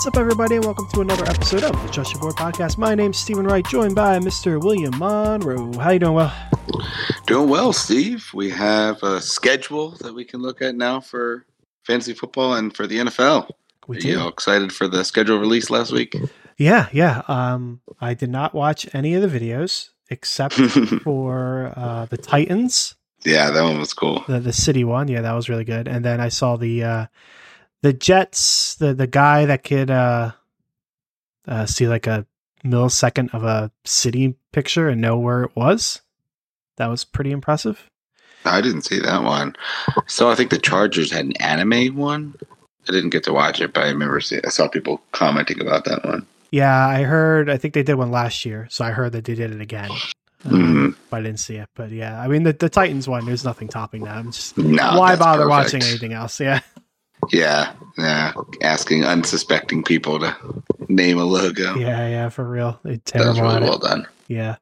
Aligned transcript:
What's 0.00 0.16
up, 0.16 0.16
everybody, 0.16 0.56
and 0.56 0.64
welcome 0.64 0.88
to 0.94 1.02
another 1.02 1.26
episode 1.26 1.62
of 1.62 1.72
the 1.82 1.88
Trust 1.92 2.14
Your 2.14 2.22
Board 2.22 2.34
podcast. 2.34 2.78
My 2.78 2.94
name's 2.94 3.18
Stephen 3.18 3.44
Wright, 3.44 3.66
joined 3.66 3.94
by 3.94 4.18
Mr. 4.18 4.58
William 4.58 4.98
Monroe. 4.98 5.78
How 5.78 5.90
you 5.90 5.98
doing, 5.98 6.14
Will? 6.14 6.32
Doing 7.26 7.50
well, 7.50 7.74
Steve. 7.74 8.26
We 8.32 8.48
have 8.48 9.02
a 9.02 9.20
schedule 9.20 9.90
that 10.00 10.14
we 10.14 10.24
can 10.24 10.40
look 10.40 10.62
at 10.62 10.74
now 10.74 11.00
for 11.00 11.44
fantasy 11.84 12.14
football 12.14 12.54
and 12.54 12.74
for 12.74 12.86
the 12.86 12.96
NFL. 12.96 13.50
We 13.88 13.98
Are 13.98 14.00
do. 14.00 14.08
you 14.08 14.20
all 14.20 14.28
excited 14.28 14.72
for 14.72 14.88
the 14.88 15.04
schedule 15.04 15.36
release 15.38 15.68
last 15.68 15.92
week? 15.92 16.16
Yeah, 16.56 16.88
yeah. 16.92 17.20
Um, 17.28 17.82
I 18.00 18.14
did 18.14 18.30
not 18.30 18.54
watch 18.54 18.88
any 18.94 19.12
of 19.12 19.20
the 19.20 19.38
videos 19.38 19.90
except 20.08 20.54
for 21.04 21.74
uh, 21.76 22.06
the 22.06 22.16
Titans, 22.16 22.94
yeah, 23.24 23.50
that 23.50 23.62
one 23.62 23.78
was 23.78 23.92
cool. 23.92 24.24
the 24.26 24.40
the 24.40 24.52
city 24.52 24.84
one. 24.84 25.08
Yeah, 25.08 25.20
that 25.20 25.34
was 25.34 25.48
really 25.48 25.64
good. 25.64 25.86
And 25.86 26.04
then 26.04 26.20
I 26.20 26.28
saw 26.28 26.56
the 26.56 26.84
uh, 26.84 27.06
the 27.82 27.92
Jets, 27.92 28.74
the 28.76 28.92
the 28.94 29.06
guy 29.06 29.46
that 29.46 29.64
could 29.64 29.90
uh, 29.90 30.32
uh, 31.46 31.66
see 31.66 31.88
like 31.88 32.06
a 32.06 32.26
millisecond 32.64 33.32
of 33.34 33.42
a 33.44 33.70
city 33.84 34.34
picture 34.52 34.88
and 34.88 35.00
know 35.00 35.18
where 35.18 35.42
it 35.44 35.54
was. 35.56 36.00
That 36.76 36.88
was 36.88 37.04
pretty 37.04 37.30
impressive. 37.30 37.88
I 38.44 38.60
didn't 38.62 38.82
see 38.82 38.98
that 39.00 39.22
one. 39.22 39.54
So 40.06 40.30
I 40.30 40.34
think 40.34 40.50
the 40.50 40.58
Chargers 40.58 41.12
had 41.12 41.26
an 41.26 41.36
anime 41.40 41.94
one. 41.96 42.34
I 42.88 42.92
didn't 42.92 43.10
get 43.10 43.22
to 43.24 43.32
watch 43.34 43.60
it, 43.60 43.74
but 43.74 43.84
I 43.84 43.88
remember 43.90 44.20
see, 44.20 44.40
I 44.44 44.48
saw 44.48 44.66
people 44.68 45.02
commenting 45.12 45.60
about 45.60 45.84
that 45.84 46.04
one. 46.04 46.26
Yeah, 46.50 46.74
I 46.86 47.02
heard. 47.02 47.48
I 47.50 47.58
think 47.58 47.74
they 47.74 47.82
did 47.82 47.94
one 47.94 48.10
last 48.10 48.44
year, 48.46 48.66
so 48.70 48.84
I 48.84 48.90
heard 48.92 49.12
that 49.12 49.24
they 49.24 49.34
did 49.34 49.52
it 49.52 49.60
again. 49.60 49.90
Um, 50.46 50.52
Mhm. 50.52 50.96
but 51.10 51.18
I 51.18 51.22
didn't 51.22 51.38
see 51.40 51.56
it. 51.56 51.68
But 51.76 51.90
yeah, 51.90 52.18
I 52.20 52.26
mean 52.28 52.44
the, 52.44 52.54
the 52.54 52.70
Titans 52.70 53.06
one. 53.06 53.26
There's 53.26 53.44
nothing 53.44 53.68
topping 53.68 54.04
that. 54.04 54.16
I'm 54.16 54.32
just 54.32 54.56
No, 54.56 54.98
why 54.98 55.14
bother 55.16 55.44
perfect. 55.44 55.50
watching 55.50 55.82
anything 55.82 56.12
else? 56.14 56.40
Yeah, 56.40 56.60
Yeah, 57.30 57.72
yeah. 57.98 58.32
Asking 58.62 59.04
unsuspecting 59.04 59.82
people 59.84 60.18
to 60.20 60.36
name 60.88 61.18
a 61.18 61.24
logo. 61.24 61.76
yeah, 61.76 62.08
yeah. 62.08 62.28
For 62.28 62.44
real, 62.48 62.80
they 62.82 62.96
that 63.12 63.26
was 63.26 63.40
really 63.40 63.56
at 63.56 63.62
it. 63.62 63.66
well 63.68 63.78
done. 63.78 64.06
Yeah, 64.28 64.56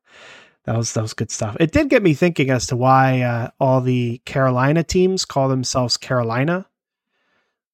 that 0.65 0.77
was 0.77 0.93
that 0.95 1.03
was 1.03 1.15
good 1.15 1.31
stuff. 1.31 1.57
It 1.61 1.73
did 1.73 1.89
get 1.89 2.03
me 2.03 2.15
thinking 2.15 2.51
as 2.51 2.67
to 2.69 2.77
why 2.77 3.21
uh, 3.23 3.51
all 3.61 3.81
the 3.81 4.21
Carolina 4.25 4.83
teams 4.83 5.25
call 5.25 5.49
themselves 5.49 5.97
Carolina 5.97 6.67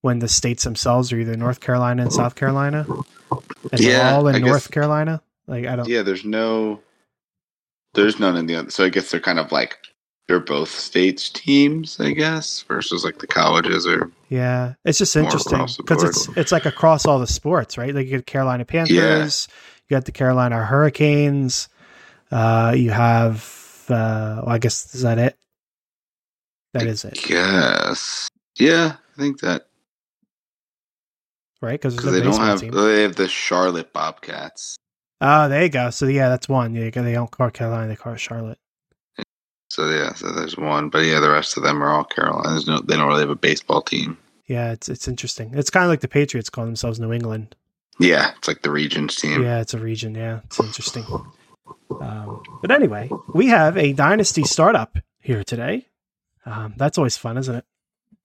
when 0.03 0.19
the 0.19 0.29
states 0.29 0.65
themselves 0.65 1.13
are 1.13 1.19
either 1.19 1.37
North 1.37 1.61
Carolina 1.61 2.03
and 2.03 2.13
South 2.13 2.35
Carolina, 2.35 2.87
and 2.91 3.81
they're 3.81 3.91
Yeah, 3.93 4.15
all 4.15 4.29
in 4.29 4.35
I 4.37 4.39
guess- 4.41 4.47
North 4.49 4.71
Carolina. 4.71 5.23
Like 5.47 5.67
I 5.67 5.77
don't. 5.77 5.89
Yeah, 5.89 6.03
there's 6.03 6.25
no, 6.25 6.81
there's 7.95 8.19
none 8.21 8.37
in 8.37 8.47
the 8.47 8.57
other. 8.57 8.71
So 8.71 8.85
I 8.85 8.89
guess 8.91 9.11
they're 9.11 9.21
kind 9.21 9.39
of 9.39 9.51
like 9.53 9.79
they're 10.27 10.41
both 10.41 10.71
states 10.71 11.29
teams, 11.29 12.01
I 12.01 12.13
guess, 12.13 12.63
versus 12.63 13.05
like 13.05 13.19
the 13.19 13.27
colleges 13.27 13.87
or 13.87 14.11
Yeah, 14.29 14.75
it's 14.85 14.99
just 14.99 15.17
interesting 15.17 15.67
because 15.77 16.03
it's 16.03 16.29
it's 16.37 16.53
like 16.53 16.67
across 16.67 17.07
all 17.07 17.19
the 17.19 17.27
sports, 17.27 17.77
right? 17.77 17.95
Like 17.95 18.07
you 18.07 18.13
get 18.17 18.27
Carolina 18.27 18.65
Panthers, 18.65 19.49
yeah. 19.49 19.85
you 19.89 19.97
got 19.97 20.07
the 20.07 20.13
Carolina 20.13 20.65
Hurricanes, 20.65 21.69
uh, 22.31 22.75
you 22.77 22.91
have. 22.91 23.63
Uh, 23.87 24.41
well, 24.43 24.49
I 24.49 24.59
guess 24.59 24.95
is 24.95 25.03
that 25.03 25.19
it? 25.19 25.37
That 26.73 26.87
is 26.87 27.05
it, 27.05 27.29
Yes. 27.29 28.31
Yeah, 28.59 28.95
I 28.97 29.21
think 29.21 29.41
that 29.41 29.67
right? 31.65 31.81
Because 31.81 31.97
because 31.97 32.13
they 32.13 32.23
don't 32.23 32.41
have 32.41 32.61
team. 32.61 32.71
they 32.73 33.03
have 33.03 33.17
the 33.17 33.29
Charlotte 33.29 33.93
Bobcats. 33.93 34.77
Oh, 35.21 35.49
there 35.49 35.63
you 35.63 35.69
go. 35.69 35.91
So 35.91 36.07
yeah, 36.07 36.29
that's 36.29 36.49
one. 36.49 36.75
Yeah, 36.75 36.91
they 36.91 37.13
don't 37.13 37.31
call 37.31 37.51
Carolina; 37.51 37.89
they 37.89 37.97
call 37.97 38.15
Charlotte. 38.17 38.59
So 39.75 39.91
yeah, 39.91 40.15
so 40.15 40.31
there's 40.31 40.57
one, 40.57 40.89
but 40.89 41.01
yeah, 41.01 41.19
the 41.19 41.31
rest 41.31 41.57
of 41.57 41.65
them 41.65 41.83
are 41.83 41.89
all 41.89 42.05
Carolina. 42.05 42.51
There's 42.51 42.69
no, 42.69 42.79
they 42.79 42.95
don't 42.95 43.09
really 43.09 43.23
have 43.23 43.31
a 43.31 43.35
baseball 43.35 43.83
team. 43.83 44.17
Yeah, 44.47 44.71
it's 44.71 44.89
it's 44.89 45.09
interesting. 45.09 45.51
It's 45.53 45.69
kind 45.69 45.83
of 45.83 45.91
like 45.91 46.01
the 46.01 46.07
Patriots 46.07 46.49
call 46.49 46.65
themselves 46.65 47.01
New 47.01 47.13
England. 47.13 47.57
Yeah, 47.99 48.31
it's 48.39 48.47
like 48.47 48.63
the 48.63 48.71
regions 48.71 49.17
team. 49.17 49.43
Yeah, 49.43 49.61
it's 49.61 49.75
a 49.75 49.81
region. 49.81 50.15
Yeah, 50.15 50.43
it's 50.45 50.61
interesting. 50.61 51.05
Um, 52.01 52.41
but 52.63 52.71
anyway, 52.71 53.11
we 53.35 53.49
have 53.49 53.77
a 53.77 53.93
dynasty 53.93 54.45
startup 54.45 54.97
here 55.19 55.43
today. 55.43 55.89
Um, 56.47 56.75
that's 56.77 56.97
always 56.97 57.17
fun, 57.17 57.37
isn't 57.37 57.57
it? 57.57 57.65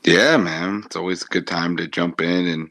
Yeah, 0.03 0.37
man. 0.37 0.83
It's 0.85 0.95
always 0.95 1.23
a 1.23 1.29
good 1.29 1.47
time 1.47 1.77
to 1.77 1.87
jump 1.87 2.21
in 2.21 2.47
and 2.47 2.69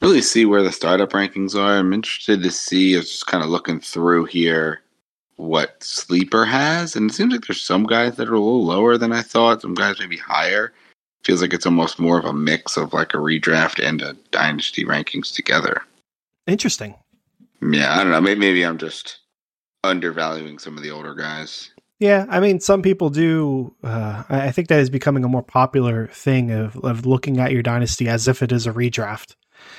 really 0.00 0.22
see 0.22 0.46
where 0.46 0.62
the 0.62 0.72
startup 0.72 1.10
rankings 1.10 1.54
are. 1.54 1.76
I'm 1.76 1.92
interested 1.92 2.42
to 2.42 2.50
see, 2.50 2.94
I 2.94 3.00
was 3.00 3.10
just 3.10 3.26
kind 3.26 3.44
of 3.44 3.50
looking 3.50 3.80
through 3.80 4.24
here 4.24 4.80
what 5.38 5.82
Sleeper 5.82 6.44
has. 6.44 6.94
And 6.94 7.10
it 7.10 7.14
seems 7.14 7.32
like 7.32 7.46
there's 7.46 7.62
some 7.62 7.84
guys 7.84 8.16
that 8.16 8.28
are 8.28 8.34
a 8.34 8.40
little 8.40 8.64
lower 8.64 8.98
than 8.98 9.12
I 9.12 9.22
thought, 9.22 9.62
some 9.62 9.74
guys 9.74 9.98
maybe 9.98 10.16
higher. 10.16 10.72
Feels 11.24 11.42
like 11.42 11.52
it's 11.52 11.66
almost 11.66 11.98
more 11.98 12.18
of 12.18 12.24
a 12.24 12.32
mix 12.32 12.76
of 12.76 12.92
like 12.92 13.14
a 13.14 13.18
redraft 13.18 13.84
and 13.84 14.02
a 14.02 14.14
dynasty 14.30 14.84
rankings 14.84 15.34
together. 15.34 15.82
Interesting. 16.46 16.94
Yeah, 17.60 17.94
I 17.94 18.02
don't 18.02 18.12
know. 18.12 18.20
Maybe, 18.20 18.40
maybe 18.40 18.64
I'm 18.64 18.78
just 18.78 19.18
undervaluing 19.84 20.58
some 20.58 20.76
of 20.76 20.82
the 20.82 20.90
older 20.90 21.14
guys. 21.14 21.70
Yeah, 21.98 22.26
I 22.28 22.38
mean, 22.38 22.60
some 22.60 22.82
people 22.82 23.10
do. 23.10 23.74
Uh, 23.82 24.22
I 24.28 24.46
I 24.46 24.50
think 24.52 24.68
that 24.68 24.78
is 24.78 24.90
becoming 24.90 25.24
a 25.24 25.28
more 25.28 25.42
popular 25.42 26.06
thing 26.08 26.52
of, 26.52 26.76
of 26.84 27.04
looking 27.06 27.38
at 27.38 27.50
your 27.50 27.62
dynasty 27.62 28.08
as 28.08 28.28
if 28.28 28.42
it 28.42 28.52
is 28.52 28.66
a 28.66 28.72
redraft. 28.72 29.34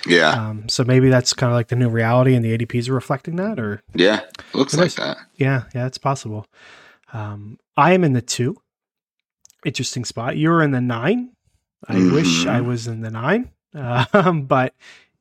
Yeah, 0.07 0.29
Um, 0.31 0.69
so 0.69 0.83
maybe 0.85 1.09
that's 1.09 1.33
kind 1.33 1.51
of 1.51 1.55
like 1.57 1.67
the 1.67 1.75
new 1.75 1.89
reality, 1.89 2.33
and 2.33 2.43
the 2.45 2.57
ADPs 2.57 2.87
are 2.89 2.93
reflecting 2.93 3.35
that. 3.35 3.59
Or 3.59 3.81
yeah. 3.93 4.21
Looks 4.53 4.75
like 4.77 4.93
that. 4.93 5.17
yeah, 5.35 5.63
yeah, 5.75 5.85
it's 5.87 5.97
possible. 5.97 6.45
Um, 7.11 7.59
I 7.75 7.93
am 7.93 8.03
in 8.03 8.13
the 8.13 8.21
two. 8.21 8.55
Interesting 9.65 10.05
spot. 10.05 10.37
You're 10.37 10.61
in 10.61 10.71
the 10.71 10.79
nine. 10.81 11.31
I 11.87 11.95
wish 11.95 12.45
Mhm. 12.45 12.47
I 12.49 12.61
was 12.61 12.87
in 12.87 13.01
the 13.01 13.11
nine, 13.11 13.51
um, 14.13 14.43
but 14.43 14.73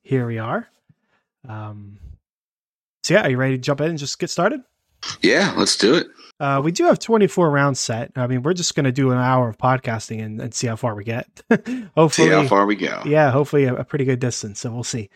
here 0.03 0.27
we 0.27 0.39
are. 0.39 0.69
Um, 1.49 1.99
so 3.03 3.15
yeah, 3.15 3.23
are 3.27 3.31
you 3.31 3.37
ready 3.37 3.57
to 3.57 3.63
jump 3.63 3.81
in 3.81 3.91
and 3.91 3.99
just 3.99 4.19
get 4.19 4.29
started? 4.31 4.61
Yeah, 5.23 5.55
let's 5.57 5.77
do 5.77 5.95
it. 5.95 6.07
Uh, 6.41 6.61
we 6.63 6.71
do 6.71 6.85
have 6.85 6.99
24 7.01 7.51
rounds 7.51 7.81
set. 7.81 8.13
I 8.15 8.27
mean, 8.29 8.43
we're 8.43 8.53
just 8.55 8.75
going 8.77 8.85
to 8.85 8.93
do 8.93 9.11
an 9.11 9.19
hour 9.19 9.49
of 9.49 9.59
podcasting 9.59 10.25
and, 10.25 10.41
and 10.41 10.55
see 10.55 10.67
how 10.69 10.77
far 10.77 10.95
we 10.95 11.03
get. 11.05 11.27
hopefully, 11.97 12.29
See 12.29 12.33
how 12.33 12.47
far 12.47 12.65
we 12.65 12.77
go. 12.77 13.03
yeah, 13.05 13.31
hopefully 13.33 13.65
a, 13.65 13.75
a 13.75 13.85
pretty 13.85 14.05
good 14.05 14.21
distance. 14.21 14.61
So 14.61 14.71
we'll 14.71 14.85
see. 14.85 15.11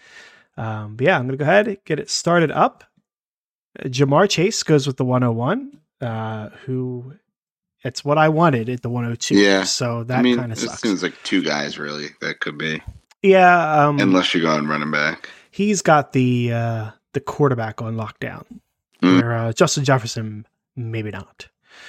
Um, 0.57 0.97
but 0.97 1.07
yeah, 1.07 1.17
I'm 1.17 1.23
going 1.27 1.39
to 1.39 1.45
go 1.45 1.45
ahead 1.49 1.69
and 1.69 1.77
get 1.85 2.01
it 2.01 2.11
started 2.11 2.51
up. 2.51 2.85
Ja'Marr 3.85 4.29
Chase 4.29 4.63
goes 4.65 4.87
with 4.87 4.97
the 4.97 5.05
101, 5.05 5.79
uh, 6.01 6.51
who 6.67 7.15
it's 7.85 8.05
what 8.05 8.19
I 8.19 8.29
wanted 8.29 8.69
at 8.69 8.83
the 8.83 8.91
102. 8.91 9.35
Yeah. 9.37 9.63
So 9.65 10.05
that 10.05 10.19
I 10.19 10.23
mean, 10.23 10.37
kind 10.39 10.53
of 10.53 10.59
it 10.59 10.61
sucks. 10.69 10.83
seems 10.83 11.03
like 11.03 11.15
two 11.23 11.43
guys 11.43 11.79
really 11.79 12.09
that 12.21 12.41
could 12.41 12.59
be, 12.59 12.83
yeah. 13.23 13.87
Um, 13.87 13.99
unless 13.99 14.35
you're 14.35 14.43
going 14.43 14.67
running 14.67 14.91
back. 14.91 15.29
he's 15.51 15.81
got 15.83 16.13
the, 16.13 16.53
uh, 16.53 16.91
the 17.13 17.21
quarterback 17.21 17.81
on 17.81 17.97
lockdown 17.97 18.45
Mm. 19.03 19.21
where, 19.21 19.33
uh, 19.37 19.53
Justin 19.53 19.85
Jefferson, 19.85 20.47
maybe 20.77 21.11
not. 21.11 21.47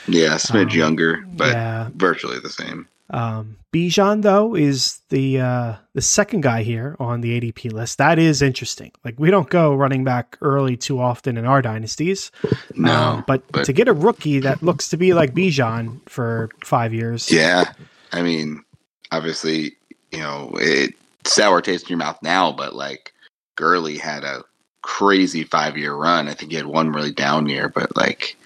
Yeah, 0.07 0.35
smidge 0.35 0.71
Um, 0.73 0.77
younger, 0.77 1.23
but 1.27 1.51
yeah. 1.53 1.89
virtually 1.95 2.39
the 2.39 2.49
same. 2.49 2.87
Um, 3.09 3.57
Bijan 3.73 4.21
though 4.21 4.55
is 4.55 5.01
the 5.09 5.39
uh, 5.41 5.75
the 5.93 6.01
second 6.01 6.41
guy 6.41 6.63
here 6.63 6.95
on 6.99 7.21
the 7.21 7.39
ADP 7.39 7.71
list. 7.71 7.97
That 7.97 8.17
is 8.17 8.41
interesting. 8.41 8.91
Like 9.03 9.15
we 9.19 9.29
don't 9.29 9.49
go 9.49 9.75
running 9.75 10.03
back 10.03 10.37
early 10.41 10.77
too 10.77 10.99
often 10.99 11.37
in 11.37 11.45
our 11.45 11.61
dynasties. 11.61 12.31
No, 12.75 12.93
Um, 12.93 13.23
but, 13.27 13.43
but- 13.51 13.65
to 13.65 13.73
get 13.73 13.87
a 13.87 13.93
rookie 13.93 14.39
that 14.39 14.63
looks 14.63 14.87
to 14.89 14.97
be 14.97 15.13
like 15.13 15.33
Bijan 15.33 15.99
for 16.09 16.49
five 16.63 16.93
years. 16.93 17.29
yeah. 17.31 17.73
I 18.13 18.21
mean, 18.21 18.63
obviously, 19.11 19.75
you 20.11 20.19
know, 20.19 20.51
it 20.59 20.93
sour 21.25 21.61
taste 21.61 21.85
in 21.85 21.89
your 21.89 21.97
mouth 21.99 22.17
now, 22.23 22.51
but 22.51 22.73
like 22.73 23.13
Gurley 23.57 23.97
had 23.97 24.23
a 24.23 24.43
crazy 24.83 25.43
five 25.43 25.77
year 25.77 25.95
run. 25.95 26.27
I 26.27 26.33
think 26.33 26.51
he 26.51 26.57
had 26.57 26.67
one 26.67 26.91
really 26.91 27.11
down 27.11 27.47
year, 27.49 27.69
but 27.69 27.95
like, 27.97 28.37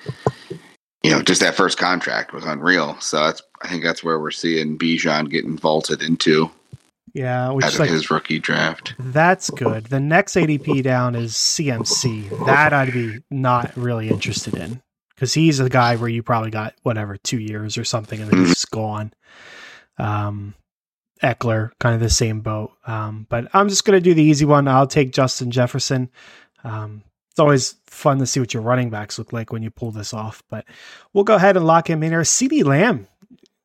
you 1.04 1.12
know, 1.12 1.22
just 1.22 1.42
that 1.42 1.56
first 1.56 1.78
contract 1.78 2.34
was 2.34 2.46
unreal. 2.46 2.98
So 3.00 3.26
that's, 3.26 3.42
I 3.62 3.68
think 3.68 3.84
that's 3.84 4.04
where 4.04 4.20
we're 4.20 4.32
seeing 4.32 4.78
Bijan 4.78 5.30
getting 5.30 5.58
vaulted 5.58 6.02
into 6.02 6.50
yeah, 7.14 7.50
which 7.50 7.66
out 7.66 7.70
is 7.70 7.76
of 7.76 7.80
like 7.82 7.90
his 7.90 8.12
rookie 8.12 8.40
draft. 8.40 8.94
that's 9.00 9.50
good. 9.50 9.86
The 9.86 10.00
next 10.00 10.36
ADP 10.36 10.84
down 10.84 11.16
is 11.16 11.34
CMC. 11.34 12.46
That 12.46 12.74
I'd 12.74 12.94
be 12.94 13.20
not 13.32 13.76
really 13.76 14.10
interested 14.10 14.56
in 14.56 14.82
because 15.16 15.34
he's 15.34 15.60
a 15.60 15.70
guy 15.70 15.96
where 15.96 16.10
you 16.10 16.22
probably 16.22 16.52
got 16.52 16.76
whatever 16.84 17.18
two 17.18 17.40
years 17.40 17.78
or 17.78 17.84
something, 17.84 18.22
and 18.22 18.30
then 18.30 18.46
he's 18.46 18.66
gone. 18.66 19.14
Um, 19.98 20.54
Ekeler, 21.24 21.72
kind 21.80 21.96
of 21.96 22.02
the 22.02 22.10
same 22.10 22.42
boat. 22.42 22.72
Um, 22.86 23.26
but 23.30 23.48
I'm 23.54 23.70
just 23.70 23.86
going 23.86 23.98
to 23.98 24.02
do 24.02 24.14
the 24.14 24.24
easy 24.24 24.46
one. 24.46 24.68
I'll 24.68 24.88
take 24.88 25.12
Justin 25.14 25.52
Jefferson. 25.52 26.10
Um, 26.64 27.04
it's 27.32 27.40
always 27.40 27.76
fun 27.86 28.20
to 28.20 28.26
see 28.26 28.40
what 28.40 28.54
your 28.54 28.64
running 28.64 28.90
backs 28.90 29.18
look 29.20 29.32
like 29.34 29.52
when 29.52 29.62
you 29.64 29.70
pull 29.70 29.92
this 29.92 30.14
off. 30.14 30.44
But 30.50 30.66
we'll 31.14 31.24
go 31.24 31.36
ahead 31.36 31.56
and 31.58 31.66
lock 31.68 31.90
him 31.90 32.02
in 32.04 32.12
here. 32.12 32.24
CD 32.24 32.64
Lamb 32.64 33.08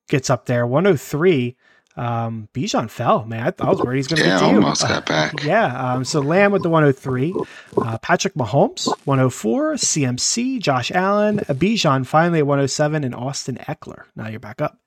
gets 0.09 0.29
up 0.31 0.47
there, 0.47 0.67
103. 0.67 1.57
Um, 1.95 2.49
Bijan 2.55 2.89
fell, 2.89 3.25
man. 3.27 3.41
I, 3.41 3.51
th- 3.51 3.61
I 3.61 3.71
was 3.71 3.81
worried 3.83 3.99
he's 3.99 4.07
going 4.09 4.23
to 4.23 4.27
Yeah, 4.27 4.39
get 4.41 4.47
to 4.47 4.51
you. 4.53 4.57
almost 4.63 4.83
Uh, 4.85 4.89
got 4.89 5.07
back. 5.07 5.45
yeah. 5.45 5.93
Um, 5.95 6.05
so 6.05 6.21
Lamb 6.21 6.51
with 6.53 6.63
the 6.63 6.71
103, 6.71 7.35
uh, 7.77 7.99
Patrick 7.99 8.33
Mahomes 8.33 8.87
104, 9.05 9.75
CMC, 9.75 10.59
Josh 10.59 10.91
Allen, 10.91 11.39
Bijan 11.41 12.07
finally 12.07 12.39
at 12.39 12.47
107, 12.47 13.05
and 13.05 13.15
Austin 13.15 13.57
Ekeler. 13.69 14.05
Now 14.17 14.29
you're 14.29 14.41
back 14.41 14.63
up. 14.63 14.79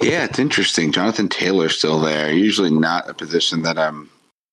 Yeah, 0.00 0.24
it's 0.24 0.38
interesting. 0.38 0.92
Jonathan 0.92 1.28
Taylor's 1.28 1.76
still 1.76 2.00
there. 2.00 2.32
Usually 2.32 2.70
not 2.70 3.08
a 3.08 3.14
position 3.14 3.62
that 3.62 3.78
I'm 3.78 4.10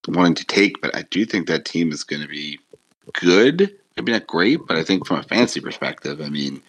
wanting 0.07 0.35
to 0.35 0.45
take, 0.45 0.81
but 0.81 0.95
I 0.95 1.03
do 1.03 1.25
think 1.25 1.47
that 1.47 1.65
team 1.65 1.91
is 1.91 2.03
going 2.03 2.21
to 2.21 2.27
be 2.27 2.59
good. 3.13 3.75
Maybe 3.95 4.11
not 4.11 4.27
great, 4.27 4.59
but 4.67 4.77
I 4.77 4.83
think 4.83 5.07
from 5.07 5.19
a 5.19 5.23
fantasy 5.23 5.59
perspective, 5.59 6.21
I 6.21 6.29
mean, 6.29 6.61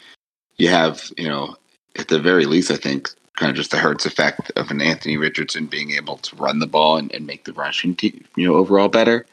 you 0.57 0.69
have, 0.69 1.11
you 1.17 1.29
know, 1.29 1.57
at 1.99 2.09
the 2.09 2.19
very 2.19 2.47
least, 2.47 2.71
I 2.71 2.77
think 2.77 3.11
kind 3.37 3.51
of 3.51 3.57
just 3.57 3.71
the 3.71 3.77
Hurts 3.77 4.07
effect 4.07 4.51
of 4.57 4.71
an 4.71 4.81
Anthony 4.81 5.17
Richardson 5.17 5.67
being 5.67 5.93
able 5.93 6.17
to 6.19 6.37
run 6.37 6.59
the 6.59 6.67
ball 6.67 6.97
and, 6.97 7.13
and 7.13 7.27
make 7.27 7.45
the 7.45 7.53
rushing 7.53 7.95
team, 7.95 8.25
you 8.37 8.47
know, 8.47 8.55
overall 8.55 8.89
better. 8.89 9.27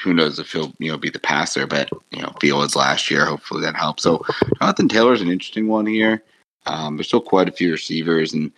Who 0.00 0.12
knows 0.12 0.38
if 0.38 0.50
he'll, 0.52 0.72
you 0.78 0.90
know, 0.90 0.98
be 0.98 1.10
the 1.10 1.20
passer, 1.20 1.66
but 1.66 1.88
you 2.10 2.20
know, 2.20 2.32
Fields 2.40 2.74
last 2.74 3.10
year, 3.10 3.24
hopefully 3.24 3.62
that 3.62 3.76
helps. 3.76 4.02
So 4.02 4.24
Jonathan 4.60 4.88
Taylor's 4.88 5.20
an 5.20 5.30
interesting 5.30 5.68
one 5.68 5.86
here. 5.86 6.22
Um, 6.66 6.96
there's 6.96 7.08
still 7.08 7.20
quite 7.20 7.48
a 7.48 7.52
few 7.52 7.72
receivers 7.72 8.32
and 8.32 8.50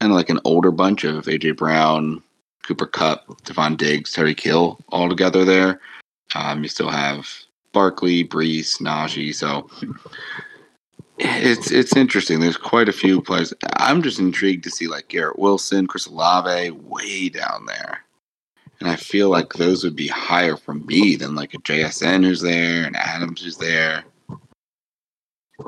kind 0.00 0.12
of 0.12 0.16
like 0.16 0.30
an 0.30 0.40
older 0.44 0.70
bunch 0.70 1.04
of 1.04 1.24
AJ 1.26 1.56
Brown, 1.56 2.22
Cooper 2.62 2.86
Kupp, 2.86 3.26
Stefon 3.42 3.76
Diggs, 3.76 4.12
Terry 4.12 4.34
Hill 4.38 4.78
all 4.90 5.08
together 5.08 5.44
there. 5.44 5.80
Um, 6.34 6.62
you 6.62 6.68
still 6.68 6.90
have 6.90 7.28
Barkley, 7.72 8.24
Breece, 8.24 8.80
Najee. 8.80 9.34
So 9.34 9.68
it's 11.18 11.70
it's 11.70 11.96
interesting. 11.96 12.40
There's 12.40 12.56
quite 12.56 12.88
a 12.88 12.92
few 12.92 13.20
players. 13.20 13.52
I'm 13.76 14.02
just 14.02 14.18
intrigued 14.18 14.64
to 14.64 14.70
see 14.70 14.88
like 14.88 15.08
Garrett 15.08 15.38
Wilson, 15.38 15.86
Chris 15.86 16.06
Olave 16.06 16.70
way 16.70 17.28
down 17.28 17.66
there. 17.66 18.00
And 18.80 18.88
I 18.88 18.96
feel 18.96 19.30
like 19.30 19.52
those 19.52 19.84
would 19.84 19.96
be 19.96 20.08
higher 20.08 20.56
for 20.56 20.74
me 20.74 21.16
than 21.16 21.34
like 21.34 21.54
a 21.54 21.58
JSN 21.58 22.24
who's 22.24 22.40
there 22.40 22.84
and 22.84 22.96
Adams 22.96 23.42
who's 23.42 23.56
there. 23.56 24.04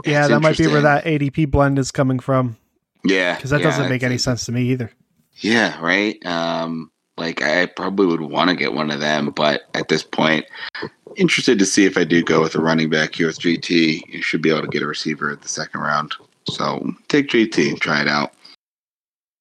Yeah, 0.05 0.21
It's 0.21 0.29
that 0.29 0.41
might 0.41 0.59
be 0.59 0.67
where 0.67 0.83
that 0.83 1.05
ADP 1.05 1.51
blend 1.51 1.79
is 1.79 1.91
coming 1.91 2.19
from 2.19 2.57
Yeah, 3.05 3.37
because 3.37 3.51
that 3.51 3.61
yeah, 3.61 3.67
doesn't 3.67 3.89
make 3.89 4.03
any 4.03 4.19
sense 4.19 4.47
to 4.47 4.53
me 4.53 4.63
either. 4.71 4.91
Yeah, 5.37 5.81
right. 5.81 6.25
Um, 6.27 6.91
like 7.17 7.43
I 7.43 7.67
probably 7.67 8.07
would 8.07 8.21
want 8.21 8.51
to 8.51 8.57
get 8.57 8.75
one 8.75 8.91
of 8.91 9.01
them, 9.01 9.31
but 9.31 9.63
at 9.75 9.89
this 9.89 10.03
point, 10.03 10.47
interested 11.17 11.59
to 11.59 11.67
see 11.67 11.85
if 11.85 11.97
I 11.97 12.05
do 12.05 12.23
go 12.23 12.41
with 12.41 12.55
a 12.55 12.61
running 12.61 12.91
back 12.91 13.15
here 13.15 13.27
with 13.27 13.39
GT. 13.39 14.03
You 14.09 14.23
should 14.23 14.43
be 14.43 14.51
able 14.51 14.63
to 14.63 14.69
get 14.69 14.83
a 14.83 14.87
receiver 14.87 15.31
at 15.31 15.43
the 15.43 15.49
second 15.49 15.81
round. 15.81 16.15
So 16.49 16.95
take 17.09 17.29
GT, 17.29 17.79
try 17.81 18.03
it 18.03 18.09
out. 18.09 18.33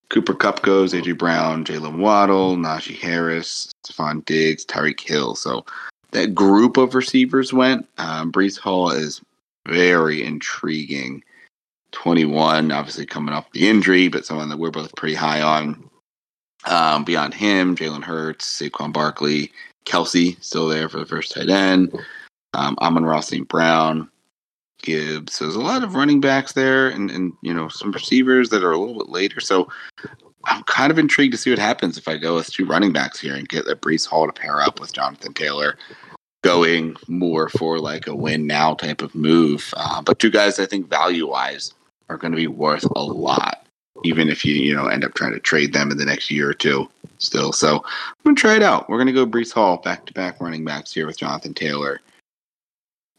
Cooper 0.10 0.36
Kupp 0.36 0.62
goes, 0.62 0.94
AJ 0.94 1.18
Brown, 1.18 1.66
Jaylen 1.66 1.98
Waddle, 1.98 2.56
Najee 2.56 2.98
Harris, 2.98 3.72
Stefon 3.86 4.24
Diggs, 4.26 4.66
Tyreek 4.66 5.00
Hill. 5.00 5.36
So 5.36 5.66
that 6.12 6.36
group 6.36 6.78
of 6.78 6.96
receivers 6.96 7.52
went. 7.52 7.88
Um, 7.98 8.32
Breece 8.32 8.60
Hall 8.60 8.92
is 8.92 9.22
very 9.68 10.24
intriguing. 10.24 11.24
21, 11.92 12.72
obviously 12.72 13.06
coming 13.06 13.34
off 13.34 13.52
the 13.52 13.68
injury, 13.68 14.08
but 14.10 14.26
someone 14.26 14.50
that 14.50 14.58
we're 14.58 14.72
both 14.72 14.96
pretty 14.96 15.16
high 15.16 15.42
on. 15.42 15.90
Um, 16.66 17.04
beyond 17.04 17.34
him, 17.34 17.76
Jalen 17.76 18.04
Hurts, 18.04 18.60
Saquon 18.60 18.92
Barkley, 18.92 19.52
Kelce 19.86 20.42
still 20.44 20.68
there 20.68 20.90
for 20.90 20.98
the 20.98 21.06
first 21.06 21.34
tight 21.34 21.50
end. 21.50 21.98
Um, 22.54 22.76
Amon-Ra 22.82 23.20
St. 23.20 23.48
Brown, 23.48 24.10
Gibbs. 24.82 25.34
So 25.34 25.46
there's 25.46 25.56
a 25.56 25.62
lot 25.62 25.84
of 25.84 25.96
running 25.96 26.22
backs 26.22 26.54
there 26.54 26.90
and, 26.90 27.12
and, 27.12 27.34
you 27.42 27.54
know, 27.54 27.70
some 27.70 27.92
receivers 27.92 28.50
that 28.50 28.64
are 28.64 28.72
a 28.72 28.78
little 28.78 28.98
bit 28.98 29.10
later. 29.10 29.40
So 29.40 29.70
I'm 30.46 30.64
kind 30.64 30.92
of 30.92 31.00
intrigued 31.00 31.34
to 31.34 31.38
see 31.38 31.50
what 31.50 31.60
happens 31.60 31.98
if 31.98 32.08
I 32.08 32.18
go 32.18 32.36
with 32.36 32.52
two 32.52 32.66
running 32.66 32.94
backs 32.94 33.20
here 33.20 33.36
and 33.36 33.48
get 33.48 33.68
a 33.68 33.76
Breece 33.76 34.08
Hall 34.08 34.26
to 34.26 34.34
pair 34.34 34.62
up 34.62 34.80
with 34.80 34.94
Jonathan 34.94 35.34
Taylor 35.34 35.78
going 36.46 36.96
more 37.08 37.50
for 37.50 37.80
like 37.80 38.06
a 38.06 38.16
win 38.16 38.46
now 38.46 38.76
type 38.76 39.02
of 39.02 39.16
move. 39.16 39.74
Uh, 39.76 40.00
but 40.04 40.20
two 40.20 40.30
guys 40.30 40.60
I 40.60 40.68
think 40.68 40.88
value 40.88 41.28
wise 41.28 41.74
are 42.08 42.18
going 42.18 42.32
to 42.32 42.38
be 42.38 42.46
worth 42.46 42.86
a 42.96 43.04
lot, 43.04 43.66
even 44.04 44.30
if 44.30 44.46
you 44.46 44.54
you 44.54 44.76
know 44.76 44.86
end 44.86 45.04
up 45.04 45.16
trying 45.16 45.34
to 45.34 45.40
trade 45.40 45.74
them 45.74 45.90
in 45.90 45.98
the 45.98 46.06
next 46.06 46.30
year 46.30 46.48
or 46.48 46.54
two. 46.54 46.88
Still, 47.18 47.52
so 47.52 47.78
I'm 47.78 48.24
going 48.24 48.36
to 48.36 48.40
try 48.40 48.56
it 48.56 48.62
out. 48.62 48.88
We're 48.88 48.98
going 48.98 49.08
to 49.08 49.14
go 49.14 49.26
Breece 49.26 49.54
Hall 49.54 49.78
back 49.78 50.06
to 50.06 50.14
back 50.14 50.40
running 50.40 50.64
backs 50.64 50.94
here 50.94 51.08
with 51.08 51.18
Jonathan 51.18 51.56
Taylor. 51.56 52.00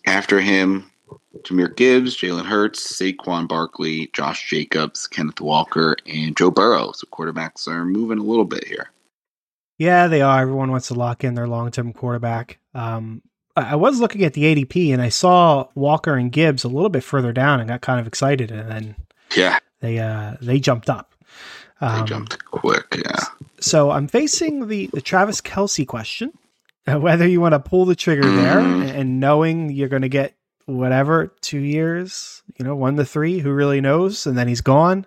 After 0.06 0.40
him, 0.40 0.88
Jahmyr 1.42 1.74
Gibbs, 1.74 2.16
Jalen 2.16 2.44
Hurts, 2.44 2.96
Saquon 2.96 3.48
Barkley, 3.48 4.08
Josh 4.12 4.48
Jacobs, 4.48 5.08
Kenneth 5.08 5.40
Walker, 5.40 5.96
and 6.06 6.36
Joe 6.36 6.52
Burrow. 6.52 6.92
So 6.92 7.08
quarterbacks 7.08 7.66
are 7.66 7.84
moving 7.84 8.18
a 8.18 8.22
little 8.22 8.44
bit 8.44 8.64
here. 8.64 8.90
Yeah, 9.78 10.06
they 10.08 10.22
are. 10.22 10.40
Everyone 10.42 10.70
wants 10.70 10.88
to 10.88 10.94
lock 10.94 11.22
in 11.24 11.34
their 11.34 11.46
long 11.48 11.70
term 11.70 11.92
quarterback. 11.92 12.58
Um, 12.74 13.22
I 13.56 13.76
was 13.76 14.00
looking 14.00 14.22
at 14.24 14.34
the 14.34 14.42
ADP 14.54 14.92
and 14.92 15.00
I 15.00 15.08
saw 15.08 15.68
Walker 15.74 16.14
and 16.14 16.30
Gibbs 16.30 16.64
a 16.64 16.68
little 16.68 16.90
bit 16.90 17.02
further 17.04 17.32
down 17.32 17.58
and 17.60 17.68
got 17.68 17.80
kind 17.80 17.98
of 17.98 18.06
excited, 18.06 18.50
and 18.50 18.70
then 18.70 18.96
Yeah, 19.34 19.58
they 19.80 19.98
uh, 19.98 20.36
they 20.42 20.60
jumped 20.60 20.90
up. 20.90 21.14
they 21.80 21.86
Um, 21.86 22.06
jumped 22.06 22.44
quick. 22.44 22.84
Yeah. 22.96 23.24
So 23.60 23.90
I'm 23.90 24.08
facing 24.08 24.68
the 24.68 24.88
the 24.92 25.00
Travis 25.00 25.40
Kelce 25.40 25.86
question, 25.86 26.32
whether 26.86 27.26
you 27.26 27.40
want 27.40 27.52
to 27.54 27.58
pull 27.60 27.86
the 27.86 27.96
trigger 27.96 28.28
there 28.30 28.56
Mhm. 28.60 28.82
and, 28.82 28.90
and 28.90 29.20
knowing 29.20 29.70
you're 29.70 29.88
going 29.88 30.02
to 30.02 30.08
get 30.10 30.34
whatever 30.66 31.32
two 31.40 31.60
years, 31.60 32.42
you 32.58 32.64
know, 32.64 32.74
one 32.76 32.96
to 32.96 33.04
three, 33.04 33.38
who 33.38 33.52
really 33.52 33.80
knows, 33.80 34.26
and 34.26 34.36
then 34.36 34.48
he's 34.48 34.60
gone. 34.60 35.06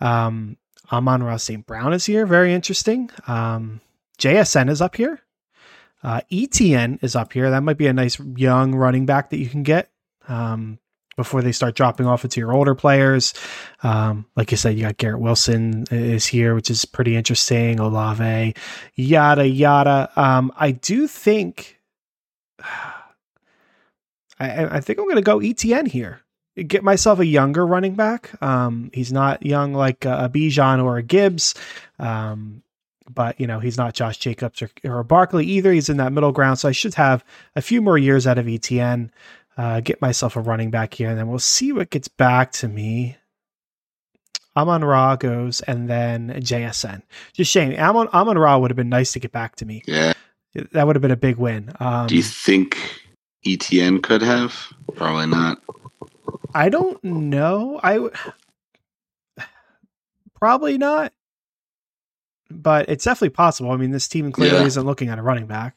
Um, 0.00 0.56
Amon-Ra 0.92 1.36
St. 1.38 1.66
Brown 1.66 1.92
is 1.92 2.06
here, 2.06 2.24
very 2.24 2.54
interesting. 2.54 3.10
Um, 3.26 3.80
JSN 4.18 4.70
is 4.70 4.80
up 4.80 4.96
here. 4.96 5.20
Uh, 6.02 6.20
ETN 6.30 7.02
is 7.02 7.14
up 7.14 7.32
here. 7.32 7.50
That 7.50 7.62
might 7.62 7.78
be 7.78 7.86
a 7.86 7.92
nice 7.92 8.18
young 8.36 8.74
running 8.74 9.06
back 9.06 9.30
that 9.30 9.38
you 9.38 9.48
can 9.48 9.62
get 9.62 9.88
um, 10.28 10.78
before 11.16 11.42
they 11.42 11.52
start 11.52 11.76
dropping 11.76 12.06
off 12.06 12.24
into 12.24 12.40
your 12.40 12.52
older 12.52 12.74
players. 12.74 13.34
Um, 13.82 14.26
like 14.34 14.50
you 14.50 14.56
said, 14.56 14.76
you 14.76 14.82
got 14.82 14.96
Garrett 14.96 15.20
Wilson 15.20 15.84
is 15.90 16.26
here, 16.26 16.54
which 16.54 16.70
is 16.70 16.84
pretty 16.84 17.14
interesting. 17.14 17.78
Olave, 17.78 18.54
yada 18.96 19.46
yada. 19.46 20.10
Um, 20.16 20.52
I 20.56 20.72
do 20.72 21.06
think, 21.06 21.78
I, 22.58 22.96
I 24.40 24.80
think 24.80 24.98
I'm 24.98 25.04
going 25.04 25.16
to 25.16 25.22
go 25.22 25.38
ETN 25.38 25.86
here. 25.86 26.20
Get 26.56 26.82
myself 26.82 27.18
a 27.20 27.24
younger 27.24 27.66
running 27.66 27.94
back. 27.94 28.30
Um, 28.42 28.90
he's 28.92 29.12
not 29.12 29.46
young 29.46 29.72
like 29.72 30.04
a, 30.04 30.24
a 30.24 30.28
Bijan 30.28 30.84
or 30.84 30.98
a 30.98 31.02
Gibbs. 31.02 31.54
Um, 31.98 32.62
but 33.08 33.38
you 33.40 33.46
know 33.46 33.60
he's 33.60 33.76
not 33.78 33.94
Josh 33.94 34.18
Jacobs 34.18 34.62
or, 34.62 34.70
or 34.84 35.02
Barkley 35.04 35.46
either. 35.46 35.72
He's 35.72 35.88
in 35.88 35.96
that 35.98 36.12
middle 36.12 36.32
ground, 36.32 36.58
so 36.58 36.68
I 36.68 36.72
should 36.72 36.94
have 36.94 37.24
a 37.56 37.62
few 37.62 37.80
more 37.82 37.98
years 37.98 38.26
out 38.26 38.38
of 38.38 38.46
ETN. 38.46 39.10
Uh, 39.56 39.80
get 39.80 40.00
myself 40.00 40.34
a 40.36 40.40
running 40.40 40.70
back 40.70 40.94
here, 40.94 41.10
and 41.10 41.18
then 41.18 41.28
we'll 41.28 41.38
see 41.38 41.72
what 41.72 41.90
gets 41.90 42.08
back 42.08 42.52
to 42.52 42.68
me. 42.68 43.16
Amon 44.56 44.84
Ra 44.84 45.16
goes, 45.16 45.60
and 45.62 45.88
then 45.88 46.28
JSN. 46.36 47.02
Just 47.32 47.50
shame. 47.50 47.78
Amon 47.78 48.08
Amon 48.08 48.38
Ra 48.38 48.58
would 48.58 48.70
have 48.70 48.76
been 48.76 48.88
nice 48.88 49.12
to 49.12 49.20
get 49.20 49.32
back 49.32 49.56
to 49.56 49.66
me. 49.66 49.82
Yeah. 49.86 50.12
That 50.72 50.86
would 50.86 50.96
have 50.96 51.00
been 51.02 51.10
a 51.10 51.16
big 51.16 51.36
win. 51.36 51.72
Um, 51.80 52.06
Do 52.06 52.16
you 52.16 52.22
think 52.22 52.76
ETN 53.46 54.02
could 54.02 54.20
have? 54.20 54.54
Probably 54.94 55.26
not. 55.26 55.62
I 56.54 56.68
don't 56.68 57.02
know. 57.02 57.80
I 57.82 57.94
w- 57.94 58.12
probably 60.34 60.76
not, 60.76 61.12
but 62.60 62.88
it's 62.88 63.04
definitely 63.04 63.30
possible. 63.30 63.70
I 63.70 63.76
mean, 63.76 63.90
this 63.90 64.08
team 64.08 64.32
clearly 64.32 64.58
Yeah. 64.60 64.66
isn't 64.66 64.84
looking 64.86 65.08
at 65.08 65.18
a 65.18 65.22
running 65.22 65.46
back. 65.46 65.76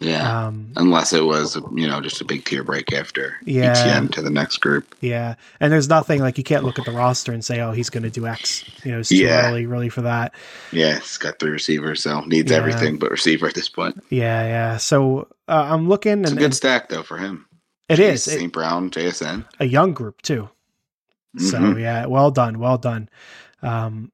Yeah. 0.00 0.46
Um, 0.46 0.72
Unless 0.76 1.12
it 1.12 1.24
was, 1.24 1.54
you 1.72 1.86
know, 1.86 2.00
just 2.00 2.20
a 2.20 2.24
big 2.24 2.44
tier 2.44 2.64
break 2.64 2.92
after 2.92 3.36
Yeah. 3.44 3.74
ETN 3.74 4.10
to 4.14 4.22
the 4.22 4.30
next 4.30 4.56
group. 4.56 4.92
Yeah, 5.00 5.36
and 5.60 5.72
there's 5.72 5.88
nothing 5.88 6.20
like 6.20 6.36
you 6.36 6.42
can't 6.42 6.64
look 6.64 6.80
at 6.80 6.84
the 6.84 6.90
roster 6.90 7.32
and 7.32 7.44
say, 7.44 7.60
"Oh, 7.60 7.70
he's 7.70 7.90
going 7.90 8.02
to 8.02 8.10
do 8.10 8.26
X." 8.26 8.64
You 8.84 8.90
know, 8.90 8.98
it's 8.98 9.10
too 9.10 9.18
Yeah. 9.18 9.48
early, 9.48 9.66
really, 9.66 9.88
for 9.88 10.02
that. 10.02 10.34
Yeah, 10.72 10.96
it's 10.96 11.16
got 11.16 11.38
three 11.38 11.52
receivers, 11.52 12.02
so 12.02 12.22
needs 12.22 12.50
Yeah. 12.50 12.56
everything 12.58 12.96
but 12.98 13.12
receiver 13.12 13.46
at 13.46 13.54
this 13.54 13.68
point. 13.68 14.02
Yeah, 14.10 14.42
yeah. 14.44 14.76
So 14.78 15.28
uh, 15.46 15.68
I'm 15.70 15.88
looking, 15.88 16.22
It's 16.22 16.32
a 16.32 16.34
good 16.34 16.44
and 16.46 16.54
stack 16.54 16.88
though 16.88 17.04
for 17.04 17.18
him. 17.18 17.46
it 17.88 18.00
is 18.00 18.24
St. 18.24 18.52
Brown, 18.52 18.90
JSN. 18.90 19.44
a 19.60 19.64
young 19.66 19.92
group 19.92 20.22
too. 20.22 20.48
So 21.38 21.58
Mhm. 21.58 21.80
yeah, 21.80 22.06
well 22.06 22.32
done, 22.32 22.58
well 22.58 22.78
done. 22.78 23.08
Um, 23.62 24.10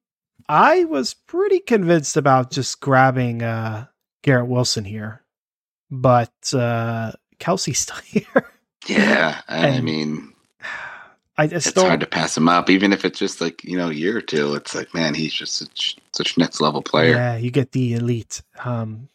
I 0.51 0.83
was 0.83 1.13
pretty 1.13 1.59
convinced 1.59 2.17
about 2.17 2.51
just 2.51 2.81
grabbing 2.81 3.41
uh, 3.41 3.85
Garrett 4.21 4.47
Wilson 4.47 4.83
here, 4.83 5.23
but 5.89 6.33
uh, 6.53 7.13
Kelce's 7.39 7.77
still 7.79 7.95
here. 8.03 8.51
Yeah, 8.85 9.39
and, 9.47 9.75
I 9.75 9.79
mean, 9.79 10.33
I 11.37 11.45
it's 11.45 11.73
hard 11.73 12.01
to 12.01 12.05
pass 12.05 12.35
him 12.35 12.49
up, 12.49 12.69
even 12.69 12.91
if 12.91 13.05
it's 13.05 13.17
just 13.17 13.39
like 13.39 13.63
you 13.63 13.77
know 13.77 13.91
a 13.91 13.93
year 13.93 14.17
or 14.17 14.21
two. 14.21 14.53
It's 14.55 14.75
like, 14.75 14.93
man, 14.93 15.13
he's 15.13 15.33
just 15.33 15.55
such 15.55 15.95
such 16.11 16.37
next 16.37 16.59
level 16.59 16.81
player. 16.81 17.13
Yeah, 17.13 17.37
you 17.37 17.49
get 17.49 17.71
the 17.71 17.93
elite. 17.93 18.41
Um, 18.65 19.07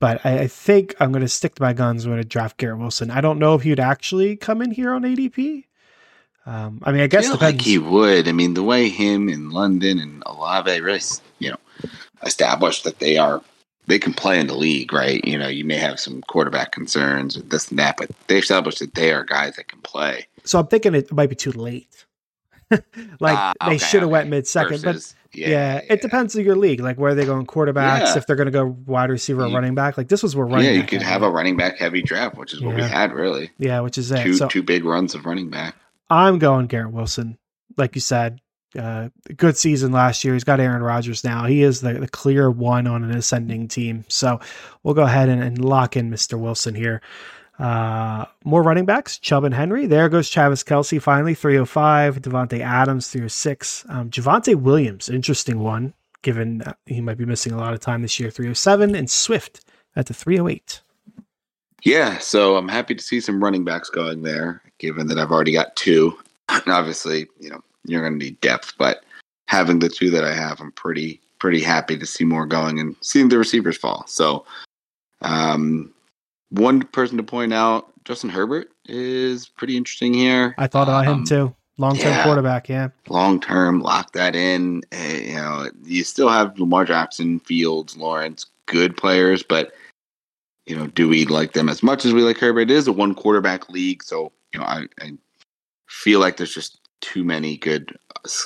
but 0.00 0.20
I, 0.26 0.40
I 0.40 0.46
think 0.48 0.94
I'm 1.00 1.12
going 1.12 1.22
to 1.22 1.28
stick 1.28 1.54
to 1.54 1.62
my 1.62 1.72
guns 1.72 2.06
when 2.06 2.18
I 2.18 2.24
draft 2.24 2.58
Garrett 2.58 2.78
Wilson. 2.78 3.10
I 3.10 3.22
don't 3.22 3.38
know 3.38 3.54
if 3.54 3.62
he'd 3.62 3.80
actually 3.80 4.36
come 4.36 4.60
in 4.60 4.72
here 4.72 4.92
on 4.92 5.00
ADP. 5.00 5.64
Um, 6.44 6.80
I 6.82 6.90
mean, 6.92 7.00
I 7.00 7.04
I 7.04 7.06
guess 7.06 7.24
depends. 7.30 7.42
like 7.42 7.60
he 7.60 7.78
would. 7.78 8.26
I 8.28 8.32
mean, 8.32 8.54
the 8.54 8.62
way 8.64 8.88
him 8.88 9.28
and 9.28 9.52
London 9.52 9.98
and 10.00 10.22
Olave 10.26 10.80
really, 10.80 11.00
you 11.38 11.50
know, 11.50 11.88
established 12.24 12.84
that 12.84 12.98
they 12.98 13.16
are 13.16 13.42
they 13.86 13.98
can 13.98 14.12
play 14.12 14.38
in 14.40 14.46
the 14.46 14.54
league, 14.56 14.92
right? 14.92 15.24
You 15.24 15.38
know, 15.38 15.48
you 15.48 15.64
may 15.64 15.76
have 15.76 15.98
some 16.00 16.20
quarterback 16.22 16.72
concerns 16.72 17.36
or 17.36 17.42
this 17.42 17.68
and 17.70 17.78
that, 17.78 17.96
but 17.96 18.10
they 18.28 18.38
established 18.38 18.78
that 18.80 18.94
they 18.94 19.12
are 19.12 19.24
guys 19.24 19.56
that 19.56 19.68
can 19.68 19.80
play. 19.82 20.26
so 20.44 20.58
I'm 20.60 20.66
thinking 20.66 20.94
it 20.94 21.12
might 21.12 21.28
be 21.30 21.36
too 21.36 21.52
late. 21.52 22.04
like 23.20 23.54
they 23.60 23.66
okay, 23.66 23.78
should 23.78 24.00
have 24.00 24.04
okay. 24.04 24.06
went 24.12 24.30
mid 24.30 24.46
second, 24.46 24.82
but 24.82 24.94
Versus- 24.94 25.14
yeah, 25.34 25.80
it 25.90 26.00
depends 26.02 26.36
on 26.36 26.44
your 26.44 26.56
league, 26.56 26.80
like 26.80 26.98
where 26.98 27.14
they're 27.14 27.26
going 27.26 27.46
quarterbacks, 27.46 28.00
Yeah. 28.00 28.18
if 28.18 28.26
they're 28.26 28.36
going 28.36 28.46
to 28.46 28.52
go 28.52 28.76
wide 28.86 29.10
receiver 29.10 29.42
or 29.42 29.48
You- 29.48 29.54
running 29.54 29.74
back. 29.74 29.96
Like 29.98 30.08
this 30.08 30.22
was 30.22 30.34
where 30.36 30.46
running. 30.46 30.66
Yeah, 30.66 30.72
you 30.72 30.82
could 30.84 31.02
had 31.02 31.12
have 31.12 31.22
a 31.22 31.30
running 31.30 31.56
back 31.56 31.78
heavy 31.78 32.02
draft, 32.02 32.36
which 32.36 32.52
is 32.52 32.60
what 32.62 32.74
we 32.74 32.82
had 32.82 33.12
really. 33.12 33.50
yeah, 33.58 33.80
which 33.80 33.98
is 33.98 34.10
it. 34.10 34.22
Two 34.22 34.34
so 34.34 34.48
two 34.48 34.62
big 34.62 34.84
runs 34.84 35.14
of 35.14 35.26
running 35.26 35.50
back. 35.50 35.74
I'm 36.12 36.38
going 36.38 36.66
Garrett 36.66 36.92
Wilson, 36.92 37.38
like 37.76 37.94
you 37.94 38.00
said. 38.00 38.40
Uh, 38.78 39.08
good 39.36 39.56
season 39.56 39.92
last 39.92 40.24
year. 40.24 40.32
He's 40.32 40.44
got 40.44 40.60
Aaron 40.60 40.82
Rodgers 40.82 41.24
now. 41.24 41.44
He 41.44 41.62
is 41.62 41.80
the, 41.80 41.94
the 41.94 42.08
clear 42.08 42.50
one 42.50 42.86
on 42.86 43.04
an 43.04 43.10
ascending 43.10 43.68
team. 43.68 44.04
So 44.08 44.40
we'll 44.82 44.94
go 44.94 45.02
ahead 45.02 45.28
and, 45.28 45.42
and 45.42 45.62
lock 45.62 45.96
in 45.96 46.10
Mr. 46.10 46.38
Wilson 46.38 46.74
here. 46.74 47.02
Uh, 47.58 48.24
more 48.44 48.62
running 48.62 48.86
backs, 48.86 49.18
Chubb 49.18 49.44
and 49.44 49.54
Henry. 49.54 49.86
There 49.86 50.08
goes 50.08 50.30
Travis 50.30 50.64
Kelce 50.64 51.00
finally, 51.00 51.34
305. 51.34 52.22
Davante 52.22 52.60
Adams, 52.60 53.08
306. 53.08 53.84
Um, 53.88 54.10
Javonte 54.10 54.54
Williams, 54.54 55.08
interesting 55.08 55.60
one, 55.60 55.92
given 56.22 56.62
uh, 56.62 56.72
he 56.86 57.00
might 57.00 57.18
be 57.18 57.26
missing 57.26 57.52
a 57.52 57.58
lot 57.58 57.74
of 57.74 57.80
time 57.80 58.02
this 58.02 58.18
year, 58.18 58.30
307. 58.30 58.94
And 58.94 59.10
Swift 59.10 59.64
at 59.94 60.06
the 60.06 60.14
308. 60.14 60.80
Yeah, 61.84 62.18
so 62.18 62.56
I'm 62.56 62.68
happy 62.68 62.94
to 62.94 63.02
see 63.02 63.20
some 63.20 63.42
running 63.42 63.64
backs 63.64 63.90
going 63.90 64.22
there, 64.22 64.62
given 64.82 65.06
that 65.06 65.16
I've 65.18 65.30
already 65.30 65.52
got 65.52 65.74
two. 65.76 66.18
And 66.50 66.62
obviously, 66.68 67.28
you 67.40 67.48
know, 67.48 67.62
you're 67.86 68.02
going 68.02 68.18
to 68.18 68.24
need 68.26 68.40
depth, 68.40 68.74
but 68.76 69.04
having 69.48 69.78
the 69.78 69.88
two 69.88 70.10
that 70.10 70.24
I 70.24 70.34
have, 70.34 70.60
I'm 70.60 70.72
pretty 70.72 71.20
pretty 71.38 71.60
happy 71.62 71.98
to 71.98 72.06
see 72.06 72.24
more 72.24 72.46
going 72.46 72.78
and 72.78 72.94
seeing 73.00 73.28
the 73.28 73.38
receivers 73.38 73.76
fall. 73.76 74.04
So, 74.06 74.44
um, 75.22 75.92
one 76.50 76.82
person 76.82 77.16
to 77.16 77.22
point 77.24 77.52
out, 77.52 77.88
Justin 78.04 78.30
Herbert 78.30 78.68
is 78.84 79.48
pretty 79.48 79.76
interesting 79.76 80.14
here. 80.14 80.54
I 80.58 80.66
thought 80.68 80.88
about 80.88 81.06
him 81.06 81.14
Um, 81.14 81.24
too. 81.24 81.54
Long 81.78 81.96
term 81.96 82.12
yeah. 82.12 82.22
quarterback, 82.24 82.68
yeah. 82.68 82.88
long 83.08 83.40
term, 83.40 83.80
lock 83.80 84.12
that 84.12 84.36
in. 84.36 84.82
Eh, 84.92 85.30
you 85.30 85.34
know, 85.34 85.68
you 85.84 86.04
still 86.04 86.28
have 86.28 86.58
Lamar 86.58 86.84
Jackson, 86.84 87.40
Fields, 87.40 87.96
Lawrence, 87.96 88.46
good 88.66 88.96
players, 88.96 89.42
but 89.42 89.72
you 90.66 90.76
know, 90.76 90.86
do 90.88 91.08
we 91.08 91.24
like 91.24 91.54
them 91.54 91.68
as 91.68 91.82
much 91.82 92.04
as 92.04 92.12
we 92.12 92.22
like 92.22 92.38
Herbert? 92.38 92.60
It 92.62 92.70
is 92.70 92.86
a 92.86 92.92
one 92.92 93.14
quarterback 93.14 93.68
league, 93.68 94.02
so 94.02 94.30
you 94.52 94.60
know, 94.60 94.66
I, 94.66 94.86
I 95.00 95.12
feel 95.88 96.20
like 96.20 96.36
there's 96.36 96.54
just 96.54 96.80
too 97.00 97.24
many 97.24 97.56
good 97.56 97.96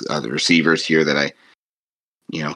uh, 0.09 0.21
receivers 0.21 0.85
here 0.85 1.03
that 1.03 1.17
I, 1.17 1.31
you 2.31 2.43
know, 2.43 2.55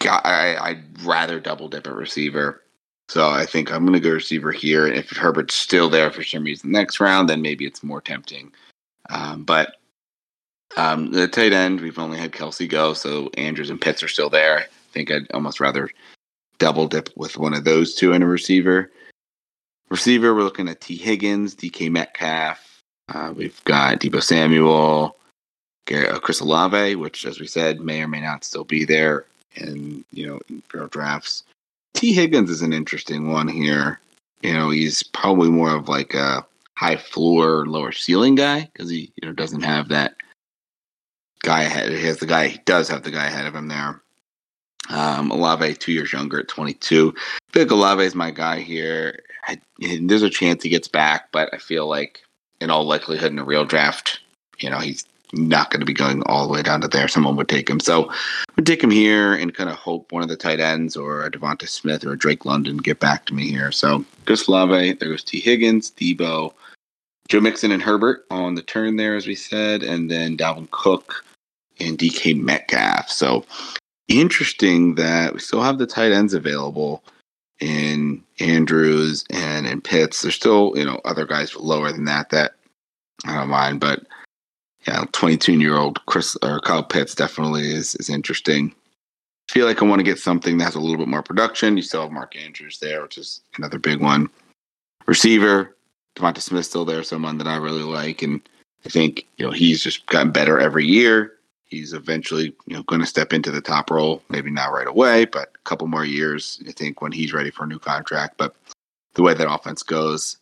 got, 0.00 0.24
I, 0.24 0.56
I'd 0.56 1.02
rather 1.02 1.40
double 1.40 1.68
dip 1.68 1.86
at 1.86 1.94
receiver. 1.94 2.62
So 3.08 3.28
I 3.28 3.44
think 3.44 3.72
I'm 3.72 3.84
going 3.84 3.94
to 3.94 4.00
go 4.00 4.12
receiver 4.14 4.52
here. 4.52 4.86
And 4.86 4.96
if 4.96 5.10
Herbert's 5.10 5.54
still 5.54 5.90
there 5.90 6.10
for 6.10 6.22
some 6.22 6.44
reason 6.44 6.70
next 6.70 7.00
round, 7.00 7.28
then 7.28 7.42
maybe 7.42 7.66
it's 7.66 7.82
more 7.82 8.00
tempting. 8.00 8.52
Um, 9.10 9.42
but 9.44 9.76
um, 10.76 11.10
the 11.10 11.26
tight 11.26 11.52
end, 11.52 11.80
we've 11.80 11.98
only 11.98 12.18
had 12.18 12.32
Kelce 12.32 12.68
go, 12.68 12.94
so 12.94 13.28
Andrews 13.36 13.70
and 13.70 13.80
Pitts 13.80 14.02
are 14.02 14.08
still 14.08 14.30
there. 14.30 14.60
I 14.60 14.66
think 14.92 15.10
I'd 15.10 15.30
almost 15.32 15.58
rather 15.58 15.90
double 16.58 16.86
dip 16.86 17.08
with 17.16 17.36
one 17.36 17.54
of 17.54 17.64
those 17.64 17.94
two 17.94 18.12
in 18.12 18.22
a 18.22 18.26
receiver. 18.26 18.90
Receiver, 19.90 20.34
we're 20.34 20.44
looking 20.44 20.68
at 20.68 20.80
Tee 20.80 20.96
Higgins, 20.96 21.54
DK 21.56 21.90
Metcalf. 21.90 22.82
Uh, 23.08 23.32
we've 23.36 23.62
got 23.64 23.98
Deebo 23.98 24.22
Samuel, 24.22 25.16
Garrett, 25.86 26.14
uh, 26.14 26.20
Chris 26.20 26.38
Olave, 26.38 26.94
which, 26.94 27.26
as 27.26 27.40
we 27.40 27.48
said, 27.48 27.80
may 27.80 28.00
or 28.00 28.06
may 28.06 28.20
not 28.20 28.44
still 28.44 28.62
be 28.62 28.84
there 28.84 29.24
in 29.56 30.04
you 30.12 30.26
know 30.26 30.40
in 30.48 30.62
drafts. 30.90 31.42
Tee 31.94 32.12
Higgins 32.12 32.50
is 32.50 32.62
an 32.62 32.72
interesting 32.72 33.32
one 33.32 33.48
here. 33.48 33.98
You 34.42 34.52
know, 34.52 34.70
he's 34.70 35.02
probably 35.02 35.50
more 35.50 35.74
of 35.74 35.88
like 35.88 36.14
a 36.14 36.46
high 36.76 36.96
floor, 36.96 37.66
lower 37.66 37.90
ceiling 37.90 38.36
guy 38.36 38.70
because 38.72 38.88
he 38.88 39.12
you 39.20 39.26
know 39.26 39.34
doesn't 39.34 39.62
have 39.62 39.88
that 39.88 40.14
guy 41.42 41.62
ahead. 41.62 41.90
He 41.90 42.06
has 42.06 42.18
the 42.18 42.26
guy. 42.26 42.46
He 42.46 42.58
does 42.64 42.88
have 42.88 43.02
the 43.02 43.10
guy 43.10 43.26
ahead 43.26 43.46
of 43.46 43.56
him 43.56 43.66
there. 43.66 44.00
Um, 44.88 45.32
Olave, 45.32 45.74
two 45.74 45.92
years 45.92 46.12
younger 46.12 46.40
at 46.40 46.48
22. 46.48 47.12
I 47.56 47.60
Olave 47.60 48.04
is 48.04 48.14
my 48.14 48.30
guy 48.30 48.60
here. 48.60 49.20
I, 49.44 49.60
there's 49.78 50.22
a 50.22 50.30
chance 50.30 50.62
he 50.62 50.68
gets 50.68 50.88
back, 50.88 51.32
but 51.32 51.52
I 51.52 51.58
feel 51.58 51.86
like 51.86 52.20
in 52.60 52.70
all 52.70 52.84
likelihood 52.84 53.32
in 53.32 53.38
a 53.38 53.44
real 53.44 53.64
draft, 53.64 54.20
you 54.58 54.68
know, 54.70 54.78
he's 54.78 55.04
not 55.32 55.70
going 55.70 55.80
to 55.80 55.86
be 55.86 55.92
going 55.92 56.22
all 56.26 56.46
the 56.46 56.52
way 56.52 56.62
down 56.62 56.80
to 56.80 56.88
there. 56.88 57.08
Someone 57.08 57.36
would 57.36 57.48
take 57.48 57.68
him. 57.68 57.80
So 57.80 58.12
would 58.56 58.66
take 58.66 58.82
him 58.82 58.90
here 58.90 59.34
and 59.34 59.54
kind 59.54 59.70
of 59.70 59.76
hope 59.76 60.10
one 60.12 60.22
of 60.22 60.28
the 60.28 60.36
tight 60.36 60.60
ends 60.60 60.96
or 60.96 61.24
a 61.24 61.30
Devonta 61.30 61.68
Smith 61.68 62.04
or 62.04 62.12
a 62.12 62.18
Drake 62.18 62.44
London 62.44 62.76
get 62.76 63.00
back 63.00 63.26
to 63.26 63.34
me 63.34 63.48
here. 63.48 63.72
So 63.72 64.04
Chris 64.26 64.48
Olave, 64.48 64.94
there 64.94 65.08
goes 65.08 65.24
Tee 65.24 65.40
Higgins, 65.40 65.90
Deebo, 65.92 66.52
Joe 67.28 67.40
Mixon 67.40 67.70
and 67.70 67.82
Herbert 67.82 68.26
on 68.30 68.54
the 68.54 68.62
turn 68.62 68.96
there, 68.96 69.16
as 69.16 69.26
we 69.26 69.36
said, 69.36 69.82
and 69.82 70.10
then 70.10 70.36
Dalvin 70.36 70.70
Cook 70.72 71.24
and 71.78 71.96
DK 71.96 72.40
Metcalf. 72.40 73.08
So 73.08 73.44
interesting 74.08 74.96
that 74.96 75.32
we 75.32 75.38
still 75.38 75.62
have 75.62 75.78
the 75.78 75.86
tight 75.86 76.12
ends 76.12 76.34
available 76.34 77.04
in 77.60 78.22
Andrews 78.40 79.24
and 79.30 79.66
in 79.66 79.80
Pitts. 79.80 80.22
There's 80.22 80.34
still, 80.34 80.72
you 80.74 80.84
know, 80.84 81.00
other 81.04 81.26
guys 81.26 81.54
lower 81.56 81.92
than 81.92 82.06
that 82.06 82.30
that 82.30 82.52
I 83.26 83.34
don't 83.36 83.48
mind, 83.48 83.80
but 83.80 84.06
yeah, 84.86 85.04
22 85.12 85.52
year 85.60 85.76
old 85.76 86.04
Chris 86.06 86.36
or 86.42 86.60
Kyle 86.60 86.82
Pitts 86.82 87.14
definitely 87.14 87.72
is 87.72 87.94
is 87.96 88.08
interesting. 88.08 88.74
I 89.48 89.52
feel 89.52 89.66
like 89.66 89.82
I 89.82 89.84
want 89.84 89.98
to 89.98 90.04
get 90.04 90.18
something 90.18 90.58
that 90.58 90.64
has 90.64 90.74
a 90.74 90.80
little 90.80 90.96
bit 90.96 91.08
more 91.08 91.22
production. 91.22 91.76
You 91.76 91.82
still 91.82 92.02
have 92.02 92.12
Mark 92.12 92.36
Andrews 92.36 92.78
there, 92.78 93.02
which 93.02 93.18
is 93.18 93.42
another 93.58 93.78
big 93.78 94.00
one. 94.00 94.30
Receiver, 95.06 95.76
Devonta 96.16 96.40
Smith 96.40 96.66
still 96.66 96.84
there, 96.84 97.02
someone 97.02 97.38
that 97.38 97.48
I 97.48 97.56
really 97.56 97.82
like, 97.82 98.22
and 98.22 98.40
I 98.86 98.88
think 98.88 99.26
you 99.36 99.44
know 99.44 99.52
he's 99.52 99.82
just 99.82 100.06
gotten 100.06 100.30
better 100.30 100.58
every 100.58 100.86
year. 100.86 101.34
He's 101.70 101.92
eventually 101.92 102.52
you 102.66 102.76
know 102.76 102.82
going 102.82 103.00
to 103.00 103.06
step 103.06 103.32
into 103.32 103.50
the 103.50 103.60
top 103.60 103.90
role, 103.90 104.22
maybe 104.28 104.50
not 104.50 104.72
right 104.72 104.86
away, 104.86 105.24
but 105.24 105.52
a 105.54 105.58
couple 105.64 105.86
more 105.86 106.04
years. 106.04 106.62
I 106.68 106.72
think 106.72 107.00
when 107.00 107.12
he's 107.12 107.32
ready 107.32 107.50
for 107.50 107.64
a 107.64 107.68
new 107.68 107.78
contract. 107.78 108.36
But 108.36 108.54
the 109.14 109.22
way 109.22 109.34
that 109.34 109.50
offense 109.50 109.82
goes, 109.82 110.36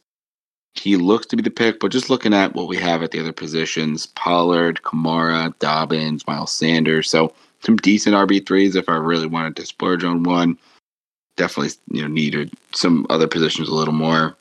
he 0.75 0.97
looks 0.97 1.27
to 1.27 1.37
be 1.37 1.43
the 1.43 1.51
pick. 1.51 1.81
But 1.81 1.93
just 1.93 2.11
looking 2.11 2.35
at 2.35 2.55
what 2.55 2.69
we 2.69 2.77
have 2.79 3.03
at 3.03 3.11
the 3.11 3.21
other 3.21 3.33
positions, 3.33 4.07
Pollard, 4.07 4.81
Kamara, 4.83 5.57
Dobbins, 5.59 6.27
Miles 6.27 6.53
Sanders, 6.53 7.11
so 7.11 7.35
some 7.61 7.77
decent 7.77 8.17
RB 8.17 8.47
threes 8.47 8.77
if 8.77 8.89
I 8.89 8.97
really 8.97 9.27
wanted 9.27 9.57
to 9.57 9.67
splurge 9.67 10.05
on 10.05 10.23
one. 10.23 10.59
Definitely, 11.37 11.75
you 11.93 12.03
know, 12.03 12.09
needed 12.09 12.53
some 12.73 13.07
other 13.11 13.29
positions 13.29 13.69
a 13.69 13.75
little 13.75 13.95
more. 13.95 14.37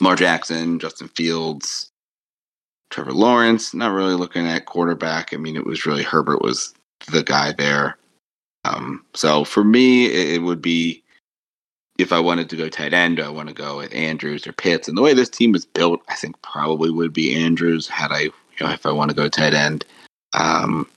Lamar 0.00 0.16
Jackson, 0.16 0.78
Justin 0.78 1.08
Fields, 1.08 1.91
Trevor 2.92 3.12
Lawrence. 3.12 3.74
Not 3.74 3.92
really 3.92 4.14
looking 4.14 4.46
at 4.46 4.66
quarterback. 4.66 5.32
I 5.32 5.38
mean, 5.38 5.56
it 5.56 5.66
was 5.66 5.86
really 5.86 6.02
Herbert 6.02 6.42
was 6.42 6.74
the 7.10 7.22
guy 7.22 7.52
there. 7.52 7.96
Um, 8.64 9.04
so 9.14 9.44
for 9.44 9.64
me, 9.64 10.06
it, 10.06 10.34
it 10.34 10.42
would 10.42 10.62
be 10.62 11.02
if 11.98 12.12
I 12.12 12.20
wanted 12.20 12.48
to 12.50 12.56
go 12.56 12.68
tight 12.68 12.92
end, 12.92 13.18
I 13.18 13.28
want 13.28 13.48
to 13.48 13.54
go 13.54 13.78
with 13.78 13.94
Andrews 13.94 14.46
or 14.46 14.52
Pitts. 14.52 14.88
And 14.88 14.96
the 14.96 15.02
way 15.02 15.14
this 15.14 15.28
team 15.28 15.54
is 15.54 15.64
built, 15.64 16.00
I 16.08 16.14
think 16.14 16.40
probably 16.42 16.90
would 16.90 17.12
be 17.12 17.34
Andrews. 17.34 17.88
Had 17.88 18.12
I, 18.12 18.20
you 18.20 18.32
know, 18.60 18.70
if 18.70 18.86
I 18.86 18.92
want 18.92 19.10
to 19.10 19.16
go 19.16 19.28
tight 19.28 19.54
end, 19.54 19.84
um, 20.34 20.88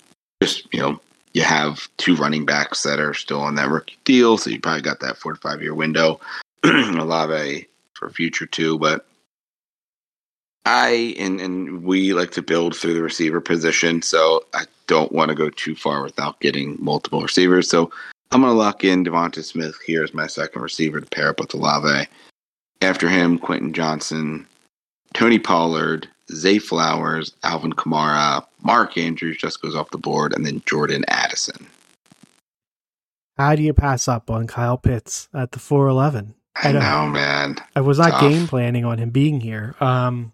just 0.44 0.68
you 0.74 0.80
know, 0.80 1.00
you 1.34 1.44
have 1.44 1.88
two 1.98 2.16
running 2.16 2.46
backs 2.46 2.84
that 2.84 3.00
are 3.00 3.14
still 3.14 3.42
on 3.42 3.56
that 3.56 3.70
rookie 3.70 3.98
deal, 4.04 4.38
so 4.38 4.50
you 4.50 4.60
probably 4.60 4.82
got 4.82 5.00
that 5.00 5.18
four 5.18 5.34
to 5.34 5.40
five 5.40 5.62
year 5.62 5.74
window. 5.74 6.20
Olave 6.64 7.68
for 7.94 8.10
future 8.10 8.46
too, 8.46 8.78
but 8.80 9.06
I 10.66 11.16
and 11.20 11.40
and 11.40 11.84
we 11.84 12.14
like 12.14 12.32
to 12.32 12.42
build 12.42 12.76
through 12.76 12.96
the 12.96 13.02
receiver 13.02 13.40
position, 13.42 14.02
so 14.02 14.44
I 14.54 14.66
don't 14.88 15.12
want 15.12 15.30
to 15.30 15.36
go 15.36 15.50
too 15.50 15.76
far 15.76 16.04
without 16.04 16.40
getting 16.40 16.78
multiple 16.80 17.22
receivers. 17.22 17.70
So 17.70 17.92
I'm 18.32 18.42
going 18.42 18.52
to 18.54 18.58
lock 18.58 18.84
in 18.84 19.06
Devonta 19.06 19.44
Smith 19.44 19.78
here 19.86 20.04
as 20.04 20.14
my 20.14 20.28
second 20.28 20.62
receiver 20.62 21.00
to 21.00 21.06
pair 21.08 21.30
up 21.30 21.40
with 21.40 21.54
Olave. 21.54 22.08
After 22.82 23.08
him, 23.08 23.38
Quentin 23.38 23.74
Johnston, 23.74 24.46
Tony 25.14 25.40
Pollard, 25.40 26.08
Zay 26.32 26.60
Flowers, 26.60 27.34
Alvin 27.44 27.74
Kamara, 27.74 28.46
Mark 28.64 28.98
Andrews 28.98 29.38
just 29.38 29.62
goes 29.62 29.76
off 29.76 29.92
the 29.92 29.98
board, 29.98 30.34
and 30.34 30.46
then 30.46 30.62
Jordan 30.66 31.06
Addison. 31.08 31.68
How 33.38 33.56
do 33.56 33.64
you 33.64 33.74
pass 33.74 34.08
up 34.08 34.30
on 34.30 34.48
Kyle 34.48 34.78
Pitts 34.78 35.30
at 35.34 35.52
the 35.52 35.60
411? 35.60 36.34
I 36.56 36.70
I 36.70 36.72
know. 36.72 37.08
man. 37.08 37.58
I 37.76 37.82
was 37.82 38.00
not 38.00 38.12
Tough. 38.12 38.22
game 38.22 38.48
planning 38.48 38.86
on 38.86 38.98
him 38.98 39.10
being 39.10 39.42
here. 39.42 39.76
Um, 39.80 40.32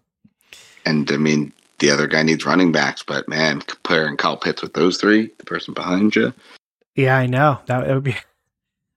And 0.84 1.10
I 1.10 1.16
mean, 1.16 1.52
the 1.78 1.90
other 1.90 2.06
guy 2.06 2.22
needs 2.22 2.46
running 2.46 2.72
backs, 2.72 3.02
but 3.02 3.28
man, 3.28 3.60
comparing 3.60 4.16
Kyle 4.16 4.36
Pitts 4.36 4.62
with 4.62 4.74
those 4.74 4.98
three, 4.98 5.30
the 5.38 5.44
person 5.44 5.74
behind 5.74 6.14
you, 6.14 6.32
yeah, 6.94 7.16
I 7.16 7.26
know 7.26 7.60
that 7.66 7.86
would 7.86 8.04
be. 8.04 8.16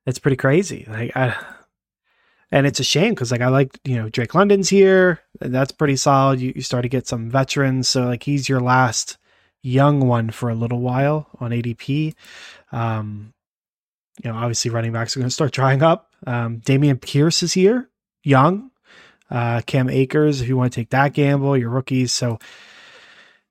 It's 0.08 0.20
pretty 0.20 0.38
crazy. 0.38 0.86
Like, 0.88 1.18
I, 1.18 1.36
and 2.52 2.68
it's 2.68 2.80
a 2.80 2.84
shame 2.84 3.16
because 3.16 3.32
like 3.32 3.42
I 3.42 3.48
like 3.48 3.80
you 3.84 3.96
know 3.96 4.08
Drake 4.08 4.36
London's 4.36 4.70
here. 4.70 5.20
That's 5.40 5.72
pretty 5.72 5.96
solid. 5.96 6.40
You, 6.40 6.54
you 6.56 6.62
start 6.62 6.84
to 6.84 6.90
get 6.90 7.08
some 7.08 7.28
veterans, 7.32 7.90
so 7.90 8.06
like 8.06 8.22
he's 8.22 8.48
your 8.48 8.60
last 8.60 9.18
young 9.64 10.08
one 10.08 10.30
for 10.30 10.50
a 10.50 10.54
little 10.54 10.80
while 10.80 11.28
on 11.40 11.50
ADP. 11.50 12.14
Um, 12.72 13.34
you 14.24 14.30
know, 14.30 14.38
obviously 14.38 14.70
running 14.70 14.94
backs 14.94 15.18
are 15.18 15.20
going 15.20 15.30
to 15.30 15.34
start 15.34 15.52
drying 15.52 15.82
up. 15.82 16.14
Um, 16.28 16.62
Dameon 16.62 17.02
Pierce 17.02 17.42
is 17.42 17.54
here, 17.54 17.90
young. 18.24 18.70
Uh, 19.30 19.62
Cam 19.66 19.90
Akers, 19.90 20.42
if 20.42 20.48
you 20.48 20.58
want 20.58 20.72
to 20.72 20.80
take 20.80 20.92
that 20.92 21.14
gamble, 21.14 21.58
your 21.58 21.70
rookies. 21.70 22.12
So 22.14 22.40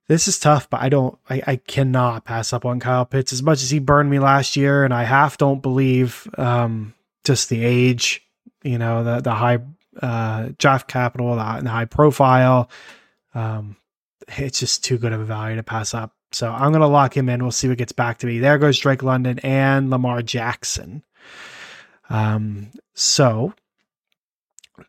This 0.07 0.29
is 0.29 0.39
tough, 0.39 0.69
but 0.69 0.83
I 0.83 0.91
don't, 0.91 1.19
I, 1.31 1.43
I 1.47 1.57
cannot 1.57 2.27
pass 2.27 2.53
up 2.53 2.67
on 2.67 2.79
Kyle 2.79 3.07
Pitts 3.07 3.33
as 3.33 3.43
much 3.43 3.63
as 3.63 3.71
he 3.71 3.79
burned 3.79 4.11
me 4.11 4.19
last 4.19 4.55
year, 4.55 4.85
and 4.85 4.93
I 4.93 5.05
half 5.05 5.39
don't 5.39 5.63
believe 5.63 6.29
um, 6.37 6.93
just 7.25 7.49
the 7.49 7.65
age, 7.65 8.21
you 8.63 8.77
know, 8.77 9.03
the 9.03 9.21
the 9.21 9.33
high 9.35 9.61
uh, 10.03 10.51
draft 10.59 10.89
capital, 10.89 11.35
the, 11.37 11.61
the 11.63 11.71
high 11.71 11.87
profile. 11.87 12.69
Um, 13.35 13.77
it's 14.37 14.61
just 14.61 14.85
too 14.85 14.99
good 14.99 15.15
of 15.15 15.21
a 15.21 15.25
value 15.25 15.57
to 15.57 15.63
pass 15.63 15.95
up. 15.95 16.13
So 16.33 16.51
I'm 16.51 16.71
going 16.71 16.83
to 16.83 16.87
lock 16.87 17.17
him 17.17 17.29
in. 17.31 17.43
We'll 17.43 17.53
see 17.53 17.69
what 17.69 17.79
gets 17.79 17.93
back 17.93 18.19
to 18.19 18.27
me. 18.27 18.41
There 18.41 18.59
goes 18.59 18.79
Drake 18.79 19.03
London 19.03 19.39
and 19.39 19.89
Lamar 19.89 20.21
Jackson. 20.21 21.03
Um, 22.11 22.73
so 22.95 23.55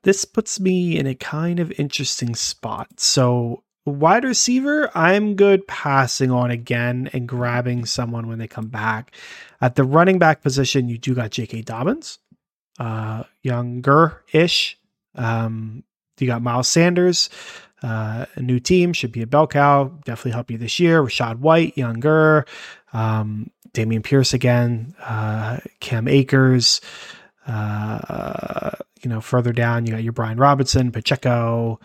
this 0.04 0.26
puts 0.26 0.60
me 0.60 0.98
in 0.98 1.08
a 1.08 1.16
kind 1.16 1.60
of 1.60 1.72
interesting 1.80 2.36
spot. 2.36 3.00
So 3.00 3.64
wide 3.86 4.24
receiver, 4.24 4.90
I'm 4.96 5.36
good 5.36 5.68
passing 5.68 6.32
on 6.32 6.52
again 6.52 7.10
and 7.14 7.28
grabbing 7.28 7.86
someone 7.86 8.28
when 8.28 8.40
they 8.40 8.48
come 8.48 8.68
back. 8.68 9.16
At 9.62 9.76
the 9.76 9.84
running 9.84 10.20
back 10.20 10.42
position, 10.42 10.90
you 10.90 10.98
do 10.98 11.14
got 11.14 11.32
J.K. 11.32 11.62
Dobbins, 11.62 12.20
uh, 12.80 13.24
younger 13.42 14.24
ish. 14.34 14.78
Um, 15.16 15.84
you 16.20 16.28
got 16.28 16.42
Miles 16.42 16.68
Sanders, 16.68 17.30
uh, 17.84 18.26
a 18.36 18.42
new 18.42 18.60
team, 18.60 18.94
should 18.94 19.12
be 19.12 19.22
a 19.22 19.28
bell 19.28 19.48
cow, 19.48 19.92
definitely 20.06 20.32
help 20.32 20.50
you 20.50 20.58
this 20.58 20.80
year. 20.80 21.04
Rachaad 21.04 21.40
White, 21.40 21.78
younger, 21.78 22.46
um, 22.94 23.52
Dameon 23.74 24.04
Pierce 24.04 24.34
again, 24.34 24.96
uh, 25.02 25.60
Cam 25.80 26.08
Akers. 26.08 26.82
Uh, 27.48 28.72
you 29.02 29.10
know, 29.10 29.22
further 29.22 29.54
down, 29.54 29.86
you 29.86 29.92
got 29.92 30.04
your 30.04 30.14
Brian 30.14 30.38
Robinson, 30.38 30.92
Pacheco, 30.92 31.80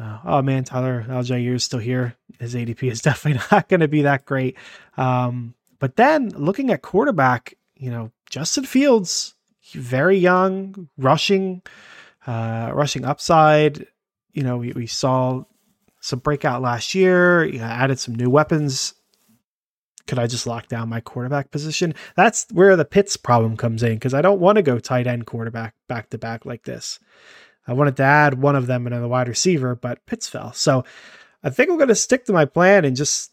uh, 0.00 0.18
oh 0.24 0.42
man, 0.42 0.64
Tyler 0.64 1.04
Allgeier 1.08 1.54
is 1.54 1.64
still 1.64 1.78
here. 1.78 2.16
His 2.38 2.54
ADP 2.54 2.90
is 2.90 3.02
definitely 3.02 3.42
not 3.50 3.68
going 3.68 3.80
to 3.80 3.88
be 3.88 4.02
that 4.02 4.24
great. 4.24 4.56
Um, 4.96 5.54
but 5.78 5.96
then 5.96 6.30
looking 6.30 6.70
at 6.70 6.82
quarterback, 6.82 7.54
you 7.76 7.90
know, 7.90 8.10
Justin 8.28 8.64
Fields, 8.64 9.34
very 9.72 10.16
young, 10.16 10.88
rushing, 10.96 11.62
uh, 12.26 12.70
rushing 12.72 13.04
upside. 13.04 13.86
You 14.32 14.42
know, 14.42 14.56
we, 14.58 14.72
we 14.72 14.86
saw 14.86 15.44
some 16.00 16.20
breakout 16.20 16.62
last 16.62 16.94
year. 16.94 17.44
You 17.44 17.58
know, 17.58 17.64
added 17.64 17.98
some 17.98 18.14
new 18.14 18.30
weapons. 18.30 18.94
Could 20.10 20.18
I 20.18 20.26
just 20.26 20.44
lock 20.44 20.66
down 20.66 20.88
my 20.88 21.00
quarterback 21.00 21.52
position? 21.52 21.94
That's 22.16 22.44
where 22.50 22.74
the 22.74 22.84
Pitts 22.84 23.16
problem 23.16 23.56
comes 23.56 23.84
in 23.84 23.94
because 23.94 24.12
I 24.12 24.22
don't 24.22 24.40
want 24.40 24.56
to 24.56 24.62
go 24.62 24.80
tight 24.80 25.06
end 25.06 25.24
quarterback 25.24 25.76
back 25.86 26.10
to 26.10 26.18
back 26.18 26.44
like 26.44 26.64
this. 26.64 26.98
I 27.68 27.74
wanted 27.74 27.96
to 27.98 28.02
add 28.02 28.42
one 28.42 28.56
of 28.56 28.66
them 28.66 28.88
and 28.88 28.96
a 28.96 29.06
wide 29.06 29.28
receiver, 29.28 29.76
but 29.76 30.04
Pitts 30.06 30.28
fell. 30.28 30.52
So 30.52 30.82
I 31.44 31.50
think 31.50 31.70
I'm 31.70 31.76
going 31.76 31.86
to 31.90 31.94
stick 31.94 32.24
to 32.24 32.32
my 32.32 32.44
plan 32.44 32.84
and 32.84 32.96
just, 32.96 33.30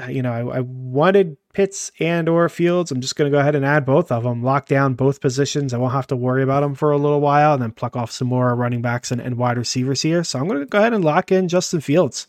uh, 0.00 0.06
you 0.06 0.22
know, 0.22 0.32
I, 0.32 0.58
I 0.58 0.60
wanted 0.60 1.36
Pitts 1.52 1.90
and 1.98 2.28
or 2.28 2.48
Fields. 2.48 2.92
I'm 2.92 3.00
just 3.00 3.16
going 3.16 3.28
to 3.28 3.36
go 3.36 3.40
ahead 3.40 3.56
and 3.56 3.64
add 3.64 3.84
both 3.84 4.12
of 4.12 4.22
them, 4.22 4.44
lock 4.44 4.66
down 4.66 4.94
both 4.94 5.20
positions. 5.20 5.74
I 5.74 5.78
won't 5.78 5.94
have 5.94 6.06
to 6.06 6.16
worry 6.16 6.44
about 6.44 6.60
them 6.60 6.76
for 6.76 6.92
a 6.92 6.96
little 6.96 7.20
while 7.20 7.54
and 7.54 7.60
then 7.60 7.72
pluck 7.72 7.96
off 7.96 8.12
some 8.12 8.28
more 8.28 8.54
running 8.54 8.82
backs 8.82 9.10
and, 9.10 9.20
and 9.20 9.36
wide 9.36 9.58
receivers 9.58 10.02
here. 10.02 10.22
So 10.22 10.38
I'm 10.38 10.46
going 10.46 10.60
to 10.60 10.66
go 10.66 10.78
ahead 10.78 10.94
and 10.94 11.04
lock 11.04 11.32
in 11.32 11.48
Justin 11.48 11.80
Fields. 11.80 12.28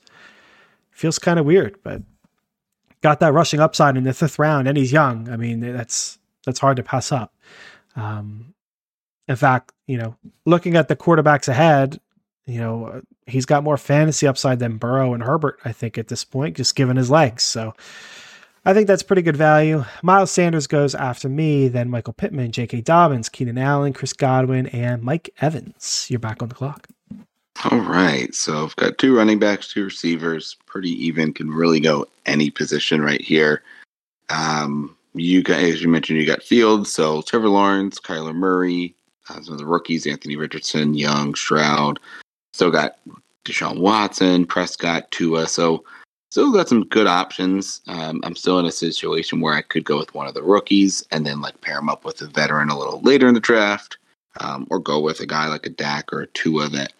Feels 0.89 1.19
kind 1.19 1.37
of 1.37 1.45
weird, 1.45 1.77
but 1.83 2.01
got 3.05 3.19
that 3.19 3.33
rushing 3.33 3.59
upside 3.59 3.95
in 3.95 4.03
the 4.03 4.15
fifth 4.15 4.39
round 4.39 4.67
and 4.67 4.75
he's 4.75 4.91
young. 4.91 5.29
I 5.29 5.37
mean, 5.37 5.59
that's, 5.59 6.17
that's 6.43 6.57
hard 6.57 6.77
to 6.77 6.83
pass 6.83 7.11
up. 7.11 7.35
Um, 7.95 8.55
in 9.27 9.35
fact, 9.35 9.73
you 9.85 9.95
know, 9.95 10.15
looking 10.47 10.75
at 10.75 10.87
the 10.87 10.95
quarterbacks 10.95 11.47
ahead, 11.47 11.99
you 12.47 12.59
know, 12.59 13.03
he's 13.27 13.45
got 13.45 13.63
more 13.63 13.77
fantasy 13.77 14.25
upside 14.25 14.57
than 14.57 14.77
Burrow 14.77 15.13
and 15.13 15.21
Herbert, 15.21 15.59
I 15.63 15.71
think, 15.71 15.99
at 15.99 16.07
this 16.07 16.23
point, 16.23 16.57
just 16.57 16.75
given 16.75 16.97
his 16.97 17.11
legs. 17.11 17.43
So 17.43 17.75
I 18.65 18.73
think 18.73 18.87
that's 18.87 19.03
pretty 19.03 19.21
good 19.21 19.37
value. 19.37 19.85
Miles 20.01 20.31
Sanders 20.31 20.65
goes 20.65 20.95
after 20.95 21.29
me, 21.29 21.67
then 21.67 21.91
Michael 21.91 22.13
Pittman, 22.13 22.53
J.K. 22.53 22.81
Dobbins, 22.81 23.29
Keenan 23.29 23.59
Allen, 23.59 23.93
Chris 23.93 24.13
Godwin, 24.13 24.65
and 24.67 25.03
Mike 25.03 25.29
Evans. 25.41 26.07
You're 26.09 26.19
back 26.19 26.41
on 26.41 26.49
the 26.49 26.55
clock. 26.55 26.87
All 27.63 27.79
right. 27.79 28.33
So 28.35 28.63
I've 28.63 28.75
got 28.75 28.97
two 28.97 29.15
running 29.15 29.39
backs, 29.39 29.71
two 29.71 29.85
receivers, 29.85 30.57
pretty 30.65 30.91
even, 31.05 31.33
can 31.33 31.49
really 31.49 31.79
go 31.79 32.05
any 32.25 32.49
position 32.49 33.01
right 33.01 33.21
here. 33.21 33.63
Um, 34.29 34.95
you 35.13 35.41
got, 35.41 35.59
as 35.59 35.81
you 35.81 35.87
mentioned, 35.87 36.19
you 36.19 36.25
got 36.25 36.43
Fields, 36.43 36.91
so 36.91 37.21
Trevor 37.21 37.47
Lawrence, 37.47 37.99
Kyler 37.99 38.35
Murray, 38.35 38.93
uh, 39.29 39.41
some 39.41 39.53
of 39.53 39.59
the 39.59 39.65
rookies, 39.65 40.05
Anthony 40.05 40.35
Richardson, 40.35 40.93
Young, 40.93 41.33
Stroud. 41.35 41.99
Still 42.53 42.71
got 42.71 42.97
Deshaun 43.45 43.79
Watson, 43.79 44.45
Prescott, 44.45 45.09
Tua. 45.11 45.47
So 45.47 45.85
still 46.31 46.51
got 46.51 46.67
some 46.67 46.85
good 46.85 47.07
options. 47.07 47.81
Um, 47.87 48.19
I'm 48.23 48.35
still 48.35 48.59
in 48.59 48.65
a 48.65 48.71
situation 48.71 49.39
where 49.39 49.53
I 49.53 49.61
could 49.61 49.85
go 49.85 49.97
with 49.97 50.13
one 50.13 50.27
of 50.27 50.33
the 50.33 50.43
rookies 50.43 51.05
and 51.11 51.25
then 51.25 51.41
like 51.41 51.61
pair 51.61 51.79
him 51.79 51.89
up 51.89 52.03
with 52.03 52.21
a 52.21 52.27
veteran 52.27 52.69
a 52.69 52.77
little 52.77 52.99
later 53.01 53.27
in 53.27 53.33
the 53.33 53.39
draft, 53.39 53.97
um, 54.41 54.67
or 54.69 54.79
go 54.79 54.99
with 54.99 55.21
a 55.21 55.25
guy 55.25 55.47
like 55.47 55.65
a 55.65 55.69
Dak 55.69 56.11
or 56.11 56.21
a 56.21 56.27
Tua 56.27 56.67
that 56.69 56.91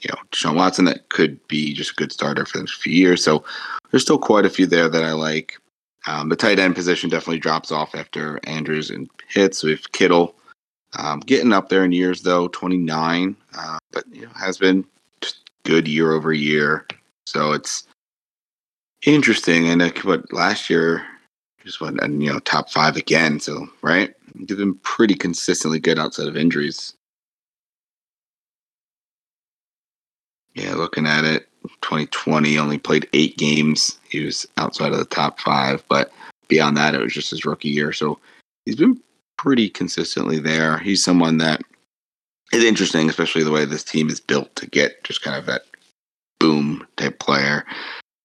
you 0.00 0.08
know 0.08 0.18
Deshaun 0.30 0.56
Watson 0.56 0.84
that 0.86 1.08
could 1.08 1.46
be 1.48 1.72
just 1.74 1.92
a 1.92 1.94
good 1.94 2.12
starter 2.12 2.44
for 2.44 2.58
the 2.58 2.64
next 2.64 2.82
few 2.82 2.92
years. 2.92 3.22
So 3.22 3.44
there's 3.90 4.02
still 4.02 4.18
quite 4.18 4.46
a 4.46 4.50
few 4.50 4.66
there 4.66 4.88
that 4.88 5.04
I 5.04 5.12
like. 5.12 5.58
Um, 6.06 6.28
the 6.28 6.36
tight 6.36 6.58
end 6.58 6.74
position 6.74 7.10
definitely 7.10 7.40
drops 7.40 7.70
off 7.70 7.94
after 7.94 8.40
Andrews 8.44 8.90
and 8.90 9.08
Pitts. 9.28 9.62
With 9.62 9.92
Kittle, 9.92 10.34
um, 10.96 11.20
getting 11.20 11.52
up 11.52 11.68
there 11.68 11.84
in 11.84 11.92
years 11.92 12.22
though, 12.22 12.48
29, 12.48 13.36
uh, 13.56 13.78
but 13.92 14.04
you 14.12 14.22
know, 14.22 14.32
has 14.34 14.58
been 14.58 14.84
good 15.64 15.86
year 15.86 16.12
over 16.12 16.32
year. 16.32 16.86
So 17.26 17.52
it's 17.52 17.86
interesting. 19.04 19.68
And 19.68 19.82
uh, 19.82 19.90
what 20.02 20.32
last 20.32 20.70
year 20.70 21.06
just 21.64 21.80
went 21.80 22.00
and 22.00 22.22
you 22.22 22.32
know 22.32 22.38
top 22.40 22.70
five 22.70 22.96
again. 22.96 23.40
So 23.40 23.68
right, 23.82 24.14
he's 24.36 24.56
been 24.56 24.74
pretty 24.76 25.14
consistently 25.14 25.78
good 25.78 25.98
outside 25.98 26.28
of 26.28 26.36
injuries. 26.36 26.94
Yeah, 30.54 30.74
looking 30.74 31.06
at 31.06 31.24
it, 31.24 31.48
2020 31.82 32.58
only 32.58 32.78
played 32.78 33.08
eight 33.12 33.36
games. 33.36 33.98
He 34.08 34.24
was 34.24 34.46
outside 34.56 34.92
of 34.92 34.98
the 34.98 35.04
top 35.04 35.40
five, 35.40 35.84
but 35.88 36.12
beyond 36.48 36.76
that, 36.76 36.94
it 36.94 37.00
was 37.00 37.12
just 37.12 37.30
his 37.30 37.44
rookie 37.44 37.68
year. 37.68 37.92
So 37.92 38.18
he's 38.64 38.76
been 38.76 39.00
pretty 39.36 39.70
consistently 39.70 40.38
there. 40.38 40.78
He's 40.78 41.04
someone 41.04 41.38
that 41.38 41.62
is 42.52 42.64
interesting, 42.64 43.08
especially 43.08 43.44
the 43.44 43.52
way 43.52 43.64
this 43.64 43.84
team 43.84 44.08
is 44.08 44.20
built 44.20 44.54
to 44.56 44.68
get 44.68 45.02
just 45.04 45.22
kind 45.22 45.36
of 45.36 45.46
that 45.46 45.62
boom 46.38 46.86
type 46.96 47.18
player. 47.18 47.64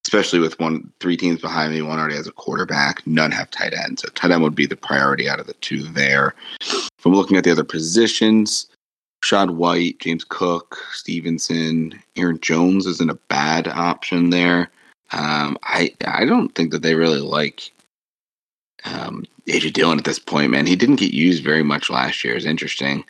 Especially 0.06 0.38
with 0.38 0.58
one 0.60 0.92
three 1.00 1.16
teams 1.16 1.40
behind 1.40 1.72
me, 1.72 1.82
one 1.82 1.98
already 1.98 2.14
has 2.14 2.28
a 2.28 2.32
quarterback, 2.32 3.04
none 3.06 3.32
have 3.32 3.50
tight 3.50 3.74
ends. 3.74 4.02
So 4.02 4.08
tight 4.10 4.30
end 4.30 4.42
would 4.42 4.54
be 4.54 4.66
the 4.66 4.76
priority 4.76 5.28
out 5.28 5.40
of 5.40 5.46
the 5.46 5.54
two 5.54 5.82
there. 5.82 6.34
From 6.98 7.12
looking 7.12 7.36
at 7.36 7.44
the 7.44 7.50
other 7.50 7.64
positions, 7.64 8.68
Shad 9.26 9.50
White, 9.50 9.98
James 9.98 10.22
Cook, 10.22 10.78
Stevenson, 10.92 12.00
Aaron 12.14 12.38
Jones 12.40 12.86
isn't 12.86 13.10
a 13.10 13.18
bad 13.28 13.66
option 13.66 14.30
there. 14.30 14.70
Um, 15.10 15.58
I 15.64 15.92
I 16.06 16.24
don't 16.24 16.54
think 16.54 16.70
that 16.70 16.82
they 16.82 16.94
really 16.94 17.18
like 17.18 17.72
um, 18.84 19.24
AJ 19.48 19.72
Dillon 19.72 19.98
at 19.98 20.04
this 20.04 20.20
point, 20.20 20.52
man. 20.52 20.64
He 20.64 20.76
didn't 20.76 21.00
get 21.00 21.12
used 21.12 21.42
very 21.42 21.64
much 21.64 21.90
last 21.90 22.22
year. 22.22 22.36
It's 22.36 22.46
interesting. 22.46 23.04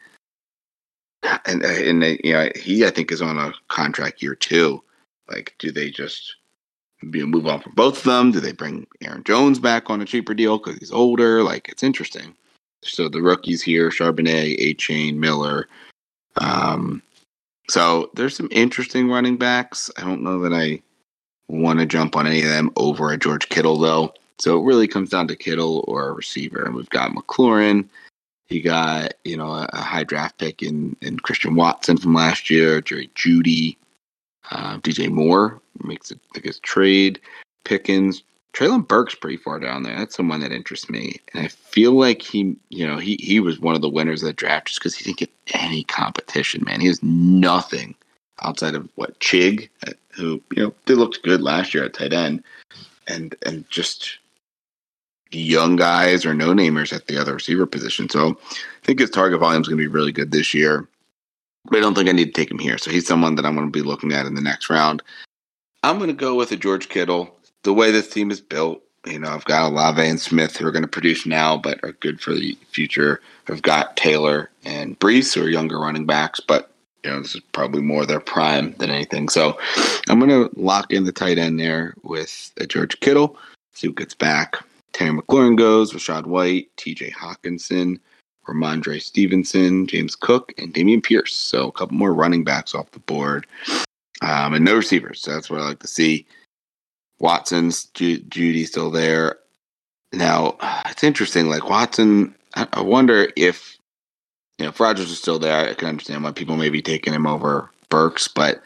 And 1.45 1.63
and 1.63 2.03
you 2.25 2.33
know, 2.33 2.49
he 2.57 2.87
I 2.87 2.91
think 2.91 3.13
is 3.13 3.21
on 3.21 3.39
a 3.39 3.53
contract 3.69 4.23
year 4.23 4.35
too. 4.35 4.83
Like, 5.29 5.55
do 5.59 5.71
they 5.71 5.91
just 5.91 6.37
move 7.03 7.47
on 7.47 7.61
from 7.61 7.75
both 7.75 7.99
of 7.99 8.05
them? 8.05 8.33
Do 8.33 8.41
they 8.41 8.53
bring 8.53 8.87
Aaron 9.03 9.23
Jones 9.25 9.59
back 9.59 9.91
on 9.91 10.01
a 10.01 10.07
cheaper 10.07 10.33
deal 10.33 10.57
because 10.57 10.79
he's 10.79 10.93
older? 10.93 11.43
Like, 11.43 11.69
it's 11.69 11.83
interesting. 11.83 12.35
So 12.83 13.11
the 13.11 13.21
rookies 13.21 13.61
here: 13.61 13.91
Charbonnet, 13.91 14.59
Achane, 14.59 15.17
Miller. 15.17 15.69
Um, 16.41 17.03
so 17.69 18.11
there's 18.15 18.37
some 18.37 18.49
interesting 18.51 19.09
running 19.11 19.37
backs. 19.37 19.91
I 19.97 20.03
don't 20.03 20.23
know 20.23 20.41
that 20.41 20.53
I 20.53 20.83
want 21.49 21.79
to 21.81 21.87
jump 21.87 22.17
on 22.17 22.27
any 22.27 22.43
of 22.43 22.49
them 22.49 22.71
over 22.77 23.11
a 23.11 23.17
George 23.17 23.49
Kittle 23.49 23.79
though. 23.79 24.13
So 24.39 24.59
it 24.61 24.65
really 24.65 24.87
comes 24.87 25.11
down 25.11 25.29
to 25.29 25.37
Kittle 25.37 25.85
or 25.89 26.09
a 26.09 26.13
receiver. 26.13 26.65
And 26.65 26.75
we've 26.75 26.91
got 26.91 27.13
McLaurin. 27.13 27.89
He 28.47 28.61
got, 28.61 29.15
you 29.25 29.37
know, 29.37 29.67
a, 29.73 29.77
high 29.81 30.05
draft 30.05 30.39
pick 30.39 30.63
in, 30.63 30.97
in 31.01 31.19
Christian 31.19 31.57
Watson 31.57 31.97
from 31.97 32.15
last 32.15 32.49
year, 32.49 32.81
Jerry 32.81 33.11
Jeudy, 33.17 33.77
uh, 34.51 34.79
DJ 34.79 35.11
Moore 35.11 35.61
makes 35.83 36.11
it 36.11 36.21
like 36.35 36.45
his 36.45 36.61
trade, 36.61 37.21
Pickens. 37.65 38.23
Treylon 38.57 38.89
Burke's 38.89 39.15
pretty 39.15 39.37
far 39.37 39.61
down 39.61 39.83
there. 39.83 39.95
That's 39.97 40.17
someone 40.17 40.41
that 40.41 40.51
interests 40.51 40.89
me. 40.89 41.21
And 41.35 41.45
I 41.45 41.49
feel 41.49 41.93
like 41.93 42.23
he, 42.23 42.57
you 42.71 42.87
know, 42.87 42.97
he, 42.97 43.17
he 43.17 43.39
was 43.39 43.61
one 43.61 43.75
of 43.75 43.83
the 43.83 43.89
winners 43.89 44.23
of 44.23 44.29
the 44.29 44.33
draft 44.33 44.69
just 44.69 44.81
because 44.81 44.95
he 44.95 45.05
didn't 45.05 45.19
get 45.19 45.31
any 45.53 45.85
competition, 45.85 46.65
man. 46.65 46.81
He 46.81 46.87
has 46.87 47.03
nothing 47.03 47.95
outside 48.43 48.75
of 48.75 48.89
what 48.95 49.21
Chig, 49.21 49.69
uh, 49.87 49.93
who, 50.15 50.41
you 50.53 50.63
know, 50.63 50.75
they 50.87 50.95
looked 50.95 51.23
good 51.23 51.43
last 51.43 51.75
year 51.75 51.85
at 51.85 51.93
tight 51.93 52.15
end. 52.15 52.43
And 53.09 53.37
and 53.45 53.69
just 53.71 54.19
young 55.31 55.77
guys 55.77 56.25
or 56.25 56.33
no 56.33 56.49
namers 56.55 56.95
at 56.95 57.07
the 57.07 57.19
other 57.19 57.35
receiver 57.35 57.67
position. 57.67 58.09
So 58.09 58.31
I 58.31 58.85
think 58.87 59.01
his 59.01 59.11
target 59.11 59.39
volume 59.39 59.63
is 59.63 59.69
going 59.69 59.79
to 59.79 59.83
be 59.83 59.87
really 59.87 60.13
good 60.13 60.33
this 60.33 60.55
year. 60.55 60.89
But 61.67 61.77
I 61.77 61.81
don't 61.81 61.95
think 61.95 62.09
I 62.09 62.13
need 62.13 62.35
to 62.35 62.41
take 62.41 62.51
him 62.51 62.59
here. 62.59 62.79
So 62.79 62.91
he's 62.91 63.07
someone 63.07 63.35
that 63.35 63.45
I'm 63.45 63.55
going 63.55 63.67
to 63.67 63.71
be 63.71 63.87
looking 63.87 64.13
at 64.13 64.27
in 64.27 64.35
the 64.35 64.41
next 64.41 64.71
round. 64.71 65.03
I'm 65.83 65.99
going 65.99 66.09
to 66.09 66.15
go 66.15 66.35
with 66.35 66.53
a 66.53 66.57
George 66.57 66.89
Kittle. 66.89 67.37
The 67.67 67.75
way 67.75 67.91
this 67.91 68.09
team 68.09 68.31
is 68.31 68.41
built, 68.41 68.81
you 69.05 69.19
know, 69.19 69.29
I've 69.29 69.45
got 69.45 69.73
Olave 69.73 70.01
and 70.01 70.21
Smith 70.21 70.57
who 70.57 70.69
are 70.69 70.71
going 70.71 70.85
to 70.85 70.89
produce 70.89 71.27
now, 71.27 71.57
but 71.57 71.83
are 71.83 71.95
good 71.95 72.21
for 72.21 72.33
the 72.33 72.57
future. 72.71 73.21
I've 73.49 73.63
got 73.63 73.97
Taylor 73.97 74.53
and 74.65 74.97
Breece 75.01 75.35
who 75.35 75.43
are 75.43 75.49
younger 75.49 75.81
running 75.81 76.07
backs, 76.07 76.39
but 76.39 76.71
you 77.03 77.11
know, 77.11 77.21
this 77.21 77.35
is 77.35 77.41
probably 77.51 77.83
more 77.83 78.07
their 78.07 78.21
prime 78.21 78.73
than 78.79 78.91
anything. 78.91 79.29
So 79.29 79.59
I'm 80.09 80.21
going 80.21 80.31
to 80.31 80.49
lock 80.55 80.93
in 80.93 81.03
the 81.03 81.11
tight 81.11 81.39
end 81.39 81.59
there 81.59 81.95
with 82.05 82.53
George 82.69 83.01
Kittle. 83.01 83.37
See 83.73 83.89
who 83.89 83.93
gets 83.95 84.15
back. 84.15 84.65
Terry 84.93 85.11
McLaurin 85.11 85.59
goes, 85.59 85.93
Rachaad 85.93 86.27
White, 86.27 86.69
TJ 86.77 87.15
Hockenson, 87.15 87.99
Rhamondre 88.47 89.03
Stevenson, 89.03 89.89
James 89.89 90.15
Cook, 90.15 90.53
and 90.57 90.73
Dameon 90.73 91.03
Pierce. 91.03 91.35
So 91.35 91.67
a 91.67 91.73
couple 91.73 91.97
more 91.97 92.15
running 92.15 92.45
backs 92.45 92.77
off 92.77 92.93
the 92.93 93.01
board. 93.01 93.45
Um, 94.23 94.55
and 94.55 94.65
no 94.65 94.77
receivers. 94.77 95.21
So 95.21 95.33
that's 95.33 95.51
what 95.51 95.61
I 95.61 95.65
like 95.65 95.81
to 95.81 95.89
see. 95.89 96.29
Watson's 97.19 97.87
Ju- 97.87 98.21
Jeudy 98.21 98.67
still 98.67 98.91
there. 98.91 99.39
Now 100.13 100.57
it's 100.87 101.05
interesting. 101.05 101.49
Like 101.49 101.69
Watson, 101.69 102.35
I, 102.55 102.81
wonder 102.81 103.29
if 103.37 103.77
you 104.59 104.65
know 104.65 104.71
if 104.71 104.81
Rodgers 104.81 105.11
is 105.11 105.19
still 105.19 105.39
there. 105.39 105.69
I 105.69 105.75
can 105.75 105.89
understand 105.89 106.25
why 106.25 106.33
people 106.33 106.57
may 106.57 106.71
be 106.71 106.83
taking 106.83 107.13
him 107.13 107.27
over 107.27 107.71
Burks, 107.89 108.29
but 108.29 108.63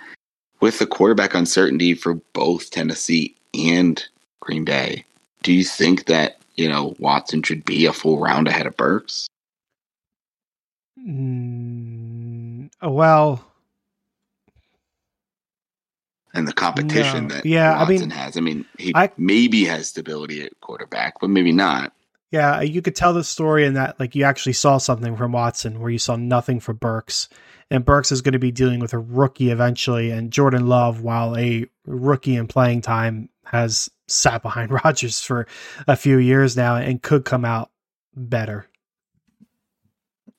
with 0.60 0.78
the 0.78 0.86
quarterback 0.86 1.34
uncertainty 1.34 1.94
for 1.94 2.14
both 2.32 2.70
Tennessee 2.70 3.34
and 3.54 4.04
Green 4.40 4.64
Bay, 4.64 5.04
do 5.42 5.52
you 5.52 5.64
think 5.64 6.06
that 6.06 6.38
you 6.56 6.68
know 6.68 6.94
Watson 6.98 7.42
should 7.42 7.64
be 7.64 7.86
a 7.86 7.92
full 7.92 8.18
round 8.18 8.46
ahead 8.48 8.66
of 8.66 8.76
Burks? 8.76 9.26
Mm, 10.98 12.70
well, 12.82 13.44
and 16.34 16.46
the 16.46 16.52
competition 16.52 17.26
No. 17.28 17.34
that 17.36 17.46
Yeah, 17.46 17.74
I 17.74 17.80
Watson 17.80 18.00
mean, 18.00 18.10
has. 18.10 18.36
I 18.36 18.40
mean, 18.40 18.64
he 18.78 18.92
I- 18.94 19.10
maybe 19.16 19.64
has 19.64 19.88
stability 19.88 20.42
at 20.44 20.58
quarterback, 20.60 21.14
but 21.20 21.30
maybe 21.30 21.52
not. 21.52 21.92
Yeah, 22.30 22.60
you 22.60 22.80
could 22.80 22.94
tell 22.94 23.12
the 23.12 23.24
story 23.24 23.66
in 23.66 23.74
that 23.74 23.98
like 23.98 24.14
you 24.14 24.22
actually 24.24 24.52
saw 24.52 24.78
something 24.78 25.16
from 25.16 25.32
Watson 25.32 25.80
where 25.80 25.90
you 25.90 25.98
saw 25.98 26.14
nothing 26.16 26.60
for 26.60 26.72
Burks. 26.72 27.28
And 27.72 27.84
Burks 27.84 28.10
is 28.12 28.20
going 28.20 28.32
to 28.32 28.38
be 28.40 28.50
dealing 28.52 28.80
with 28.80 28.92
a 28.92 28.98
rookie 28.98 29.50
eventually, 29.50 30.10
and 30.10 30.32
Jordan 30.32 30.66
Love, 30.66 31.02
while 31.02 31.36
a 31.36 31.66
rookie 31.86 32.34
in 32.36 32.48
playing 32.48 32.80
time, 32.82 33.28
has 33.44 33.88
sat 34.08 34.42
behind 34.42 34.70
Rodgers 34.84 35.20
for 35.20 35.46
a 35.88 35.96
few 35.96 36.18
years 36.18 36.56
now 36.56 36.76
and 36.76 37.00
could 37.02 37.24
come 37.24 37.44
out 37.44 37.70
better. 38.16 38.66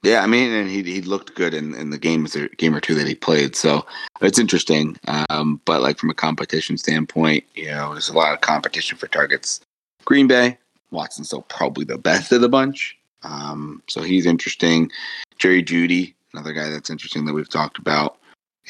Yeah, 0.04 0.24
I 0.24 0.28
mean, 0.28 0.52
and 0.52 0.68
he 0.68 0.82
he 0.82 1.02
looked 1.02 1.36
good 1.36 1.54
in, 1.54 1.76
in 1.76 1.92
the 1.92 1.98
games 1.98 2.36
or 2.36 2.48
game 2.50 2.76
or 2.76 2.80
two 2.80 2.96
that 2.96 3.08
he 3.08 3.14
played. 3.14 3.56
So 3.56 3.86
it's 4.20 4.40
interesting. 4.40 4.98
Um, 5.30 5.62
but 5.66 5.82
like 5.82 6.00
from 6.00 6.10
a 6.10 6.16
competition 6.16 6.78
standpoint, 6.78 7.44
you 7.54 7.68
know, 7.68 7.92
there's 7.92 8.10
a 8.10 8.14
lot 8.14 8.34
of 8.34 8.42
competition 8.42 8.98
for 8.98 9.08
targets. 9.08 9.62
Green 10.06 10.28
Bay, 10.28 10.58
Watson's 10.90 11.28
still 11.28 11.44
probably 11.44 11.86
the 11.86 12.00
best 12.00 12.32
of 12.32 12.42
the 12.42 12.50
bunch. 12.50 12.98
Um, 13.24 13.84
so 13.88 14.02
he's 14.02 14.26
interesting. 14.26 14.92
Jerry 15.38 15.64
Jeudy, 15.64 16.16
another 16.34 16.54
guy 16.54 16.70
that's 16.70 16.90
interesting 16.90 17.26
that 17.26 17.34
we've 17.34 17.50
talked 17.50 17.78
about, 17.78 18.18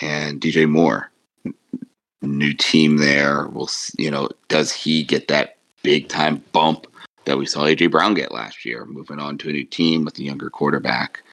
and 0.01 0.41
DJ 0.41 0.69
Moore, 0.69 1.11
new 2.21 2.53
team 2.53 2.97
there. 2.97 3.47
We'll 3.47 3.69
you 3.97 4.11
know, 4.11 4.29
does 4.49 4.73
he 4.73 5.03
get 5.03 5.29
that 5.29 5.57
big 5.81 6.09
time 6.09 6.43
bump 6.51 6.87
that 7.31 7.37
we 7.37 7.45
saw 7.45 7.61
AJ 7.61 7.91
Brown 7.91 8.13
get 8.13 8.33
last 8.33 8.65
year, 8.65 8.83
moving 8.83 9.17
on 9.17 9.37
to 9.37 9.49
a 9.49 9.53
new 9.53 9.63
team 9.63 10.03
with 10.03 10.19
a 10.19 10.23
younger 10.23 10.49
quarterback? 10.49 11.23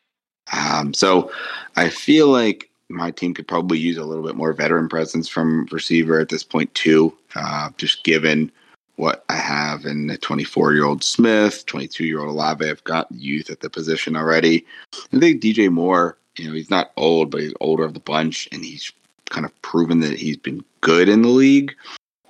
Um, 0.52 0.94
so 0.94 1.32
I 1.74 1.88
feel 1.88 2.28
like 2.28 2.70
my 2.88 3.10
team 3.10 3.34
could 3.34 3.48
probably 3.48 3.78
use 3.78 3.96
a 3.96 4.04
little 4.04 4.24
bit 4.24 4.36
more 4.36 4.52
veteran 4.52 4.88
presence 4.88 5.28
from 5.28 5.66
receiver 5.72 6.20
at 6.20 6.28
this 6.28 6.44
point 6.44 6.72
too, 6.74 7.12
uh, 7.34 7.70
just 7.78 8.04
given 8.04 8.52
what 8.94 9.24
I 9.28 9.34
have 9.34 9.86
in 9.86 10.06
the 10.06 10.16
24 10.16 10.74
year 10.74 10.84
old 10.84 11.02
Smith, 11.02 11.66
22 11.66 12.04
year 12.04 12.20
old 12.20 12.30
Olave. 12.30 12.64
I've 12.64 12.84
got 12.84 13.10
youth 13.10 13.50
at 13.50 13.58
the 13.58 13.68
position 13.68 14.14
already. 14.14 14.64
I 15.12 15.18
think 15.18 15.42
DJ 15.42 15.68
Moore, 15.68 16.16
you 16.36 16.46
know, 16.46 16.54
he's 16.54 16.70
not 16.70 16.92
old, 16.96 17.32
but 17.32 17.40
he's 17.40 17.54
older 17.60 17.82
of 17.82 17.94
the 17.94 18.00
bunch, 18.00 18.48
and 18.52 18.64
he's 18.64 18.92
kind 19.30 19.44
of 19.44 19.62
proven 19.62 19.98
that 20.00 20.16
he's 20.16 20.36
been 20.36 20.64
good 20.80 21.08
in 21.08 21.22
the 21.22 21.28
league. 21.28 21.74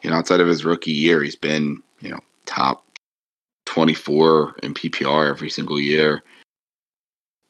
You 0.02 0.08
know, 0.08 0.16
outside 0.16 0.40
of 0.40 0.48
his 0.48 0.64
rookie 0.64 0.90
year, 0.90 1.22
he's 1.22 1.36
been, 1.36 1.82
you 2.00 2.08
know, 2.08 2.20
top 2.46 2.82
24 3.78 4.56
in 4.64 4.74
PPR 4.74 5.30
every 5.30 5.48
single 5.48 5.78
year. 5.78 6.24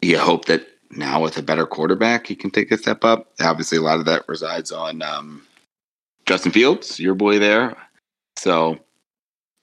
You 0.02 0.18
hope 0.18 0.44
that 0.44 0.66
now 0.90 1.22
with 1.22 1.38
a 1.38 1.42
better 1.42 1.64
quarterback, 1.64 2.26
he 2.26 2.36
can 2.36 2.50
take 2.50 2.70
a 2.70 2.76
step 2.76 3.02
up. 3.02 3.32
Obviously, 3.40 3.78
a 3.78 3.80
lot 3.80 3.98
of 3.98 4.04
that 4.04 4.28
resides 4.28 4.70
on 4.70 5.00
um, 5.00 5.40
Justin 6.26 6.52
Fields, 6.52 7.00
your 7.00 7.14
boy 7.14 7.38
there. 7.38 7.74
So, 8.36 8.78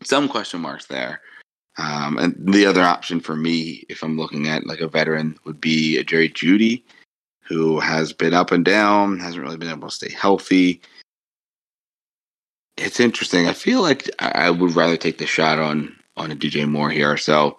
some 0.04 0.28
question 0.28 0.60
marks 0.60 0.88
there. 0.88 1.22
Um, 1.78 2.18
and 2.18 2.36
the 2.40 2.66
other 2.66 2.82
option 2.82 3.20
for 3.20 3.36
me, 3.36 3.84
if 3.88 4.02
I'm 4.02 4.18
looking 4.18 4.48
at 4.48 4.66
like 4.66 4.82
a 4.82 4.88
veteran, 4.88 5.38
would 5.46 5.62
be 5.62 6.00
a 6.00 6.04
Jerry 6.04 6.30
Jeudy, 6.30 6.82
who 7.42 7.80
has 7.80 8.12
been 8.12 8.34
up 8.34 8.52
and 8.52 8.66
down, 8.66 9.20
hasn't 9.20 9.44
really 9.44 9.58
been 9.58 9.70
able 9.70 9.90
to 9.90 9.96
stay 9.96 10.12
healthy. 10.12 10.82
It's 12.76 13.00
interesting. 13.00 13.48
I 13.48 13.54
feel 13.54 13.84
like 13.84 14.10
I 14.18 14.48
I 14.48 14.50
would 14.50 14.76
rather 14.76 14.98
take 14.98 15.20
the 15.20 15.28
shot 15.28 15.60
on 15.60 15.96
on 16.18 16.32
a 16.32 16.36
DJ 16.36 16.68
Moore 16.68 16.90
here. 16.90 17.18
So, 17.18 17.58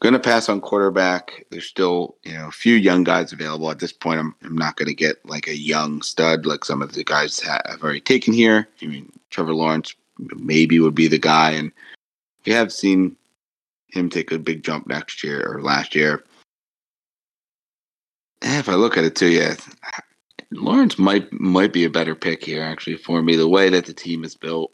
going 0.00 0.12
to 0.12 0.20
pass 0.20 0.48
on 0.48 0.60
quarterback. 0.60 1.46
There's 1.50 1.66
still 1.66 2.16
you 2.24 2.34
know 2.34 2.48
a 2.48 2.52
few 2.52 2.74
young 2.74 3.04
guys 3.04 3.32
available 3.32 3.70
at 3.70 3.78
this 3.78 3.92
point. 3.92 4.20
I'm 4.20 4.34
I'm 4.42 4.56
not 4.56 4.76
going 4.76 4.88
to 4.88 4.94
get 4.94 5.24
like 5.24 5.48
a 5.48 5.56
young 5.56 6.02
stud 6.02 6.46
like 6.46 6.64
some 6.64 6.82
of 6.82 6.92
the 6.92 7.04
guys 7.04 7.40
have 7.40 7.82
already 7.82 8.00
taken 8.00 8.34
here. 8.34 8.68
I 8.82 8.86
mean, 8.86 9.10
Trevor 9.30 9.54
Lawrence 9.54 9.94
maybe 10.36 10.78
would 10.78 10.94
be 10.94 11.08
the 11.08 11.18
guy, 11.18 11.52
and 11.52 11.72
we 12.44 12.52
have 12.52 12.72
seen 12.72 13.16
him 13.88 14.10
take 14.10 14.30
a 14.32 14.38
big 14.38 14.62
jump 14.62 14.86
next 14.86 15.24
year 15.24 15.42
or 15.46 15.62
last 15.62 15.94
year. 15.94 16.24
Eh, 18.42 18.58
If 18.58 18.68
I 18.68 18.74
look 18.74 18.96
at 18.98 19.04
it 19.04 19.16
too, 19.16 19.28
yeah, 19.28 19.54
Lawrence 20.52 20.98
might 20.98 21.32
might 21.32 21.72
be 21.72 21.84
a 21.84 21.90
better 21.90 22.14
pick 22.14 22.44
here 22.44 22.62
actually 22.62 22.96
for 22.96 23.22
me. 23.22 23.36
The 23.36 23.48
way 23.48 23.70
that 23.70 23.86
the 23.86 23.94
team 23.94 24.22
is 24.22 24.34
built, 24.34 24.70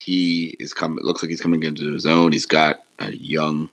he 0.00 0.56
is 0.58 0.74
coming. 0.74 1.04
Looks 1.04 1.22
like 1.22 1.30
he's 1.30 1.40
coming 1.40 1.62
into 1.62 1.92
his 1.92 2.06
own. 2.06 2.32
He's 2.32 2.46
got 2.46 2.82
a 2.98 3.12
young 3.12 3.70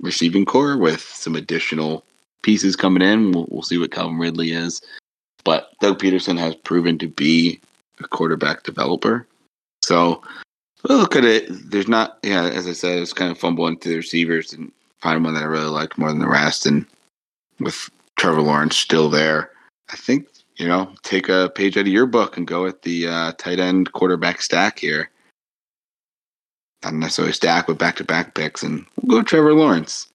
receiving 0.00 0.44
corps 0.44 0.76
with 0.76 1.00
some 1.00 1.36
additional 1.36 2.04
pieces 2.42 2.74
coming 2.74 3.02
in. 3.02 3.32
We'll, 3.32 3.46
we'll 3.50 3.62
see 3.62 3.78
what 3.78 3.92
Calvin 3.92 4.18
Ridley 4.18 4.52
is, 4.52 4.80
but 5.44 5.72
Doug 5.80 5.98
Pederson 5.98 6.38
has 6.38 6.54
proven 6.54 6.98
to 6.98 7.08
be 7.08 7.60
a 8.02 8.08
quarterback 8.08 8.62
developer. 8.62 9.26
So 9.82 10.22
look 10.84 11.16
at 11.16 11.24
it. 11.24 11.46
There's 11.70 11.88
not, 11.88 12.18
yeah, 12.22 12.44
as 12.44 12.66
I 12.66 12.72
said, 12.72 12.98
it's 12.98 13.12
kind 13.12 13.30
of 13.30 13.38
fumbling 13.38 13.78
to 13.78 13.88
the 13.90 13.96
receivers 13.96 14.52
and 14.52 14.72
find 15.00 15.22
one 15.24 15.34
that 15.34 15.42
I 15.42 15.46
really 15.46 15.66
like 15.66 15.98
more 15.98 16.08
than 16.08 16.20
the 16.20 16.28
rest. 16.28 16.64
And 16.64 16.86
with 17.58 17.90
Trevor 18.16 18.42
Lawrence 18.42 18.76
still 18.76 19.10
there, 19.10 19.50
I 19.90 19.96
think 19.96 20.26
you 20.60 20.68
know 20.68 20.92
take 21.02 21.28
a 21.28 21.50
page 21.54 21.76
out 21.76 21.82
of 21.82 21.88
your 21.88 22.06
book 22.06 22.36
and 22.36 22.46
go 22.46 22.62
with 22.62 22.82
the 22.82 23.08
uh, 23.08 23.32
tight 23.38 23.58
end 23.58 23.92
quarterback 23.92 24.42
stack 24.42 24.78
here. 24.78 25.10
Not 26.84 26.94
necessarily 26.94 27.32
stack, 27.32 27.66
but 27.66 27.78
back 27.78 27.96
to 27.96 28.04
back 28.04 28.34
picks, 28.34 28.62
and 28.62 28.86
we'll 29.02 29.18
go 29.18 29.22
Trevor 29.22 29.54
Lawrence. 29.54 30.08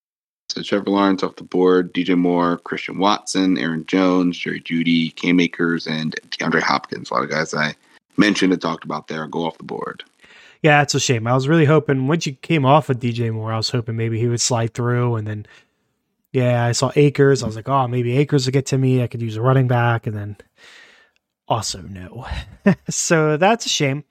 So 0.49 0.61
Trevor 0.61 0.91
Lawrence 0.91 1.23
off 1.23 1.35
the 1.35 1.43
board, 1.43 1.93
DJ 1.93 2.15
Moore, 2.17 2.57
Christian 2.59 2.99
Watson, 2.99 3.57
Aaron 3.57 3.85
Jones, 3.87 4.37
Jerry 4.37 4.61
Jeudy, 4.61 5.15
Cam 5.15 5.39
Akers, 5.39 5.87
and 5.87 6.15
DeAndre 6.29 6.61
Hopkins. 6.61 7.09
A 7.09 7.15
lot 7.15 7.23
of 7.23 7.29
guys 7.31 7.53
I 7.53 7.75
mentioned 8.17 8.53
and 8.53 8.61
talked 8.61 8.83
about 8.83 9.07
there 9.07 9.27
go 9.27 9.45
off 9.45 9.57
the 9.57 9.63
board. 9.63 10.03
Yeah, 10.61 10.81
it's 10.81 10.95
a 10.95 10.99
shame. 10.99 11.27
I 11.27 11.33
was 11.33 11.47
really 11.47 11.65
hoping 11.65 12.07
once 12.07 12.25
you 12.25 12.33
came 12.33 12.65
off 12.65 12.87
with 12.87 13.01
DJ 13.01 13.31
Moore, 13.31 13.51
I 13.51 13.57
was 13.57 13.69
hoping 13.69 13.97
maybe 13.97 14.19
he 14.19 14.27
would 14.27 14.41
slide 14.41 14.73
through 14.73 15.15
and 15.15 15.27
then 15.27 15.45
yeah, 16.35 16.65
I 16.65 16.73
saw 16.73 16.91
Akers. 16.95 17.41
I 17.41 17.45
was 17.45 17.55
like, 17.55 17.69
oh, 17.69 17.87
maybe 17.87 18.17
Akers 18.17 18.45
will 18.45 18.51
get 18.51 18.65
to 18.67 18.77
me. 18.77 19.01
I 19.01 19.07
could 19.07 19.21
use 19.21 19.37
a 19.37 19.41
running 19.41 19.67
back, 19.67 20.05
and 20.05 20.15
then 20.15 20.37
also 21.47 21.81
no. 21.81 22.27
so 22.89 23.37
that's 23.37 23.65
a 23.65 23.69
shame. 23.69 24.03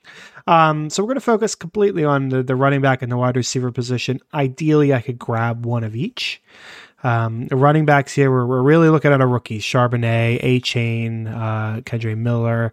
Um, 0.47 0.91
so 0.91 1.03
we're 1.03 1.09
going 1.09 1.17
to 1.17 1.21
focus 1.21 1.55
completely 1.55 2.05
on 2.05 2.31
the, 2.31 2.43
the 2.43 2.57
running 2.57 2.81
back 2.81 3.03
and 3.03 3.13
the 3.13 3.17
wide 3.17 3.37
receiver 3.37 3.71
position. 3.71 4.21
Ideally, 4.33 4.93
I 4.93 5.01
could 5.01 5.19
grab 5.19 5.67
one 5.67 5.85
of 5.85 5.95
each. 5.95 6.43
Um, 7.03 7.49
running 7.51 7.85
backs 7.85 8.15
here, 8.15 8.31
we're, 8.31 8.47
we're 8.47 8.63
really 8.63 8.89
looking 8.89 9.13
at 9.13 9.21
our 9.21 9.29
rookies: 9.29 9.63
Charbonnet, 9.63 10.43
Achane, 10.43 11.29
uh, 11.29 11.83
Kendre 11.83 12.17
Miller. 12.17 12.73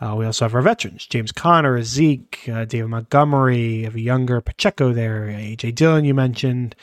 Uh, 0.00 0.14
we 0.14 0.26
also 0.26 0.44
have 0.44 0.54
our 0.54 0.62
veterans: 0.62 1.06
James 1.06 1.32
Conner, 1.32 1.82
Zeke, 1.82 2.46
uh, 2.52 2.66
David 2.66 2.88
Montgomery. 2.88 3.84
Have 3.84 3.94
a 3.94 4.00
younger 4.00 4.42
Pacheco 4.42 4.92
there, 4.92 5.28
AJ 5.28 5.74
Dillon. 5.74 6.04
You 6.04 6.12
mentioned. 6.12 6.76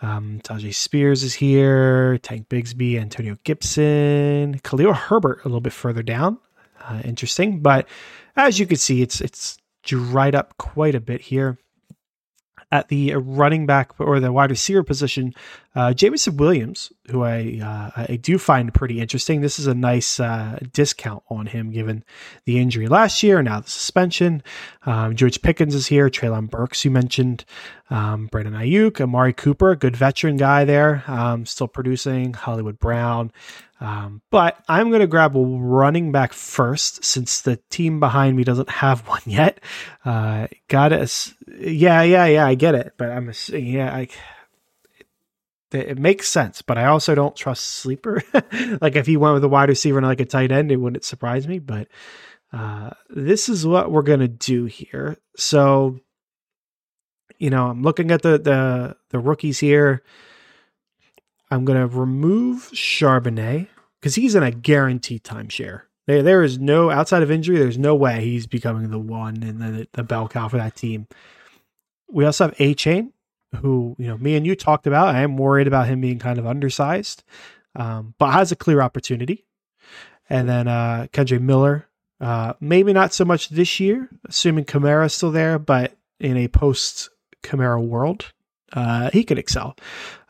Um, 0.00 0.40
Tyjae 0.44 0.74
Spears 0.74 1.22
is 1.22 1.34
here, 1.34 2.18
Tank 2.18 2.48
Bigsby, 2.48 3.00
Antonio 3.00 3.36
Gibson, 3.44 4.60
Khalil 4.62 4.92
Herbert 4.92 5.40
a 5.44 5.48
little 5.48 5.60
bit 5.60 5.72
further 5.72 6.02
down. 6.02 6.38
Uh, 6.80 7.00
interesting, 7.04 7.60
but 7.60 7.88
as 8.36 8.58
you 8.60 8.66
can 8.66 8.76
see, 8.76 9.02
it's 9.02 9.20
it's 9.20 9.58
dried 9.82 10.34
up 10.34 10.56
quite 10.58 10.94
a 10.94 11.00
bit 11.00 11.20
here. 11.20 11.58
At 12.70 12.88
the 12.88 13.14
running 13.14 13.64
back 13.66 13.92
or 13.98 14.20
the 14.20 14.30
wide 14.32 14.50
receiver 14.50 14.82
position, 14.82 15.34
uh, 15.74 15.94
Jameson 15.94 16.36
Williams, 16.36 16.92
who 17.10 17.22
I 17.22 17.60
uh, 17.62 18.04
I 18.08 18.16
do 18.16 18.36
find 18.38 18.72
pretty 18.74 19.00
interesting. 19.00 19.40
This 19.40 19.58
is 19.58 19.66
a 19.66 19.74
nice 19.74 20.20
uh, 20.20 20.58
discount 20.72 21.22
on 21.30 21.46
him 21.46 21.70
given 21.70 22.04
the 22.44 22.58
injury 22.58 22.86
last 22.88 23.22
year, 23.22 23.42
now 23.42 23.60
the 23.60 23.70
suspension. 23.70 24.42
Um, 24.84 25.16
George 25.16 25.40
Pickens 25.40 25.74
is 25.74 25.86
here. 25.86 26.10
Treylon 26.10 26.50
Burks, 26.50 26.84
you 26.84 26.90
mentioned. 26.90 27.44
Um, 27.90 28.26
Brandon 28.26 28.52
Aiyuk, 28.52 29.00
Amari 29.00 29.32
Cooper, 29.32 29.74
good 29.74 29.96
veteran 29.96 30.36
guy 30.36 30.64
there, 30.66 31.04
um, 31.06 31.46
still 31.46 31.68
producing. 31.68 32.34
Hollywood 32.34 32.78
Brown. 32.78 33.32
Um, 33.80 34.22
but 34.30 34.62
I'm 34.68 34.88
going 34.88 35.00
to 35.00 35.06
grab 35.06 35.36
a 35.36 35.40
running 35.40 36.10
back 36.10 36.32
first 36.32 37.04
since 37.04 37.40
the 37.40 37.56
team 37.70 38.00
behind 38.00 38.36
me 38.36 38.44
doesn't 38.44 38.70
have 38.70 39.00
one 39.08 39.22
yet. 39.24 39.60
Uh, 40.04 40.48
got 40.68 40.92
it. 40.92 41.34
Yeah, 41.58 42.02
yeah, 42.02 42.26
yeah. 42.26 42.46
I 42.46 42.54
get 42.54 42.74
it, 42.74 42.94
but 42.96 43.10
I'm 43.10 43.28
a, 43.28 43.58
yeah. 43.58 43.94
I, 43.94 44.08
it, 45.72 45.88
it 45.88 45.98
makes 45.98 46.28
sense, 46.28 46.62
but 46.62 46.78
I 46.78 46.86
also 46.86 47.14
don't 47.14 47.36
trust 47.36 47.64
sleeper. 47.66 48.22
like 48.80 48.96
if 48.96 49.06
he 49.06 49.16
went 49.16 49.34
with 49.34 49.44
a 49.44 49.48
wide 49.48 49.68
receiver 49.68 49.98
and 49.98 50.06
like 50.06 50.20
a 50.20 50.24
tight 50.24 50.50
end, 50.50 50.72
it 50.72 50.76
wouldn't 50.76 51.04
surprise 51.04 51.46
me. 51.46 51.58
But 51.58 51.88
uh, 52.52 52.90
this 53.10 53.48
is 53.48 53.66
what 53.66 53.90
we're 53.90 54.02
to 54.02 54.28
do 54.28 54.64
here. 54.64 55.18
So, 55.36 56.00
you 57.38 57.50
know, 57.50 57.66
I'm 57.68 57.82
looking 57.82 58.10
at 58.10 58.22
the 58.22 58.38
the 58.38 58.96
the 59.10 59.18
rookies 59.18 59.60
here. 59.60 60.02
I'm 61.50 61.64
going 61.64 61.78
to 61.78 61.96
remove 61.96 62.70
Charbonnet 62.72 63.68
because 64.00 64.14
he's 64.14 64.34
in 64.34 64.42
a 64.42 64.50
guaranteed 64.50 65.24
timeshare. 65.24 65.82
There, 66.06 66.22
there 66.22 66.42
is 66.42 66.58
no 66.58 66.90
outside 66.90 67.22
of 67.22 67.30
injury. 67.30 67.58
There's 67.58 67.78
no 67.78 67.94
way 67.94 68.22
he's 68.22 68.46
becoming 68.46 68.90
the 68.90 68.98
one 68.98 69.42
and 69.42 69.60
the, 69.60 69.88
the 69.92 70.02
bell 70.02 70.28
cow 70.28 70.48
for 70.48 70.56
that 70.56 70.76
team. 70.76 71.06
We 72.10 72.24
also 72.24 72.46
have 72.46 72.56
Achane, 72.56 73.12
who 73.56 73.94
you 73.98 74.06
know 74.06 74.16
me 74.16 74.36
and 74.36 74.46
you 74.46 74.56
talked 74.56 74.86
about. 74.86 75.14
I 75.14 75.20
am 75.20 75.36
worried 75.36 75.66
about 75.66 75.86
him 75.86 76.00
being 76.00 76.18
kind 76.18 76.38
of 76.38 76.46
undersized, 76.46 77.24
um, 77.76 78.14
but 78.18 78.32
has 78.32 78.52
a 78.52 78.56
clear 78.56 78.80
opportunity. 78.80 79.44
And 80.30 80.48
then 80.48 80.68
uh, 80.68 81.06
Kendre 81.12 81.40
Miller, 81.40 81.86
uh, 82.20 82.54
maybe 82.60 82.92
not 82.92 83.12
so 83.12 83.24
much 83.24 83.48
this 83.50 83.80
year, 83.80 84.08
assuming 84.26 84.64
Kamara's 84.64 85.14
still 85.14 85.30
there, 85.30 85.58
but 85.58 85.96
in 86.20 86.36
a 86.36 86.48
post 86.48 87.10
Kamara 87.42 87.82
world, 87.82 88.32
uh, 88.72 89.10
he 89.12 89.24
could 89.24 89.38
excel. 89.38 89.76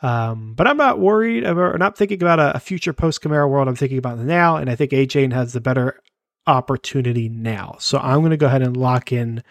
Um, 0.03 0.55
but 0.55 0.67
I'm 0.67 0.77
not 0.77 0.99
worried 0.99 1.45
about, 1.45 1.79
not 1.79 1.97
thinking 1.97 2.23
about 2.23 2.39
a, 2.39 2.57
a 2.57 2.61
future 2.61 2.93
post 2.93 3.23
Kamara 3.23 3.49
world. 3.49 3.69
I'm 3.69 3.77
thinking 3.77 3.99
about 3.99 4.19
the 4.19 4.25
now, 4.25 4.57
and 4.57 4.71
I 4.71 4.77
think 4.77 4.93
Achane 4.93 5.33
has 5.33 5.53
the 5.53 5.61
better 5.61 6.01
opportunity 6.47 7.29
now. 7.29 7.77
So 7.79 7.99
I'm 7.99 8.21
going 8.21 8.31
to 8.31 8.37
go 8.37 8.47
ahead 8.47 8.63
and 8.63 8.77
lock 8.77 9.13
in 9.13 9.43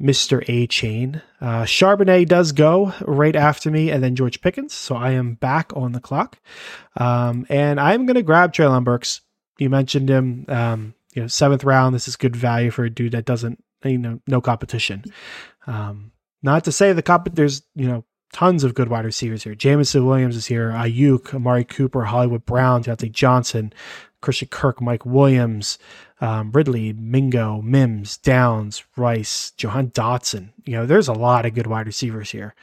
Mr. 0.00 0.44
Achane. 0.46 1.20
Uh, 1.40 1.64
Charbonnet 1.64 2.26
does 2.26 2.52
go 2.52 2.94
right 3.02 3.36
after 3.36 3.70
me, 3.70 3.90
and 3.90 4.02
then 4.02 4.16
George 4.16 4.40
Pickens. 4.40 4.72
So 4.72 4.96
I 4.96 5.10
am 5.10 5.34
back 5.34 5.72
on 5.76 5.92
the 5.92 6.00
clock. 6.00 6.38
Um, 6.96 7.46
and 7.50 7.78
I'm 7.78 8.06
going 8.06 8.14
to 8.14 8.22
grab 8.22 8.52
Treylon 8.52 8.84
Burks. 8.84 9.20
You 9.58 9.68
mentioned 9.68 10.08
him, 10.08 10.46
um, 10.48 10.94
you 11.12 11.22
know, 11.22 11.28
seventh 11.28 11.64
round. 11.64 11.94
This 11.94 12.08
is 12.08 12.16
good 12.16 12.34
value 12.34 12.70
for 12.70 12.84
a 12.84 12.90
dude 12.90 13.12
that 13.12 13.26
doesn't, 13.26 13.62
you 13.84 13.98
know, 13.98 14.20
no 14.26 14.40
competition. 14.40 15.04
Um, 15.66 16.12
not 16.42 16.64
to 16.64 16.72
say 16.72 16.92
the 16.92 17.02
comp, 17.02 17.34
there's, 17.34 17.62
you 17.74 17.86
know, 17.86 18.04
tons 18.32 18.64
of 18.64 18.74
good 18.74 18.88
wide 18.88 19.04
receivers 19.04 19.44
here. 19.44 19.54
Jameson 19.54 20.06
Williams 20.06 20.36
is 20.36 20.46
here, 20.46 20.70
Aiyuk, 20.70 21.34
Amari 21.34 21.64
Cooper, 21.64 22.04
Hollywood 22.04 22.46
Brown, 22.46 22.84
Diontae 22.84 23.10
Johnson, 23.10 23.72
Christian 24.20 24.48
Kirk, 24.48 24.80
Mike 24.80 25.04
Williams, 25.04 25.78
um, 26.20 26.52
Ridley, 26.52 26.92
Mingo, 26.92 27.62
Mims, 27.62 28.18
Downs, 28.18 28.84
Rice, 28.96 29.52
Jahan 29.52 29.90
Dotson. 29.90 30.50
You 30.64 30.74
know, 30.74 30.86
there's 30.86 31.08
a 31.08 31.12
lot 31.12 31.46
of 31.46 31.54
good 31.54 31.66
wide 31.66 31.86
receivers 31.86 32.30
here. 32.30 32.54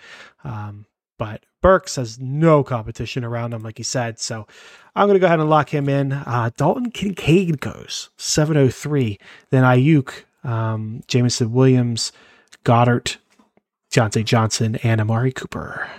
Um, 0.43 0.85
but 1.17 1.43
Burks 1.61 1.95
has 1.95 2.19
no 2.19 2.63
competition 2.63 3.23
around 3.23 3.53
him, 3.53 3.63
like 3.63 3.77
he 3.77 3.83
said. 3.83 4.19
So 4.19 4.47
I'm 4.95 5.07
going 5.07 5.15
to 5.15 5.19
go 5.19 5.25
ahead 5.25 5.39
and 5.39 5.49
lock 5.49 5.73
him 5.73 5.89
in. 5.89 6.13
Uh, 6.13 6.51
Dalton 6.55 6.91
Kincaid 6.91 7.59
goes 7.59 8.09
703. 8.17 9.17
Then 9.49 9.63
Aiyuk, 9.63 10.23
um, 10.43 11.01
Jameson 11.07 11.51
Williams, 11.51 12.11
Goedert, 12.63 13.17
Diontae 13.91 14.25
Johnson, 14.25 14.75
and 14.83 15.01
Amari 15.01 15.31
Cooper. 15.31 15.89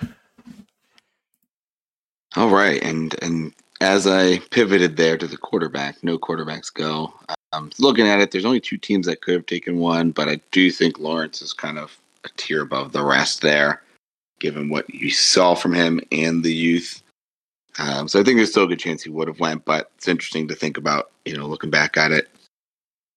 All 2.37 2.51
right, 2.51 2.83
and 2.83 3.15
and 3.23 3.55
as 3.81 4.07
I 4.07 4.39
pivoted 4.51 4.97
there 4.97 5.17
to 5.17 5.27
the 5.27 5.37
quarterback, 5.37 6.03
no 6.03 6.19
quarterbacks 6.19 6.73
go. 6.73 7.13
Um, 7.53 7.71
looking 7.79 8.07
at 8.07 8.21
it, 8.21 8.31
there's 8.31 8.45
only 8.45 8.61
two 8.61 8.77
teams 8.77 9.07
that 9.07 9.23
could 9.23 9.35
have 9.35 9.47
taken 9.47 9.79
one, 9.79 10.11
but 10.11 10.29
I 10.29 10.41
do 10.51 10.71
think 10.71 10.99
Lawrence 10.99 11.41
is 11.41 11.53
kind 11.53 11.79
of 11.79 11.97
a 12.25 12.29
tier 12.37 12.63
above 12.63 12.93
the 12.93 13.03
rest 13.03 13.41
there, 13.41 13.83
given 14.41 14.69
what 14.69 14.93
you 14.93 15.11
saw 15.11 15.55
from 15.55 15.73
him 15.73 16.01
and 16.13 16.45
the 16.45 16.53
youth. 16.53 17.03
Um, 17.79 18.09
so 18.09 18.21
I 18.21 18.25
think 18.25 18.37
there's 18.37 18.51
still 18.51 18.65
a 18.65 18.69
good 18.69 18.81
chance 18.81 19.03
he 19.03 19.11
would 19.11 19.29
have 19.29 19.41
went, 19.41 19.65
but 19.65 19.91
it's 19.97 20.09
interesting 20.09 20.49
to 20.49 20.55
think 20.55 20.77
about. 20.77 21.11
You 21.25 21.37
know, 21.37 21.47
looking 21.47 21.71
back 21.71 21.97
at 21.97 22.11
it, 22.11 22.29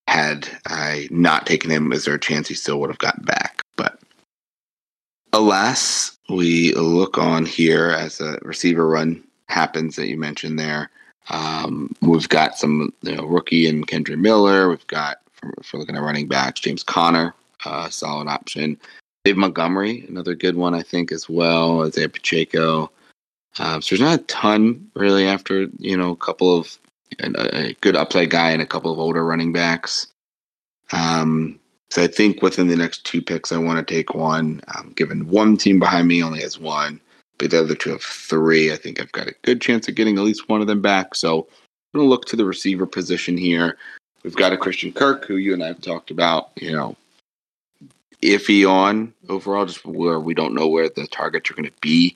had 0.08 0.48
I 0.68 1.08
not 1.10 1.46
taken 1.46 1.72
him, 1.72 1.92
is 1.92 2.06
there 2.06 2.16
a 2.16 2.20
chance 2.20 2.48
he 2.48 2.54
still 2.54 2.80
would 2.80 2.90
have 2.90 3.00
gotten 3.00 3.24
back? 3.24 3.51
Alas, 5.42 6.20
we 6.30 6.72
look 6.76 7.18
on 7.18 7.48
here 7.48 7.90
as 7.90 8.22
a 8.22 8.38
receiver 8.44 8.88
run 8.88 9.24
happens 9.48 9.96
that 9.96 10.08
you 10.08 10.16
mentioned 10.16 10.60
there. 10.60 10.92
Um, 11.30 11.96
we've 12.02 12.30
got 12.30 12.60
some 12.60 12.94
you 13.02 13.16
know, 13.16 13.26
rookie 13.26 13.68
and 13.68 13.88
Kendre 13.88 14.20
Miller. 14.20 14.70
We've 14.70 14.86
got, 14.86 15.18
for, 15.34 15.52
for 15.64 15.80
looking 15.80 15.96
at 15.96 16.04
running 16.04 16.28
backs, 16.28 16.60
James 16.60 16.84
Conner, 16.84 17.34
uh, 17.66 17.90
solid 17.90 18.28
option. 18.28 18.78
Dave 19.26 19.36
Montgomery, 19.36 20.06
another 20.08 20.36
good 20.36 20.56
one, 20.56 20.76
I 20.76 20.84
think, 20.84 21.12
as 21.12 21.28
well. 21.28 21.88
Isaiah 21.88 22.08
Pacheco. 22.08 22.92
Uh, 23.58 23.82
so 23.82 23.96
there's 23.96 24.08
not 24.08 24.20
a 24.20 24.24
ton 24.26 24.92
really 24.96 25.26
after, 25.26 25.70
you 25.80 25.98
know, 25.98 26.12
a 26.12 26.18
couple 26.18 26.56
of 26.56 26.78
a, 27.20 27.70
a 27.70 27.74
good 27.82 27.96
upside 27.96 28.30
guy 28.30 28.52
and 28.52 28.62
a 28.62 28.68
couple 28.68 28.94
of 28.94 29.00
older 29.00 29.26
running 29.26 29.54
backs. 29.54 30.06
Um, 30.92 31.60
so 31.92 32.02
I 32.02 32.08
think 32.08 32.42
within 32.42 32.70
the 32.70 32.78
next 32.78 33.04
two 33.04 33.22
picks, 33.22 33.52
I 33.52 33.58
want 33.58 33.86
to 33.86 33.94
take 33.94 34.16
one. 34.16 34.62
Um, 34.76 34.94
given 34.96 35.28
one 35.28 35.58
team 35.58 35.78
behind 35.78 36.08
me 36.08 36.24
only 36.24 36.40
has 36.42 36.58
one, 36.58 37.02
but 37.38 37.52
the 37.52 37.60
other 37.60 37.76
two 37.76 37.90
have 37.92 38.02
three. 38.02 38.72
I 38.72 38.78
think 38.78 39.02
I've 39.02 39.12
got 39.12 39.28
a 39.28 39.36
good 39.42 39.60
chance 39.60 39.90
of 39.90 39.96
getting 39.96 40.18
at 40.18 40.24
least 40.24 40.48
one 40.48 40.62
of 40.62 40.68
them 40.68 40.82
back. 40.82 41.16
So 41.16 41.40
I'm 41.94 42.00
going 42.00 42.06
to 42.06 42.10
look 42.10 42.26
to 42.28 42.38
the 42.38 42.46
receiver 42.46 42.86
position 42.86 43.38
here. 43.38 43.78
We've 44.24 44.36
got 44.36 44.54
a 44.54 44.58
Christian 44.58 44.94
Kirk, 44.94 45.26
who 45.26 45.36
you 45.36 45.54
and 45.54 45.62
I 45.62 45.68
have 45.68 45.82
talked 45.82 46.12
about, 46.12 46.52
you 46.56 46.72
know, 46.72 46.96
iffy 48.22 48.70
on 48.70 49.14
overall, 49.28 49.66
just 49.66 49.86
where 49.86 50.20
we 50.20 50.34
don't 50.34 50.54
know 50.54 50.68
where 50.68 50.88
the 50.88 51.08
targets 51.08 51.52
are 51.52 51.56
going 51.56 51.66
to 51.66 51.82
be. 51.82 52.16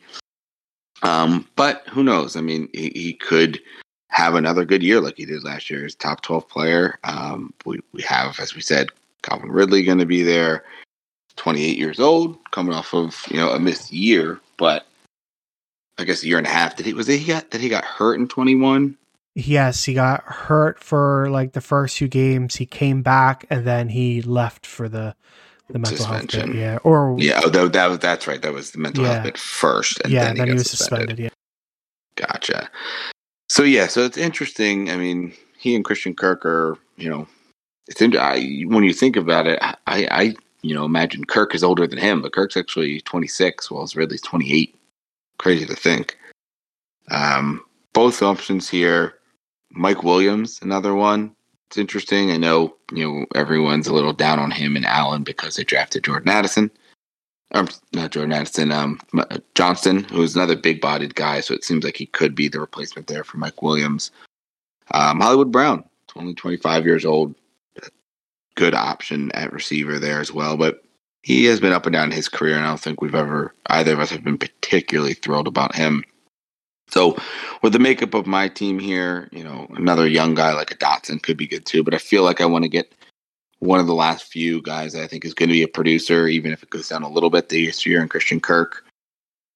Um, 1.02 1.46
but 1.58 1.84
who 1.90 2.02
knows? 2.02 2.38
I 2.38 2.42
mean, 2.42 2.70
he, 2.72 2.92
he, 2.96 3.14
could 3.14 3.60
have 4.08 4.36
another 4.36 4.64
good 4.64 4.82
year 4.82 5.02
like 5.02 5.18
he 5.18 5.26
did 5.26 5.44
last 5.44 5.70
year. 5.70 5.84
He's 5.84 5.96
top 5.96 6.22
12 6.22 6.48
player. 6.48 6.98
Um, 7.04 7.54
we, 7.66 7.82
we 7.92 8.02
have, 8.04 8.40
as 8.40 8.56
we 8.56 8.62
said, 8.62 8.90
Calvin 9.26 9.52
Ridley 9.52 9.84
going 9.84 9.98
to 9.98 10.06
be 10.06 10.24
there. 10.24 10.64
28 11.36 11.78
years 11.78 12.00
old, 12.00 12.38
coming 12.52 12.74
off 12.74 12.94
of 12.94 13.26
you 13.30 13.36
know 13.38 13.52
a 13.52 13.60
missed 13.60 13.92
year, 13.92 14.40
but 14.58 14.86
I 15.98 16.06
guess 16.06 16.24
a 16.24 16.28
year 16.28 16.38
and 16.38 16.48
a 16.48 16.50
half. 16.50 16.78
Did 16.78 16.86
he 16.86 16.94
was 16.94 17.08
he 17.08 17.26
got 17.26 17.52
that 17.52 17.60
he 17.60 17.68
got 17.68 17.84
hurt 17.84 18.20
in 18.20 18.28
21? 18.28 18.98
Yes, 19.34 19.84
he 19.84 19.94
got 19.94 20.24
hurt 20.24 20.82
for 20.82 21.30
like 21.30 21.52
the 21.52 21.62
first 21.62 21.98
few 21.98 22.08
games. 22.08 22.56
He 22.56 22.66
came 22.66 23.02
back 23.02 23.46
and 23.50 23.66
then 23.66 23.90
he 23.90 24.22
left 24.22 24.66
for 24.66 24.88
the 24.88 25.14
the 25.68 25.80
mental 25.80 25.98
Suspension. 25.98 26.40
health 26.40 26.52
bit. 26.54 26.62
Yeah, 26.62 26.78
or 26.84 27.18
yeah, 27.20 27.42
oh, 27.44 27.50
that, 27.50 27.74
that 27.74 28.00
that's 28.00 28.28
right. 28.28 28.42
That 28.42 28.54
was 28.54 28.72
the 28.72 28.80
mental 28.80 29.04
yeah. 29.04 29.14
health 29.14 29.24
bit 29.24 29.38
first. 29.38 30.00
And 30.02 30.14
yeah, 30.14 30.26
then 30.26 30.38
he, 30.38 30.44
he 30.46 30.54
was 30.54 30.70
suspended. 30.70 31.10
suspended. 31.10 31.32
Yeah, 32.18 32.28
gotcha. 32.28 32.70
So 33.50 33.64
yeah, 33.64 33.88
so 33.88 34.06
it's 34.06 34.18
interesting. 34.18 34.90
I 34.90 34.96
mean, 34.96 35.34
he 35.58 35.76
and 35.76 35.84
Christian 35.84 36.16
Kirk 36.16 36.46
are 36.46 36.78
you 36.98 37.10
know, 37.10 37.28
it's 37.88 38.02
I, 38.02 38.63
when 38.67 38.84
you 38.84 38.93
think 38.93 39.15
about 39.15 39.48
it, 39.48 39.60
I 39.62 39.76
I 39.88 40.36
you 40.62 40.74
know 40.74 40.86
imagine 40.86 41.26
Kirk 41.26 41.54
is 41.54 41.63
older 41.63 41.86
than 41.86 42.00
him, 42.00 42.21
but 42.21 42.34
Kirk's 42.34 42.58
actually 42.58 43.02
26, 43.02 43.69
while 43.69 43.88
Ridley's 43.95 44.21
28. 44.21 44.76
Crazy 45.38 45.65
to 45.65 45.76
think. 45.76 46.17
Um, 47.12 47.62
both 47.93 48.21
options 48.21 48.69
here. 48.69 49.15
Mike 49.71 50.04
Williams, 50.04 50.60
another 50.62 50.95
one. 50.95 51.36
It's 51.67 51.78
interesting. 51.78 52.32
I 52.32 52.38
know 52.38 52.76
you 52.91 53.10
know 53.10 53.26
everyone's 53.36 53.88
a 53.88 53.93
little 53.93 54.13
down 54.13 54.39
on 54.39 54.52
him 54.52 54.76
and 54.76 54.86
Allen 54.86 55.24
because 55.24 55.56
they 55.56 55.63
drafted 55.63 56.04
Jordan 56.04 56.30
Addison. 56.30 56.71
Um, 57.52 57.67
not 57.93 58.12
Jordan 58.12 58.34
Addison, 58.34 58.71
um, 58.71 59.00
Johnston, 59.54 60.04
who's 60.06 60.36
another 60.36 60.56
big-bodied 60.56 61.13
guy. 61.13 61.41
So 61.41 61.54
it 61.54 61.63
seems 61.63 61.86
like 61.86 61.95
he 61.95 62.08
could 62.08 62.34
be 62.34 62.48
the 62.48 62.60
replacement 62.60 63.08
there 63.08 63.24
for 63.24 63.38
Mike 63.38 63.62
Williams. 63.62 64.12
Um, 64.91 65.19
Hollywood 65.21 65.52
Brown, 65.52 65.84
only 66.15 66.34
25 66.34 66.86
years 66.86 67.06
old, 67.06 67.36
good 68.56 68.74
option 68.74 69.32
at 69.34 69.54
receiver 69.54 70.00
there 70.00 70.20
as 70.20 70.32
well. 70.32 70.58
But 70.58 70.84
he 71.22 71.46
has 71.46 71.60
been 71.60 71.74
up 71.74 71.86
and 71.86 71.94
down 71.94 72.12
his 72.12 72.30
career, 72.30 72.56
and 72.56 72.65
I 72.65 72.70
don't 72.70 72.80
think 72.80 73.02
we've 73.02 73.15
ever 73.15 73.54
either 73.68 73.94
of 73.94 74.00
us 74.00 74.12
have 74.12 74.24
been 74.24 74.38
particularly 74.38 75.13
thrilled 75.13 75.48
about 75.48 75.76
him. 75.76 76.04
So, 76.89 77.18
with 77.63 77.74
the 77.74 77.80
makeup 77.80 78.13
of 78.13 78.28
my 78.28 78.48
team 78.48 78.78
here, 78.78 79.28
you 79.32 79.44
know, 79.44 79.68
another 79.76 80.08
young 80.08 80.36
guy 80.36 80.54
like 80.54 80.72
a 80.72 80.76
Dotson 80.76 81.22
could 81.22 81.36
be 81.36 81.48
good 81.48 81.65
too. 81.65 81.84
But 81.84 81.96
I 81.96 81.98
feel 81.98 82.24
like 82.24 82.41
I 82.41 82.46
want 82.46 82.63
to 82.63 82.70
get 82.70 82.94
one 83.60 83.80
of 83.80 83.88
the 83.88 83.96
last 83.96 84.26
few 84.26 84.62
guys 84.62 84.96
I 84.96 85.08
think 85.08 85.26
is 85.26 85.34
going 85.34 85.50
to 85.50 85.54
be 85.54 85.63
a 85.63 85.68
producer, 85.68 86.28
even 86.28 86.52
if 86.52 86.62
it 86.62 86.70
goes 86.70 86.89
down 86.89 87.04
a 87.04 87.10
little 87.10 87.32
bit 87.32 87.50
this 87.50 87.86
year. 87.86 88.02
And 88.02 88.10
Christian 88.10 88.39
Kirk, 88.39 88.86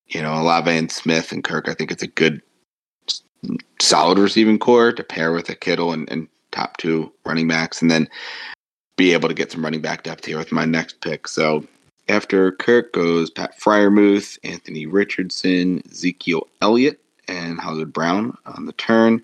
you 0.07 0.21
know, 0.21 0.41
Olave 0.41 0.71
and 0.71 0.91
Smith 0.91 1.31
and 1.31 1.43
Kirk, 1.43 1.69
I 1.69 1.75
think 1.75 1.91
it's 1.91 2.01
a 2.01 2.07
good, 2.07 2.41
solid 3.79 4.17
receiving 4.17 4.57
corps 4.57 4.93
to 4.93 5.03
pair 5.03 5.31
with 5.31 5.49
a 5.49 5.55
Kittle 5.55 5.93
and, 5.93 6.09
and 6.11 6.27
top 6.51 6.77
two 6.77 7.11
running 7.25 7.47
backs, 7.47 7.81
and 7.81 7.91
then 7.91 8.09
be 8.99 9.13
able 9.13 9.29
to 9.29 9.33
get 9.33 9.49
some 9.49 9.63
running 9.63 9.79
back 9.79 10.03
depth 10.03 10.25
here 10.25 10.37
with 10.37 10.51
my 10.51 10.65
next 10.65 10.99
pick. 10.99 11.25
So 11.25 11.65
after 12.09 12.51
Kirk 12.51 12.91
goes 12.91 13.29
Pat 13.29 13.57
Freiermuth, 13.57 14.37
Anthony 14.43 14.87
Richardson, 14.87 15.81
Ezekiel 15.89 16.49
Elliott, 16.61 16.99
and 17.29 17.61
Hollywood 17.61 17.93
Brown 17.93 18.37
on 18.45 18.65
the 18.65 18.73
turn 18.73 19.23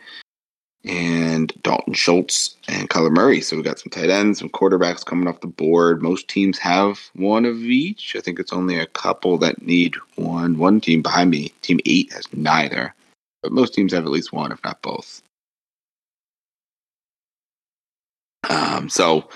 and 0.86 1.52
Dalton 1.62 1.94
Schultz 1.94 2.56
and 2.70 2.90
Kyler 2.90 3.12
Murray. 3.12 3.42
So 3.42 3.58
we 3.58 3.64
got 3.64 3.78
some 3.78 3.90
tight 3.90 4.10
ends, 4.10 4.40
some 4.40 4.48
quarterbacks 4.48 5.04
coming 5.04 5.28
off 5.28 5.42
the 5.42 5.48
board. 5.48 6.02
Most 6.02 6.30
teams 6.30 6.58
have 6.60 6.98
one 7.14 7.44
of 7.44 7.58
each. 7.58 8.16
I 8.16 8.22
think 8.22 8.40
it's 8.40 8.54
only 8.54 8.80
a 8.80 8.86
couple 8.86 9.38
that 9.40 9.62
need 9.62 9.96
one. 10.16 10.58
One 10.58 10.80
team 10.80 11.02
behind 11.02 11.32
me, 11.32 11.50
Team 11.64 11.82
Eight, 11.86 12.14
has 12.14 12.32
neither, 12.32 12.94
but 13.44 13.52
most 13.52 13.74
teams 13.74 13.92
have 13.92 14.06
at 14.06 14.12
least 14.12 14.32
one, 14.32 14.54
if 14.54 14.64
not 14.64 14.82
both. 14.82 15.22
Um, 18.50 18.88
so 18.88 19.28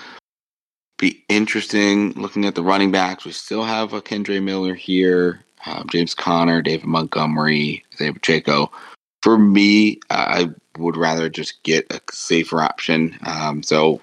be 1.00 1.24
interesting 1.30 2.12
looking 2.12 2.44
at 2.44 2.54
the 2.54 2.62
running 2.62 2.92
backs. 2.92 3.24
We 3.24 3.32
still 3.32 3.64
have 3.64 3.94
a 3.94 4.02
Kendre 4.02 4.42
Miller 4.42 4.74
here, 4.74 5.42
um, 5.64 5.88
James 5.90 6.14
Conner, 6.14 6.60
David 6.60 6.86
Montgomery, 6.86 7.82
David 7.96 8.16
Pacheco. 8.16 8.70
For 9.22 9.38
me, 9.38 9.98
I 10.10 10.50
would 10.78 10.96
rather 10.96 11.28
just 11.28 11.62
get 11.62 11.90
a 11.90 12.00
safer 12.12 12.60
option. 12.60 13.18
Um, 13.24 13.62
so 13.62 14.00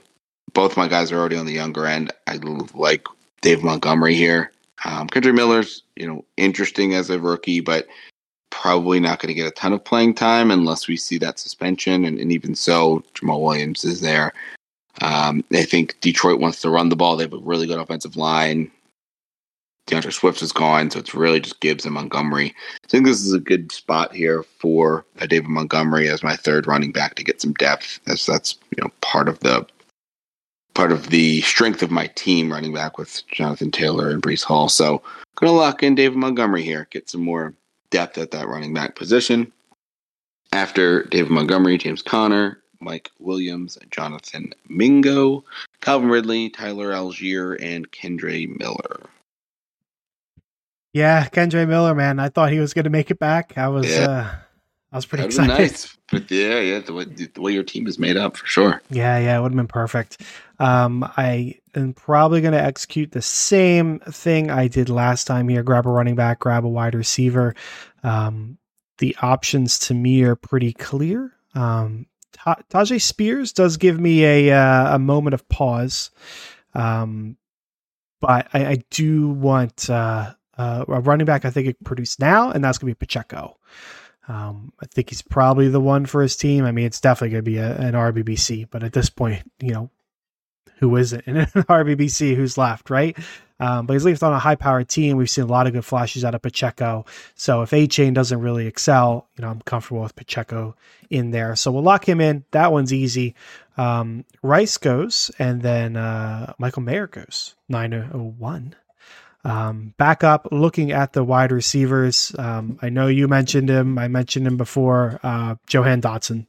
both 0.53 0.75
my 0.75 0.87
guys 0.87 1.11
are 1.11 1.19
already 1.19 1.37
on 1.37 1.45
the 1.45 1.53
younger 1.53 1.85
end. 1.85 2.11
I 2.25 2.39
like 2.73 3.05
Dave 3.41 3.63
Montgomery 3.63 4.15
here. 4.15 4.51
Um, 4.83 5.07
Kendre 5.07 5.33
Miller's, 5.33 5.83
you 5.95 6.07
know, 6.07 6.25
interesting 6.35 6.95
as 6.95 7.09
a 7.11 7.19
rookie, 7.19 7.61
but 7.61 7.87
probably 8.49 8.99
not 8.99 9.19
going 9.19 9.27
to 9.27 9.33
get 9.35 9.47
a 9.47 9.51
ton 9.51 9.73
of 9.73 9.83
playing 9.83 10.15
time 10.15 10.49
unless 10.49 10.87
we 10.87 10.97
see 10.97 11.19
that 11.19 11.37
suspension. 11.37 12.05
And, 12.05 12.19
and 12.19 12.31
even 12.31 12.55
so, 12.55 13.03
Jamaal 13.13 13.43
Williams 13.43 13.85
is 13.85 14.01
there. 14.01 14.33
Um, 15.01 15.43
I 15.53 15.63
think 15.63 15.99
Detroit 16.01 16.39
wants 16.39 16.61
to 16.61 16.69
run 16.69 16.89
the 16.89 16.95
ball. 16.95 17.15
They 17.15 17.23
have 17.23 17.33
a 17.33 17.37
really 17.37 17.67
good 17.67 17.79
offensive 17.79 18.15
line. 18.15 18.71
D'Andre 19.87 20.11
Swift 20.11 20.41
is 20.41 20.51
gone, 20.51 20.91
so 20.91 20.99
it's 20.99 21.15
really 21.15 21.39
just 21.39 21.61
Gibbs 21.61 21.85
and 21.85 21.93
Montgomery. 21.93 22.53
I 22.83 22.87
think 22.87 23.05
this 23.05 23.21
is 23.21 23.33
a 23.33 23.39
good 23.39 23.71
spot 23.71 24.13
here 24.13 24.43
for 24.43 25.05
a 25.19 25.27
David 25.27 25.49
Montgomery 25.49 26.09
as 26.09 26.23
my 26.23 26.35
third 26.35 26.67
running 26.67 26.91
back 26.91 27.15
to 27.15 27.23
get 27.23 27.41
some 27.41 27.53
depth, 27.53 28.01
as 28.05 28.25
that's 28.25 28.57
you 28.75 28.83
know 28.83 28.91
part 29.01 29.29
of 29.29 29.39
the 29.39 29.65
part 30.73 30.91
of 30.91 31.09
the 31.09 31.41
strength 31.41 31.81
of 31.81 31.89
my 31.89 32.07
team 32.07 32.51
running 32.51 32.73
back 32.73 32.97
with 32.97 33.25
Jonathan 33.27 33.71
Taylor 33.71 34.09
and 34.09 34.21
Breece 34.21 34.43
Hall. 34.43 34.67
So 34.67 35.01
gonna 35.35 35.53
lock 35.53 35.81
in 35.83 35.95
David 35.95 36.17
Montgomery 36.17 36.63
here, 36.63 36.87
get 36.91 37.09
some 37.09 37.23
more 37.23 37.53
depth 37.89 38.17
at 38.17 38.31
that 38.31 38.49
running 38.49 38.73
back 38.73 38.95
position. 38.95 39.51
After 40.51 41.03
David 41.03 41.31
Montgomery, 41.31 41.77
James 41.77 42.01
Conner, 42.01 42.59
Mike 42.79 43.11
Williams, 43.19 43.77
Jonathan 43.91 44.53
Mingo, 44.69 45.43
Calvin 45.81 46.09
Ridley, 46.09 46.49
Tyler 46.49 46.91
Allgeier, 46.91 47.57
and 47.61 47.91
Kendre 47.91 48.47
Miller. 48.59 49.01
Yeah, 50.93 51.27
Kendre 51.27 51.67
Miller, 51.67 51.93
man. 51.93 52.19
I 52.19 52.29
thought 52.29 52.51
he 52.51 52.59
was 52.59 52.73
going 52.73 52.85
to 52.85 52.89
make 52.89 53.11
it 53.11 53.19
back. 53.19 53.57
I 53.57 53.67
was, 53.67 53.89
yeah. 53.89 54.09
uh, 54.09 54.35
I 54.91 54.95
was 54.95 55.05
pretty 55.05 55.23
That'd 55.23 55.39
excited. 55.39 55.61
Nice, 55.61 55.97
but 56.11 56.31
yeah, 56.31 56.59
yeah, 56.59 56.79
the 56.79 56.93
way, 56.93 57.05
the 57.05 57.41
way 57.41 57.51
your 57.51 57.63
team 57.63 57.87
is 57.87 57.99
made 57.99 58.17
up 58.17 58.37
for 58.37 58.45
sure. 58.47 58.81
Yeah, 58.89 59.19
yeah, 59.19 59.37
it 59.37 59.41
would 59.41 59.51
have 59.51 59.57
been 59.57 59.67
perfect. 59.67 60.21
Um, 60.59 61.03
I 61.17 61.59
am 61.75 61.93
probably 61.93 62.41
going 62.41 62.53
to 62.53 62.61
execute 62.61 63.11
the 63.11 63.21
same 63.21 63.99
thing 63.99 64.49
I 64.49 64.67
did 64.67 64.89
last 64.89 65.25
time 65.25 65.47
here: 65.49 65.61
grab 65.61 65.85
a 65.85 65.89
running 65.89 66.15
back, 66.15 66.39
grab 66.39 66.65
a 66.65 66.69
wide 66.69 66.95
receiver. 66.95 67.53
Um, 68.01 68.57
the 68.97 69.15
options 69.21 69.77
to 69.79 69.93
me 69.93 70.23
are 70.23 70.35
pretty 70.35 70.73
clear. 70.73 71.33
Um, 71.53 72.07
Tyjae 72.45 73.01
Spears 73.01 73.53
does 73.53 73.77
give 73.77 73.99
me 73.99 74.23
a 74.23 74.55
uh, 74.55 74.95
a 74.95 74.99
moment 74.99 75.33
of 75.33 75.47
pause, 75.49 76.11
um, 76.73 77.37
but 78.21 78.47
I, 78.53 78.65
I 78.65 78.83
do 78.89 79.29
want 79.29 79.89
uh, 79.89 80.33
uh, 80.57 80.85
a 80.87 81.01
running 81.01 81.25
back. 81.25 81.45
I 81.45 81.49
think 81.49 81.67
it 81.67 81.83
produced 81.83 82.19
now, 82.19 82.51
and 82.51 82.63
that's 82.63 82.77
going 82.77 82.91
to 82.91 82.95
be 82.95 83.05
Pacheco. 83.05 83.57
Um, 84.27 84.73
I 84.81 84.85
think 84.87 85.09
he's 85.09 85.21
probably 85.21 85.69
the 85.69 85.79
one 85.79 86.05
for 86.05 86.21
his 86.21 86.35
team. 86.35 86.65
I 86.65 86.71
mean, 86.71 86.85
it's 86.85 86.99
definitely 86.99 87.29
going 87.29 87.45
to 87.45 87.51
be 87.51 87.57
a, 87.57 87.75
an 87.77 87.93
RBBC, 87.93 88.67
but 88.69 88.83
at 88.83 88.93
this 88.93 89.09
point, 89.09 89.49
you 89.61 89.73
know, 89.73 89.89
who 90.79 90.95
is 90.97 91.13
it 91.13 91.23
in 91.27 91.37
an 91.37 91.47
RBBC 91.47 92.35
who's 92.35 92.57
left, 92.57 92.89
right? 92.89 93.17
Um, 93.59 93.85
but 93.85 93.93
he's 93.93 94.05
left 94.05 94.23
on 94.23 94.33
a 94.33 94.39
high 94.39 94.55
powered 94.55 94.87
team. 94.87 95.17
We've 95.17 95.29
seen 95.29 95.45
a 95.45 95.47
lot 95.47 95.67
of 95.67 95.73
good 95.73 95.85
flashes 95.85 96.23
out 96.23 96.35
of 96.35 96.41
Pacheco. 96.41 97.05
So 97.35 97.61
if 97.61 97.71
Achane 97.71 98.13
doesn't 98.13 98.39
really 98.39 98.67
excel, 98.67 99.27
you 99.37 99.41
know, 99.43 99.49
I'm 99.49 99.61
comfortable 99.61 100.01
with 100.01 100.15
Pacheco 100.15 100.75
in 101.09 101.31
there. 101.31 101.55
So 101.55 101.71
we'll 101.71 101.83
lock 101.83 102.07
him 102.07 102.21
in. 102.21 102.45
That 102.51 102.71
one's 102.71 102.93
easy. 102.93 103.35
Um, 103.77 104.25
Rice 104.41 104.77
goes, 104.77 105.31
and 105.39 105.61
then 105.61 105.95
uh, 105.95 106.53
Michael 106.57 106.81
Mayer 106.81 107.07
goes 107.07 107.55
901. 107.69 108.75
Um, 109.43 109.93
back 109.97 110.23
up, 110.23 110.47
looking 110.51 110.91
at 110.91 111.13
the 111.13 111.23
wide 111.23 111.51
receivers. 111.51 112.35
Um, 112.37 112.79
I 112.81 112.89
know 112.89 113.07
you 113.07 113.27
mentioned 113.27 113.69
him. 113.69 113.97
I 113.97 114.07
mentioned 114.07 114.45
him 114.45 114.57
before. 114.57 115.19
Uh, 115.23 115.55
Jahan 115.67 116.01
Dotson 116.01 116.47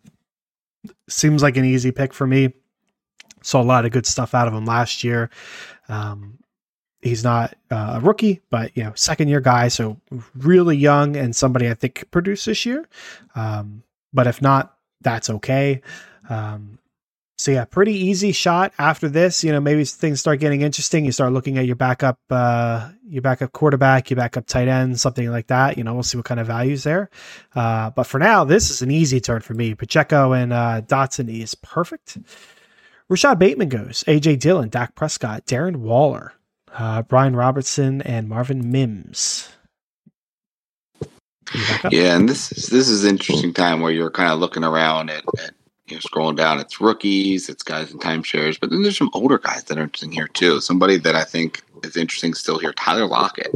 seems 1.08 1.42
like 1.42 1.56
an 1.56 1.64
easy 1.64 1.92
pick 1.92 2.12
for 2.12 2.26
me. 2.26 2.54
Saw 3.42 3.60
a 3.60 3.62
lot 3.62 3.84
of 3.84 3.92
good 3.92 4.06
stuff 4.06 4.34
out 4.34 4.48
of 4.48 4.54
him 4.54 4.64
last 4.64 5.04
year. 5.04 5.30
Um, 5.88 6.38
he's 7.02 7.24
not 7.24 7.54
uh, 7.70 7.94
a 7.96 8.00
rookie, 8.00 8.40
but 8.50 8.76
you 8.76 8.84
know, 8.84 8.92
second 8.94 9.28
year 9.28 9.40
guy, 9.40 9.68
so 9.68 10.00
really 10.34 10.76
young 10.76 11.16
and 11.16 11.34
somebody 11.34 11.68
I 11.68 11.74
think 11.74 11.96
could 11.96 12.10
produce 12.10 12.44
this 12.44 12.66
year. 12.66 12.88
Um, 13.34 13.82
but 14.12 14.26
if 14.26 14.42
not, 14.42 14.76
that's 15.00 15.30
okay. 15.30 15.82
Um, 16.28 16.78
so 17.38 17.52
yeah, 17.52 17.64
pretty 17.64 17.92
easy 17.92 18.32
shot 18.32 18.72
after 18.80 19.08
this. 19.08 19.44
You 19.44 19.52
know, 19.52 19.60
maybe 19.60 19.84
things 19.84 20.18
start 20.18 20.40
getting 20.40 20.62
interesting. 20.62 21.04
You 21.04 21.12
start 21.12 21.32
looking 21.32 21.56
at 21.56 21.66
your 21.66 21.76
backup, 21.76 22.18
uh, 22.30 22.90
your 23.06 23.22
backup 23.22 23.52
quarterback, 23.52 24.10
your 24.10 24.16
backup 24.16 24.46
tight 24.46 24.66
end, 24.66 24.98
something 24.98 25.30
like 25.30 25.46
that. 25.46 25.78
You 25.78 25.84
know, 25.84 25.94
we'll 25.94 26.02
see 26.02 26.16
what 26.16 26.26
kind 26.26 26.40
of 26.40 26.48
values 26.48 26.82
there. 26.82 27.10
Uh, 27.54 27.90
but 27.90 28.04
for 28.04 28.18
now, 28.18 28.42
this 28.42 28.70
is 28.70 28.82
an 28.82 28.90
easy 28.90 29.20
turn 29.20 29.40
for 29.40 29.54
me. 29.54 29.74
Pacheco 29.74 30.32
and 30.32 30.52
uh, 30.52 30.82
Dotson 30.84 31.32
is 31.32 31.54
perfect. 31.54 32.18
Rashod 33.08 33.38
Bateman 33.38 33.68
goes. 33.68 34.02
AJ 34.08 34.40
Dillon, 34.40 34.68
Dak 34.68 34.96
Prescott, 34.96 35.46
Darren 35.46 35.76
Waller, 35.76 36.32
uh, 36.76 37.02
Brian 37.02 37.36
Robinson, 37.36 38.02
and 38.02 38.28
Marvin 38.28 38.70
Mims. 38.70 39.48
Yeah, 41.90 42.16
and 42.16 42.28
this 42.28 42.52
is 42.52 42.66
this 42.66 42.88
is 42.88 43.04
interesting 43.04 43.54
time 43.54 43.80
where 43.80 43.92
you're 43.92 44.10
kind 44.10 44.30
of 44.30 44.38
looking 44.38 44.64
around 44.64 45.10
at, 45.10 45.24
at 45.38 45.54
you 45.86 45.96
know 45.96 46.00
scrolling 46.00 46.36
down. 46.36 46.60
It's 46.60 46.80
rookies, 46.80 47.48
it's 47.48 47.62
guys 47.62 47.90
in 47.90 47.98
timeshares, 47.98 48.58
but 48.60 48.70
then 48.70 48.82
there's 48.82 48.98
some 48.98 49.10
older 49.14 49.38
guys 49.38 49.64
that 49.64 49.78
are 49.78 49.82
interesting 49.82 50.12
here 50.12 50.28
too. 50.28 50.60
Somebody 50.60 50.98
that 50.98 51.14
I 51.14 51.24
think 51.24 51.62
is 51.84 51.96
interesting 51.96 52.34
still 52.34 52.58
here, 52.58 52.72
Tyler 52.74 53.06
Lockett, 53.06 53.54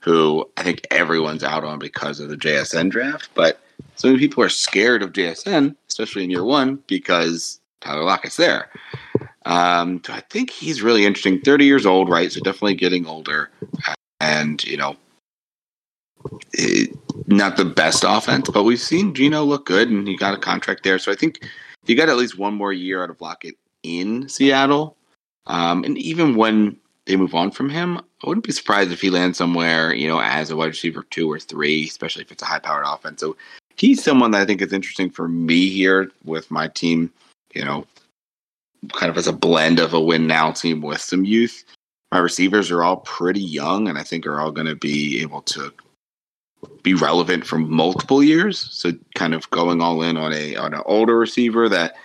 who 0.00 0.48
I 0.56 0.62
think 0.62 0.86
everyone's 0.90 1.44
out 1.44 1.64
on 1.64 1.78
because 1.78 2.20
of 2.20 2.30
the 2.30 2.36
JSN 2.36 2.90
draft, 2.90 3.28
but 3.34 3.60
so 3.96 4.08
many 4.08 4.18
people 4.18 4.42
are 4.42 4.48
scared 4.48 5.02
of 5.02 5.12
JSN, 5.12 5.74
especially 5.88 6.24
in 6.24 6.30
year 6.30 6.44
one, 6.44 6.82
because 6.86 7.60
Tyler 7.80 8.04
Lockett's 8.04 8.36
there. 8.36 8.70
Um, 9.44 10.02
I 10.08 10.20
think 10.20 10.50
he's 10.50 10.82
really 10.82 11.04
interesting. 11.04 11.40
30 11.40 11.64
years 11.64 11.86
old, 11.86 12.08
right? 12.08 12.30
So 12.30 12.40
definitely 12.40 12.74
getting 12.74 13.06
older. 13.06 13.50
And, 14.20 14.62
you 14.64 14.76
know, 14.76 14.96
it, 16.52 16.96
not 17.26 17.56
the 17.56 17.64
best 17.64 18.04
offense, 18.06 18.50
but 18.50 18.64
we've 18.64 18.80
seen 18.80 19.14
Geno 19.14 19.44
look 19.44 19.66
good 19.66 19.90
and 19.90 20.06
he 20.08 20.16
got 20.16 20.34
a 20.34 20.38
contract 20.38 20.82
there. 20.82 20.98
So 20.98 21.12
I 21.12 21.14
think 21.14 21.46
you 21.86 21.96
got 21.96 22.08
at 22.08 22.16
least 22.16 22.38
one 22.38 22.54
more 22.54 22.72
year 22.72 23.02
out 23.02 23.10
of 23.10 23.20
Lockett 23.20 23.56
in 23.82 24.28
Seattle. 24.28 24.96
Um, 25.46 25.84
and 25.84 25.96
even 25.98 26.34
when 26.34 26.76
they 27.04 27.16
move 27.16 27.34
on 27.34 27.52
from 27.52 27.68
him, 27.70 27.98
I 27.98 28.26
wouldn't 28.26 28.46
be 28.46 28.52
surprised 28.52 28.90
if 28.90 29.00
he 29.00 29.10
lands 29.10 29.38
somewhere, 29.38 29.94
you 29.94 30.08
know, 30.08 30.20
as 30.20 30.50
a 30.50 30.56
wide 30.56 30.66
receiver 30.66 31.04
two 31.10 31.30
or 31.30 31.38
three, 31.38 31.84
especially 31.84 32.22
if 32.22 32.32
it's 32.32 32.42
a 32.42 32.46
high 32.46 32.58
powered 32.58 32.84
offense. 32.86 33.20
So 33.20 33.36
he's 33.76 34.02
someone 34.02 34.32
that 34.32 34.40
I 34.40 34.44
think 34.44 34.60
is 34.60 34.72
interesting 34.72 35.10
for 35.10 35.28
me 35.28 35.68
here 35.68 36.10
with 36.24 36.50
my 36.50 36.66
team 36.66 37.12
you 37.56 37.64
know, 37.64 37.86
kind 38.92 39.10
of 39.10 39.18
as 39.18 39.26
a 39.26 39.32
blend 39.32 39.78
of 39.78 39.94
a 39.94 40.00
win 40.00 40.26
now 40.26 40.52
team 40.52 40.80
with 40.80 41.00
some 41.00 41.24
youth. 41.24 41.64
My 42.12 42.18
receivers 42.18 42.70
are 42.70 42.82
all 42.82 42.98
pretty 42.98 43.40
young, 43.40 43.88
and 43.88 43.98
I 43.98 44.02
think 44.02 44.26
are 44.26 44.40
all 44.40 44.52
going 44.52 44.68
to 44.68 44.76
be 44.76 45.20
able 45.20 45.42
to 45.42 45.72
be 46.82 46.94
relevant 46.94 47.44
for 47.44 47.58
multiple 47.58 48.22
years. 48.22 48.58
So, 48.58 48.92
kind 49.14 49.34
of 49.34 49.50
going 49.50 49.80
all 49.80 50.02
in 50.02 50.16
on 50.16 50.32
a 50.32 50.56
on 50.56 50.72
an 50.72 50.82
older 50.86 51.18
receiver 51.18 51.68
that 51.68 51.96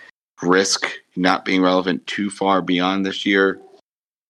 risk 0.41 0.91
not 1.15 1.45
being 1.45 1.61
relevant 1.61 2.05
too 2.07 2.30
far 2.30 2.61
beyond 2.61 3.05
this 3.05 3.26
year 3.26 3.61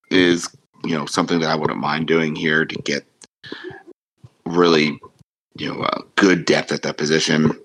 is 0.10 0.50
you 0.84 0.96
know 0.96 1.06
something 1.06 1.40
that 1.40 1.50
I 1.50 1.56
wouldn't 1.56 1.80
mind 1.80 2.08
doing 2.08 2.36
here 2.36 2.66
to 2.66 2.76
get 2.76 3.06
really 4.46 5.00
you 5.58 5.74
know 5.74 5.88
good 6.16 6.46
depth 6.46 6.72
at 6.72 6.82
that 6.84 6.98
position. 6.98 7.58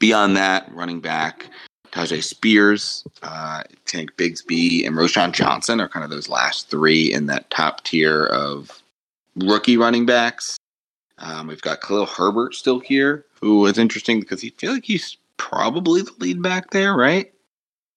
Beyond 0.00 0.36
that, 0.36 0.70
running 0.74 1.00
back 1.00 1.48
Tyjae 1.94 2.22
Spears, 2.22 3.04
uh, 3.22 3.62
Tank 3.86 4.16
Bigsby, 4.16 4.84
and 4.86 4.96
Roschon 4.96 5.32
Johnson 5.32 5.80
are 5.80 5.88
kind 5.88 6.02
of 6.04 6.10
those 6.10 6.28
last 6.28 6.68
three 6.68 7.12
in 7.12 7.26
that 7.26 7.48
top 7.50 7.84
tier 7.84 8.24
of 8.26 8.82
rookie 9.36 9.76
running 9.76 10.04
backs. 10.04 10.56
Um, 11.18 11.46
we've 11.46 11.62
got 11.62 11.80
Khalil 11.80 12.06
Herbert 12.06 12.54
still 12.54 12.80
here, 12.80 13.24
who 13.40 13.64
is 13.66 13.78
interesting 13.78 14.18
because 14.18 14.40
he 14.40 14.50
feel 14.50 14.72
like 14.72 14.84
he's 14.84 15.16
probably 15.36 16.02
the 16.02 16.10
lead 16.18 16.42
back 16.42 16.70
there, 16.70 16.94
right? 16.94 17.30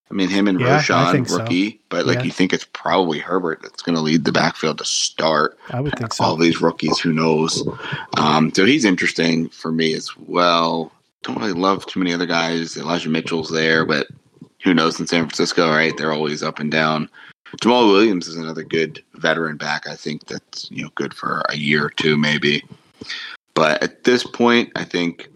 I 0.09 0.13
mean, 0.13 0.29
him 0.29 0.47
and 0.47 0.59
Yeah, 0.59 0.79
Roschon, 0.79 1.11
think 1.11 1.27
so. 1.27 1.39
rookie, 1.39 1.81
but 1.89 2.05
like 2.05 2.19
Yeah. 2.19 2.23
you 2.25 2.31
think 2.31 2.53
it's 2.53 2.67
probably 2.71 3.19
Herbert 3.19 3.61
that's 3.63 3.81
going 3.81 3.95
to 3.95 4.01
lead 4.01 4.23
the 4.25 4.31
backfield 4.31 4.77
to 4.77 4.85
start 4.85 5.57
I 5.71 5.81
would 5.81 5.97
think 5.97 6.13
so. 6.13 6.23
all 6.23 6.37
these 6.37 6.61
rookies. 6.61 6.99
Who 6.99 7.11
knows? 7.11 7.67
Um, 8.15 8.53
so 8.53 8.63
he's 8.65 8.85
interesting 8.85 9.49
for 9.49 9.71
me 9.71 9.93
as 9.95 10.15
well. 10.15 10.91
Don't 11.23 11.39
really 11.39 11.53
love 11.53 11.85
too 11.85 11.99
many 11.99 12.13
other 12.13 12.25
guys. 12.25 12.77
Elijah 12.77 13.09
Mitchell's 13.09 13.49
there, 13.49 13.85
but 13.85 14.07
who 14.63 14.73
knows 14.73 14.99
in 14.99 15.07
San 15.07 15.23
Francisco, 15.23 15.69
right? 15.69 15.95
They're 15.97 16.13
always 16.13 16.43
up 16.43 16.59
and 16.59 16.71
down. 16.71 17.09
Jamaal 17.61 17.91
Williams 17.91 18.27
is 18.27 18.35
another 18.35 18.63
good 18.63 19.03
veteran 19.15 19.57
back. 19.57 19.87
I 19.87 19.95
think 19.95 20.27
that's 20.27 20.69
you 20.69 20.83
know 20.83 20.89
good 20.95 21.13
for 21.13 21.43
a 21.49 21.55
year 21.55 21.85
or 21.85 21.89
two, 21.89 22.17
maybe. 22.17 22.63
But 23.53 23.81
at 23.81 24.03
this 24.03 24.23
point, 24.23 24.71
I 24.75 24.83
think 24.83 25.29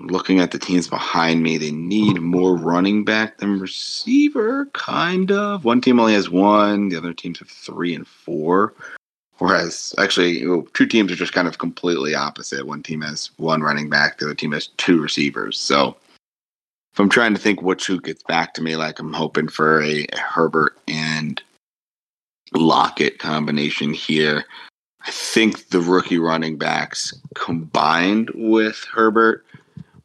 looking 0.00 0.40
at 0.40 0.50
the 0.50 0.58
teams 0.58 0.88
behind 0.88 1.42
me, 1.42 1.58
they 1.58 1.70
need 1.70 2.20
more 2.20 2.56
running 2.56 3.04
back 3.04 3.38
than 3.38 3.60
receiver, 3.60 4.66
kind 4.72 5.30
of. 5.30 5.64
One 5.64 5.80
team 5.80 6.00
only 6.00 6.14
has 6.14 6.30
one, 6.30 6.88
the 6.88 6.96
other 6.96 7.12
teams 7.12 7.38
have 7.38 7.48
three 7.48 7.94
and 7.94 8.06
four. 8.06 8.74
Whereas, 9.42 9.92
actually, 9.98 10.44
two 10.72 10.86
teams 10.86 11.10
are 11.10 11.16
just 11.16 11.32
kind 11.32 11.48
of 11.48 11.58
completely 11.58 12.14
opposite. 12.14 12.64
One 12.64 12.80
team 12.80 13.00
has 13.00 13.32
one 13.38 13.60
running 13.60 13.90
back, 13.90 14.18
the 14.18 14.26
other 14.26 14.36
team 14.36 14.52
has 14.52 14.68
two 14.76 15.02
receivers. 15.02 15.58
So, 15.58 15.96
if 16.92 17.00
I'm 17.00 17.08
trying 17.08 17.34
to 17.34 17.40
think 17.40 17.60
which 17.60 17.88
who 17.88 18.00
gets 18.00 18.22
back 18.22 18.54
to 18.54 18.62
me, 18.62 18.76
like 18.76 19.00
I'm 19.00 19.12
hoping 19.12 19.48
for 19.48 19.82
a, 19.82 20.06
a 20.12 20.16
Herbert 20.16 20.78
and 20.86 21.42
Lockett 22.54 23.18
combination 23.18 23.92
here. 23.92 24.44
I 25.04 25.10
think 25.10 25.70
the 25.70 25.80
rookie 25.80 26.18
running 26.18 26.56
backs 26.56 27.12
combined 27.34 28.30
with 28.36 28.86
Herbert 28.92 29.44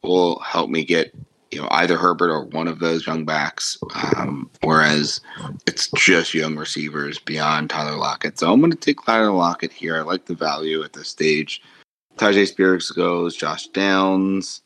will 0.02 0.40
help 0.40 0.68
me 0.68 0.84
get 0.84 1.14
you 1.50 1.60
know 1.60 1.68
either 1.72 1.96
Herbert 1.96 2.30
or 2.30 2.44
one 2.44 2.68
of 2.68 2.78
those 2.78 3.06
young 3.06 3.24
backs. 3.24 3.78
Um, 3.94 4.50
whereas 4.62 5.20
it's 5.66 5.90
just 5.96 6.34
young 6.34 6.56
receivers 6.56 7.18
beyond 7.18 7.70
Tyler 7.70 7.96
Lockett. 7.96 8.38
So 8.38 8.52
I'm 8.52 8.60
going 8.60 8.72
to 8.72 8.76
take 8.76 9.04
Tyler 9.04 9.30
Lockett 9.30 9.72
here. 9.72 9.96
I 9.96 10.02
like 10.02 10.26
the 10.26 10.34
value 10.34 10.82
at 10.82 10.92
this 10.92 11.08
stage. 11.08 11.62
Tyjae 12.16 12.48
Spears 12.48 12.90
goes, 12.90 13.36
Josh 13.36 13.68
Downs, 13.68 14.62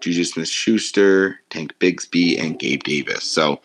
Juju 0.00 0.24
Smith 0.24 0.48
Schuster, 0.48 1.40
Tank 1.50 1.74
Bigsby, 1.78 2.42
and 2.42 2.58
Gabe 2.58 2.82
Davis. 2.82 3.24
So 3.24 3.60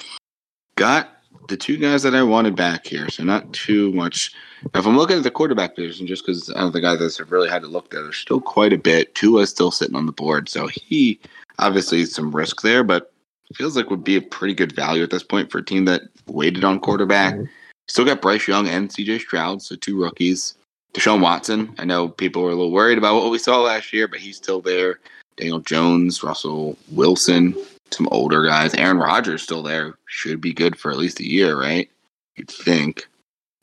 got 0.76 1.10
the 1.48 1.58
two 1.58 1.78
guys 1.78 2.04
that 2.04 2.16
I 2.16 2.24
wanted 2.24 2.56
back 2.56 2.86
here. 2.86 3.10
So 3.10 3.24
not 3.24 3.52
too 3.54 3.92
much. 3.94 4.34
Now, 4.74 4.80
if 4.80 4.88
I'm 4.88 4.98
looking 4.98 5.18
at 5.18 5.24
the 5.24 5.32
quarterback 5.32 5.76
position, 5.76 6.08
just 6.08 6.26
because 6.26 6.52
I 6.52 6.60
don't 6.60 6.72
think 6.72 6.86
of 6.86 7.02
us 7.02 7.18
have 7.18 7.32
really 7.32 7.50
had 7.50 7.62
to 7.62 7.68
look 7.68 7.90
there, 7.90 8.04
there's 8.04 8.18
still 8.18 8.42
quite 8.42 8.74
a 8.74 8.78
bit. 8.78 9.14
Tua's 9.16 9.50
still 9.50 9.72
sitting 9.72 9.96
on 9.96 10.06
the 10.06 10.12
board, 10.12 10.50
so 10.50 10.68
he 10.68 11.20
obviously 11.60 12.06
some 12.06 12.36
risk 12.36 12.62
there, 12.62 12.84
but 12.84 13.12
feels 13.54 13.76
like 13.76 13.90
would 13.90 14.04
be 14.04 14.16
a 14.16 14.22
pretty 14.22 14.54
good 14.54 14.72
value 14.72 15.04
at 15.04 15.12
this 15.12 15.24
point 15.24 15.52
for 15.52 15.60
a 15.60 15.66
team 15.66 15.86
that 15.86 16.02
waited 16.28 16.64
on 16.64 16.80
quarterback. 16.80 17.36
Mm-hmm. 17.36 17.46
Still 17.88 18.06
got 18.06 18.22
Bryce 18.22 18.48
Young 18.48 18.68
and 18.68 18.90
CJ 18.90 19.22
Stroud, 19.22 19.62
so 19.62 19.76
two 19.76 20.00
rookies. 20.00 20.56
Deshaun 20.94 21.22
Watson. 21.22 21.76
I 21.78 21.86
know 21.86 22.08
people 22.08 22.42
were 22.42 22.50
a 22.50 22.56
little 22.56 22.72
worried 22.72 22.98
about 22.98 23.16
what 23.16 23.30
we 23.30 23.38
saw 23.38 23.62
last 23.62 23.92
year, 23.94 24.08
but 24.08 24.20
he's 24.20 24.38
still 24.38 24.62
there. 24.62 25.00
Daniel 25.36 25.60
Jones, 25.60 26.24
Russell 26.24 26.78
Wilson, 26.92 27.54
some 27.92 28.08
older 28.12 28.46
guys. 28.46 28.74
Aaron 28.74 28.98
Rodgers 28.98 29.44
still 29.44 29.62
there. 29.62 29.96
Should 30.08 30.40
be 30.40 30.54
good 30.54 30.80
for 30.80 30.92
at 30.92 30.98
least 30.98 31.20
a 31.20 31.30
year, 31.30 31.60
right? 31.60 31.90
You'd 32.38 32.50
think. 32.50 33.08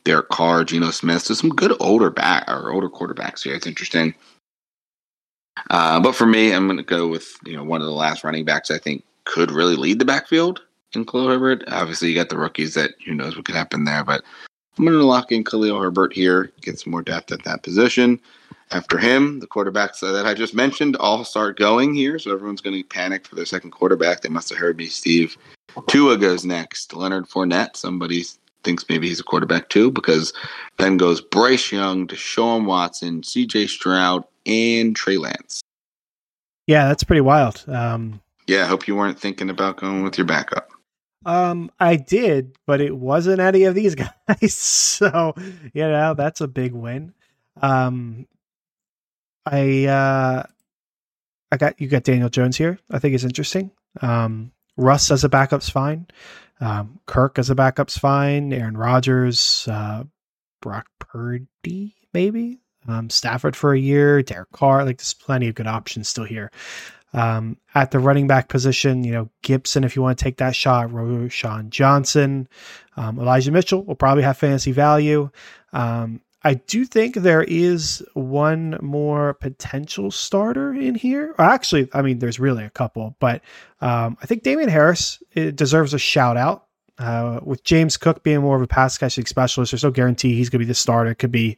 Derek 0.05 0.29
Carr, 0.29 0.65
Geno 0.65 0.91
Smith. 0.91 1.23
So 1.23 1.35
some 1.35 1.51
good 1.51 1.75
older 1.81 2.11
back 2.11 2.45
or 2.49 2.73
older 2.73 2.91
quarterbacks 2.91 3.43
here. 3.43 3.55
It's 3.55 3.67
interesting. 3.67 4.15
Uh, 5.71 6.01
but 6.01 6.15
for 6.15 6.27
me, 6.27 6.53
I'm 6.53 6.67
going 6.67 6.79
to 6.79 6.83
go 6.83 7.09
with 7.09 7.37
you 7.45 7.57
know 7.57 7.65
one 7.65 7.81
of 7.81 7.87
the 7.87 7.93
last 7.93 8.25
running 8.25 8.45
backs 8.45 8.71
I 8.71 8.79
think 8.79 9.05
could 9.25 9.51
really 9.51 9.77
lead 9.77 9.99
the 9.99 10.05
backfield 10.05 10.61
in 10.95 11.05
Khalil 11.05 11.29
Herbert. 11.29 11.65
Obviously, 11.69 12.09
you 12.09 12.15
got 12.15 12.29
the 12.29 12.39
rookies 12.39 12.75
that 12.75 12.93
who 13.05 13.15
knows 13.15 13.37
what 13.37 13.45
could 13.45 13.55
happen 13.55 13.85
there, 13.85 14.05
but 14.05 14.23
I'm 14.79 14.85
going 14.85 14.99
to 14.99 15.05
lock 15.05 15.33
in 15.33 15.45
Khalil 15.45 15.81
Herbert 15.81 16.13
here, 16.13 16.51
get 16.63 16.79
some 16.79 16.91
more 16.91 17.03
depth 17.03 17.33
at 17.33 17.45
that 17.45 17.63
position. 17.63 18.21
After 18.71 18.97
him, 18.97 19.41
the 19.41 19.47
quarterbacks 19.47 20.01
that 20.01 20.25
I 20.25 20.33
just 20.33 20.55
mentioned 20.55 20.97
all 20.97 21.25
start 21.25 21.59
going 21.59 21.95
here, 21.95 22.19
so 22.19 22.33
everyone's 22.33 22.63
going 22.63 22.83
to 22.83 22.89
panic 22.89 23.27
for 23.27 23.35
their 23.35 23.45
second 23.45 23.71
quarterback. 23.71 24.23
They 24.23 24.31
must 24.31 24.49
have 24.49 24.59
heard 24.59 24.79
me, 24.79 24.87
Steve. 24.87 25.37
Tua 25.89 26.17
goes 26.17 26.47
next. 26.47 26.95
Leonard 26.95 27.29
Fournette. 27.29 27.77
Somebody 27.77 28.25
thinks 28.65 28.87
maybe 28.89 29.09
he's 29.09 29.21
a 29.21 29.25
quarterback 29.25 29.69
too, 29.69 29.91
because 29.91 30.33
then 30.79 30.97
goes 30.97 31.21
Bryce 31.21 31.71
Young, 31.71 32.07
Deshaun 32.07 32.65
Watson, 32.65 33.23
C.J. 33.23 33.67
Stroud, 33.67 34.25
and 34.47 34.95
Trey 34.97 35.17
Lance. 35.19 35.63
Yeah, 36.67 36.89
that's 36.89 37.05
pretty 37.05 37.21
wild. 37.21 37.65
Um, 37.69 38.21
Yeah, 38.47 38.65
I 38.65 38.67
hope 38.67 38.87
you 38.87 38.97
weren't 38.97 39.19
thinking 39.19 39.51
about 39.51 39.77
going 39.77 40.03
with 40.03 40.17
your 40.19 40.27
backup. 40.27 40.71
Um, 41.25 41.71
I 41.79 41.97
did, 41.97 42.57
but 42.67 42.81
it 42.81 42.97
wasn't 42.97 43.41
any 43.41 43.65
of 43.65 43.75
these 43.75 43.95
guys. 44.29 44.55
So, 44.55 45.35
you 45.73 45.83
know, 45.83 46.15
that's 46.15 46.41
a 46.41 46.49
big 46.49 46.73
win. 46.73 47.15
Um, 47.61 48.27
I, 49.47 49.87
uh, 49.87 50.45
I 51.51 51.57
got, 51.57 51.81
you 51.81 51.89
got 51.89 52.05
Daniel 52.05 52.29
Jones 52.29 52.57
here. 52.57 52.79
I 52.91 52.99
think 52.99 53.15
it's 53.15 53.25
interesting. 53.25 53.71
Um, 54.01 54.53
Russ 54.77 55.11
as 55.11 55.25
a 55.25 55.29
backup's 55.29 55.69
fine. 55.69 56.07
Um, 56.61 57.01
Kirk 57.07 57.39
as 57.39 57.51
a 57.51 57.55
backup's 57.55 57.99
fine. 57.99 58.53
Aaron 58.53 58.77
Rodgers, 58.77 59.67
uh, 59.71 60.05
Brock 60.61 60.87
Purdy, 60.99 61.97
maybe. 62.15 62.62
Um, 62.89 63.11
Stafford 63.11 63.55
for 63.55 63.73
a 63.73 63.79
year. 63.79 64.23
Derek 64.23 64.53
Carr. 64.53 64.85
Like, 64.85 64.99
there's 64.99 65.15
plenty 65.15 65.49
of 65.49 65.55
good 65.55 65.67
options 65.67 66.09
still 66.09 66.25
here. 66.25 66.51
Um, 67.15 67.59
at 67.75 67.91
the 67.91 67.99
running 67.99 68.27
back 68.27 68.49
position, 68.49 69.05
you 69.05 69.13
know, 69.13 69.29
Gibson, 69.43 69.85
if 69.85 69.95
you 69.95 70.03
want 70.03 70.19
to 70.19 70.25
take 70.25 70.39
that 70.39 70.57
shot, 70.57 70.89
Roschon 70.89 71.69
Johnson, 71.69 72.49
um, 72.97 73.19
Elijah 73.19 73.53
Mitchell 73.53 73.85
will 73.85 73.95
probably 73.95 74.23
have 74.23 74.39
fantasy 74.39 74.73
value. 74.73 75.29
Um, 75.73 76.23
I 76.45 76.55
do 76.55 76.85
think 76.85 77.15
there 77.15 77.45
is 77.45 78.05
one 78.15 78.79
more 78.83 79.35
potential 79.35 80.11
starter 80.11 80.73
in 80.73 80.95
here. 80.95 81.35
Or 81.39 81.45
actually, 81.45 81.89
I 81.93 82.03
mean, 82.03 82.19
there's 82.19 82.41
really 82.41 82.65
a 82.65 82.71
couple, 82.71 83.15
but 83.21 83.43
um, 83.81 84.17
I 84.23 84.27
think 84.27 84.43
Damien 84.43 84.69
Harris 84.69 85.23
it 85.33 85.55
deserves 85.57 85.95
a 85.95 85.99
shout 85.99 86.37
out. 86.37 86.67
Uh, 86.99 87.41
with 87.43 87.65
James 87.65 87.97
Cook 87.97 88.23
being 88.23 88.41
more 88.41 88.57
of 88.57 88.63
a 88.63 88.67
pass 88.67 88.99
catching 88.99 89.27
specialist, 89.27 89.73
there's 89.73 89.85
no 89.85 89.91
guarantee 89.91 90.35
he's 90.35 90.51
going 90.51 90.61
to 90.61 90.65
be 90.65 90.69
the 90.69 90.75
starter. 90.75 91.11
It 91.11 91.17
could 91.17 91.33
be, 91.33 91.57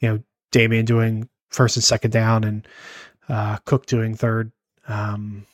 you 0.00 0.08
know, 0.08 0.22
Damien 0.50 0.84
doing 0.84 1.28
first 1.50 1.76
and 1.76 1.84
second 1.84 2.10
down 2.10 2.44
and 2.44 2.68
uh, 3.28 3.56
Cook 3.64 3.86
doing 3.86 4.14
third. 4.14 4.52
Um, 4.86 5.46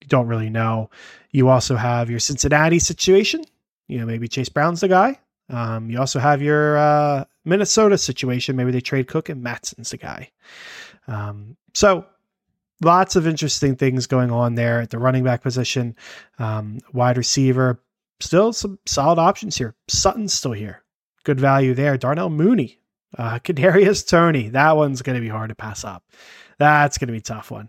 you 0.00 0.08
don't 0.08 0.26
really 0.26 0.50
know. 0.50 0.90
You 1.30 1.48
also 1.48 1.76
have 1.76 2.10
your 2.10 2.20
Cincinnati 2.20 2.78
situation. 2.78 3.44
You 3.88 3.98
know, 3.98 4.06
maybe 4.06 4.28
Chase 4.28 4.48
Brown's 4.48 4.80
the 4.80 4.88
guy. 4.88 5.18
Um, 5.48 5.90
you 5.90 5.98
also 5.98 6.18
have 6.18 6.40
your 6.40 6.78
uh, 6.78 7.24
Minnesota 7.44 7.98
situation. 7.98 8.56
Maybe 8.56 8.70
they 8.70 8.80
trade 8.80 9.08
Cook 9.08 9.28
and 9.28 9.42
Mattison's 9.42 9.90
the 9.90 9.96
guy. 9.96 10.30
Um, 11.06 11.56
so 11.74 12.06
lots 12.80 13.16
of 13.16 13.26
interesting 13.26 13.76
things 13.76 14.06
going 14.06 14.30
on 14.30 14.54
there 14.54 14.80
at 14.80 14.90
the 14.90 14.98
running 14.98 15.24
back 15.24 15.42
position. 15.42 15.96
Um, 16.38 16.78
wide 16.92 17.16
receiver, 17.16 17.80
still 18.20 18.52
some 18.52 18.78
solid 18.86 19.18
options 19.18 19.56
here. 19.56 19.74
Sutton's 19.88 20.32
still 20.32 20.52
here. 20.52 20.82
Good 21.24 21.40
value 21.40 21.74
there. 21.74 21.96
Darnell 21.96 22.30
Mooney, 22.30 22.78
uh, 23.18 23.38
Kadarius 23.38 24.06
Toney. 24.06 24.48
That 24.50 24.76
one's 24.76 25.02
going 25.02 25.16
to 25.16 25.20
be 25.20 25.28
hard 25.28 25.50
to 25.50 25.54
pass 25.54 25.84
up. 25.84 26.04
That's 26.58 26.98
going 26.98 27.08
to 27.08 27.12
be 27.12 27.20
tough 27.20 27.50
one. 27.50 27.68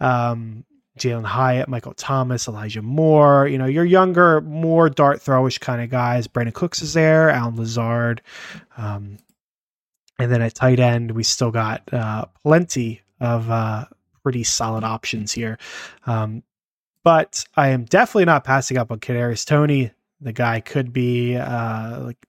Um, 0.00 0.64
Jalin 0.98 1.24
Hyatt, 1.24 1.68
Michael 1.68 1.94
Thomas, 1.94 2.46
Elijah 2.46 2.82
Moore. 2.82 3.48
You 3.48 3.58
know, 3.58 3.66
your 3.66 3.84
younger, 3.84 4.40
more 4.42 4.88
dart 4.88 5.20
throwish 5.20 5.58
kind 5.58 5.82
of 5.82 5.90
guys. 5.90 6.28
Brandin 6.28 6.54
Cooks 6.54 6.82
is 6.82 6.94
there, 6.94 7.30
Allen 7.30 7.56
Lazard. 7.56 8.22
Um, 8.76 9.18
and 10.18 10.30
then 10.30 10.42
at 10.42 10.54
tight 10.54 10.78
end, 10.78 11.10
we 11.10 11.24
still 11.24 11.50
got 11.50 11.92
uh, 11.92 12.26
plenty 12.42 13.02
of 13.20 13.50
uh, 13.50 13.86
pretty 14.22 14.44
solid 14.44 14.84
options 14.84 15.32
here. 15.32 15.58
Um, 16.06 16.44
but 17.02 17.44
I 17.56 17.68
am 17.68 17.84
definitely 17.84 18.26
not 18.26 18.44
passing 18.44 18.78
up 18.78 18.92
on 18.92 19.00
Kadarius 19.00 19.44
Toney. 19.44 19.90
The 20.20 20.32
guy 20.32 20.60
could 20.60 20.92
be 20.92 21.36
uh, 21.36 22.00
like 22.00 22.24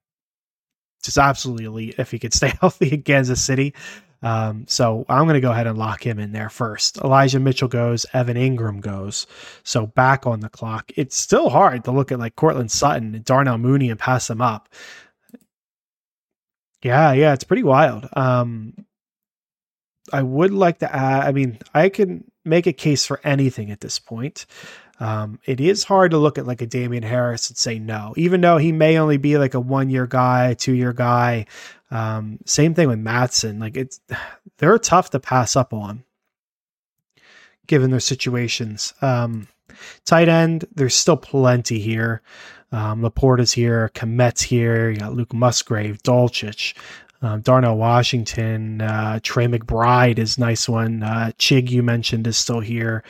just 1.05 1.17
absolutely 1.17 1.65
elite 1.65 1.95
if 1.97 2.11
he 2.11 2.19
could 2.19 2.33
stay 2.33 2.53
healthy 2.61 2.93
in 2.93 3.03
Kansas 3.03 3.43
City. 3.43 3.73
Um, 4.21 4.65
so 4.67 5.05
I'm 5.07 5.25
going 5.25 5.35
to 5.35 5.39
go 5.39 5.51
ahead 5.51 5.67
and 5.67 5.77
lock 5.77 6.05
him 6.05 6.17
in 6.17 6.31
there 6.31 6.49
first. 6.49 6.97
Elijah 6.97 7.39
Mitchell 7.39 7.67
goes, 7.67 8.05
Evan 8.11 8.37
Engram 8.37 8.81
goes. 8.81 9.27
So 9.63 9.85
back 9.85 10.25
on 10.25 10.39
the 10.39 10.49
clock. 10.49 10.91
It's 10.95 11.17
still 11.17 11.49
hard 11.49 11.83
to 11.83 11.91
look 11.91 12.11
at 12.11 12.17
like 12.19 12.35
Courtland 12.35 12.71
Sutton 12.71 13.13
and 13.13 13.23
Darnell 13.23 13.59
Mooney 13.59 13.91
and 13.91 13.99
pass 13.99 14.27
them 14.27 14.41
up. 14.41 14.69
Yeah, 16.83 17.13
yeah, 17.13 17.33
it's 17.33 17.43
pretty 17.43 17.63
wild. 17.63 18.07
Um, 18.13 18.73
I 20.13 20.21
would 20.21 20.51
like 20.51 20.79
to 20.79 20.95
add, 20.95 21.27
I 21.27 21.31
mean, 21.31 21.59
I 21.73 21.89
can 21.89 22.23
make 22.43 22.67
a 22.67 22.73
case 22.73 23.05
for 23.05 23.19
anything 23.23 23.71
at 23.71 23.81
this 23.81 23.99
point. 23.99 24.45
Um, 24.99 25.39
it 25.45 25.59
is 25.59 25.83
hard 25.83 26.11
to 26.11 26.17
look 26.17 26.37
at 26.37 26.47
like 26.47 26.61
a 26.61 26.65
Damien 26.65 27.03
Harris 27.03 27.49
and 27.49 27.57
say 27.57 27.79
no, 27.79 28.13
even 28.17 28.41
though 28.41 28.57
he 28.57 28.71
may 28.71 28.97
only 28.97 29.17
be 29.17 29.37
like 29.37 29.53
a 29.53 29.59
one 29.59 29.89
year 29.89 30.07
guy, 30.07 30.53
two 30.53 30.73
year 30.73 30.93
guy. 30.93 31.45
Um, 31.91 32.39
same 32.45 32.73
thing 32.73 32.87
with 32.87 32.99
Mattison. 32.99 33.59
Like 33.59 33.77
it's 33.77 33.99
they're 34.57 34.77
tough 34.77 35.09
to 35.11 35.19
pass 35.19 35.55
up 35.55 35.73
on, 35.73 36.03
given 37.67 37.91
their 37.91 37.99
situations. 37.99 38.93
Um, 39.01 39.47
tight 40.05 40.29
end, 40.29 40.65
there's 40.73 40.95
still 40.95 41.17
plenty 41.17 41.79
here. 41.79 42.21
Um, 42.71 43.01
Laporta's 43.01 43.51
here, 43.51 43.91
Kmet's 43.93 44.41
here. 44.41 44.89
You 44.89 44.97
got 44.97 45.13
Luke 45.13 45.33
Musgrave, 45.33 46.01
Dulcich, 46.03 46.73
um, 47.21 47.41
Darnell 47.41 47.77
Washington, 47.77 48.81
uh, 48.81 49.19
Trey 49.23 49.47
McBride 49.47 50.19
is 50.19 50.37
nice 50.37 50.67
one. 50.67 51.03
Uh, 51.03 51.31
Chig 51.37 51.69
you 51.69 51.83
mentioned 51.83 52.27
is 52.27 52.37
still 52.37 52.59
here. 52.59 53.03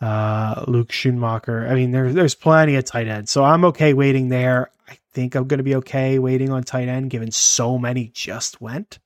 Uh, 0.00 0.64
Luke 0.68 0.88
Schoonmaker. 0.90 1.70
I 1.70 1.74
mean, 1.74 1.90
there's 1.90 2.14
there's 2.14 2.34
plenty 2.34 2.76
of 2.76 2.84
tight 2.84 3.08
ends, 3.08 3.30
so 3.30 3.44
I'm 3.44 3.64
okay 3.66 3.94
waiting 3.94 4.28
there. 4.28 4.70
I 4.88 4.98
think 5.12 5.34
I'm 5.34 5.46
going 5.46 5.58
to 5.58 5.64
be 5.64 5.76
okay 5.76 6.18
waiting 6.18 6.50
on 6.50 6.64
tight 6.64 6.88
end, 6.88 7.10
given 7.10 7.30
so 7.30 7.78
many 7.78 8.08
just 8.08 8.60
went. 8.60 8.98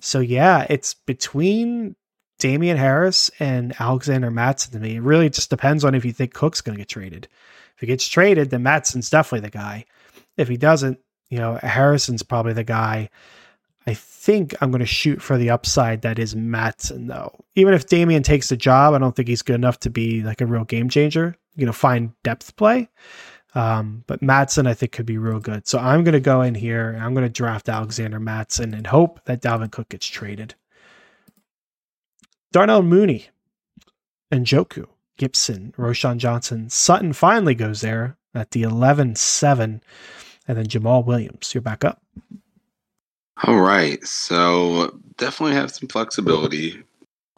So 0.00 0.20
yeah, 0.20 0.66
it's 0.70 0.94
between 0.94 1.96
Damien 2.38 2.76
Harris 2.76 3.30
and 3.38 3.74
Alexander 3.78 4.30
Mattison 4.30 4.72
to 4.72 4.78
me. 4.80 4.96
It 4.96 5.02
really 5.02 5.30
just 5.30 5.50
depends 5.50 5.84
on 5.84 5.94
if 5.94 6.04
you 6.04 6.12
think 6.12 6.34
Cook's 6.34 6.60
going 6.60 6.76
to 6.76 6.80
get 6.80 6.88
traded. 6.88 7.28
If 7.76 7.80
he 7.80 7.86
gets 7.86 8.06
traded, 8.06 8.50
then 8.50 8.64
Mattison's 8.64 9.10
definitely 9.10 9.46
the 9.46 9.56
guy. 9.56 9.84
If 10.36 10.48
he 10.48 10.56
doesn't, 10.56 10.98
you 11.30 11.38
know, 11.38 11.58
Harrison's 11.62 12.22
probably 12.22 12.52
the 12.52 12.64
guy. 12.64 13.10
I 13.86 13.94
think 13.94 14.54
I'm 14.60 14.70
going 14.70 14.80
to 14.80 14.86
shoot 14.86 15.20
for 15.20 15.36
the 15.36 15.50
upside 15.50 16.02
that 16.02 16.18
is 16.18 16.36
Mattison, 16.36 17.08
though. 17.08 17.44
Even 17.56 17.74
if 17.74 17.86
Damien 17.86 18.22
takes 18.22 18.48
the 18.48 18.56
job, 18.56 18.94
I 18.94 18.98
don't 18.98 19.14
think 19.14 19.28
he's 19.28 19.42
good 19.42 19.56
enough 19.56 19.80
to 19.80 19.90
be 19.90 20.22
like 20.22 20.40
a 20.40 20.46
real 20.46 20.64
game 20.64 20.88
changer. 20.88 21.36
You 21.56 21.66
know, 21.66 21.72
find 21.72 22.12
depth 22.22 22.56
play. 22.56 22.88
Um, 23.54 24.04
but 24.06 24.22
Mattison, 24.22 24.66
I 24.66 24.74
think, 24.74 24.92
could 24.92 25.04
be 25.04 25.18
real 25.18 25.40
good. 25.40 25.66
So 25.66 25.78
I'm 25.78 26.04
going 26.04 26.14
to 26.14 26.20
go 26.20 26.42
in 26.42 26.54
here. 26.54 26.98
I'm 27.00 27.12
going 27.12 27.26
to 27.26 27.32
draft 27.32 27.68
Alexander 27.68 28.18
Mattison 28.18 28.72
and 28.72 28.86
hope 28.86 29.24
that 29.26 29.42
Dalvin 29.42 29.70
Cook 29.70 29.90
gets 29.90 30.06
traded. 30.06 30.54
Darnell 32.52 32.82
Mooney, 32.82 33.28
and 34.30 34.46
Njoku, 34.46 34.86
Gibson, 35.18 35.74
Roschon 35.76 36.16
Johnson, 36.16 36.70
Sutton 36.70 37.12
finally 37.12 37.54
goes 37.54 37.82
there 37.82 38.16
at 38.34 38.50
the 38.52 38.62
11 38.62 39.16
7. 39.16 39.82
And 40.48 40.58
then 40.58 40.66
Jamaal 40.66 41.04
Williams, 41.04 41.54
you're 41.54 41.62
back 41.62 41.84
up. 41.84 42.02
All 43.44 43.60
right. 43.60 44.04
So 44.06 44.98
definitely 45.16 45.54
have 45.56 45.72
some 45.72 45.88
flexibility. 45.88 46.82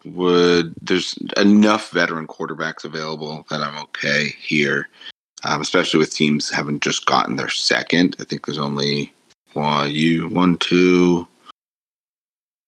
Would 0.05 0.75
there's 0.83 1.17
enough 1.37 1.91
veteran 1.91 2.27
quarterbacks 2.27 2.85
available 2.85 3.47
that 3.49 3.63
I'm 3.63 3.77
okay 3.85 4.35
here 4.39 4.89
um, 5.45 5.61
especially 5.61 5.99
with 5.99 6.15
teams 6.15 6.51
having 6.51 6.81
just 6.81 7.07
gotten 7.07 7.37
their 7.37 7.51
second. 7.51 8.17
I 8.19 8.25
think 8.25 8.47
there's 8.47 8.59
only 8.59 9.13
one, 9.53 9.91
you 9.91 10.29
one, 10.29 10.57
two, 10.57 11.29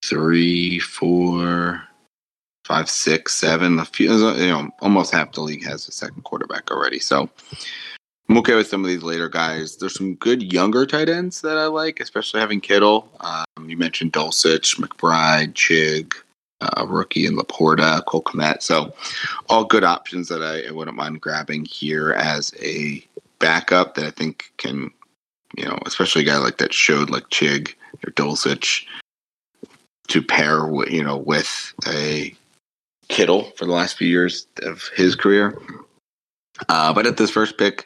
three, 0.04 0.78
four, 0.78 1.82
five, 2.64 2.88
six, 2.90 3.34
seven. 3.34 3.78
A 3.78 3.84
few, 3.84 4.12
you 4.12 4.48
know, 4.48 4.70
almost 4.80 5.12
half 5.12 5.32
the 5.32 5.40
league 5.40 5.64
has 5.64 5.88
a 5.88 5.92
second 5.92 6.22
quarterback 6.24 6.70
already. 6.70 6.98
So 6.98 7.30
I'm 8.28 8.38
okay 8.38 8.54
with 8.56 8.66
some 8.66 8.82
of 8.82 8.88
these 8.88 9.02
later 9.02 9.28
guys. 9.28 9.76
There's 9.76 9.94
some 9.94 10.14
good 10.16 10.52
younger 10.52 10.84
tight 10.84 11.08
ends 11.08 11.42
that 11.42 11.58
I 11.58 11.66
like, 11.66 12.00
especially 12.00 12.40
having 12.40 12.60
Kittle. 12.60 13.08
Um, 13.20 13.68
you 13.70 13.76
mentioned 13.76 14.12
Dulcich, 14.12 14.80
McBride, 14.80 15.52
Chig 15.52 16.12
uh, 16.60 16.86
rookie 16.88 17.26
in 17.26 17.36
Laporta, 17.36 18.04
Cole 18.06 18.22
Kmet. 18.22 18.62
So, 18.62 18.92
all 19.48 19.64
good 19.64 19.84
options 19.84 20.28
that 20.28 20.42
I, 20.42 20.68
I, 20.68 20.70
wouldn't 20.72 20.96
mind 20.96 21.20
grabbing 21.20 21.66
here 21.66 22.12
as 22.12 22.52
a 22.60 23.06
backup 23.38 23.94
that 23.94 24.06
I 24.06 24.10
think 24.10 24.52
can, 24.56 24.90
you 25.56 25.64
know, 25.64 25.78
especially 25.86 26.22
a 26.22 26.26
guy 26.26 26.38
like 26.38 26.58
that 26.58 26.72
showed 26.72 27.10
like 27.10 27.28
Chig 27.28 27.74
or 28.04 28.10
Dulcich 28.12 28.84
to 30.08 30.22
pair 30.22 30.68
you 30.88 31.02
know, 31.02 31.16
with 31.16 31.72
a 31.86 32.34
Kittle 33.08 33.52
for 33.56 33.66
the 33.66 33.72
last 33.72 33.96
few 33.96 34.08
years 34.08 34.46
of 34.62 34.88
his 34.96 35.14
career. 35.14 35.56
Uh, 36.68 36.92
but 36.92 37.06
at 37.06 37.18
this 37.18 37.30
first 37.30 37.58
pick, 37.58 37.84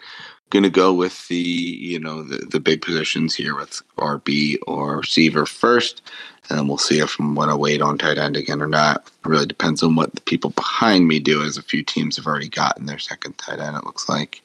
going 0.51 0.63
to 0.65 0.71
go 0.71 0.93
with 0.93 1.27
the 1.29 1.37
you 1.37 1.99
know 1.99 2.23
the, 2.23 2.39
the 2.39 2.61
big 2.61 2.83
positions 2.83 3.35
here 3.35 3.57
with 3.57 3.83
RB 3.97 4.57
or 4.67 4.99
receiver 4.99 5.47
first, 5.47 6.03
and 6.49 6.59
then 6.59 6.69
we'll 6.69 6.79
see 6.79 6.99
if 6.99 7.19
I'm 7.19 7.35
going 7.35 7.49
to 7.49 7.57
wait 7.57 7.81
on 7.81 7.97
tight 7.97 8.19
end 8.19 8.37
again 8.37 8.61
or 8.61 8.67
not. 8.67 9.07
It 9.25 9.29
really 9.29 9.47
depends 9.47 9.83
on 9.83 9.95
what 9.95 10.15
the 10.15 10.21
people 10.21 10.51
behind 10.51 11.09
me 11.09 11.21
do, 11.21 11.43
as 11.43 11.57
a 11.57 11.63
few 11.63 11.83
teams 11.83 12.17
have 12.17 12.27
already 12.27 12.49
gotten 12.49 12.87
their 12.87 12.99
second 12.99 13.39
tight 13.39 13.61
end. 13.61 13.77
It 13.77 13.85
looks 13.85 14.09
like 14.09 14.43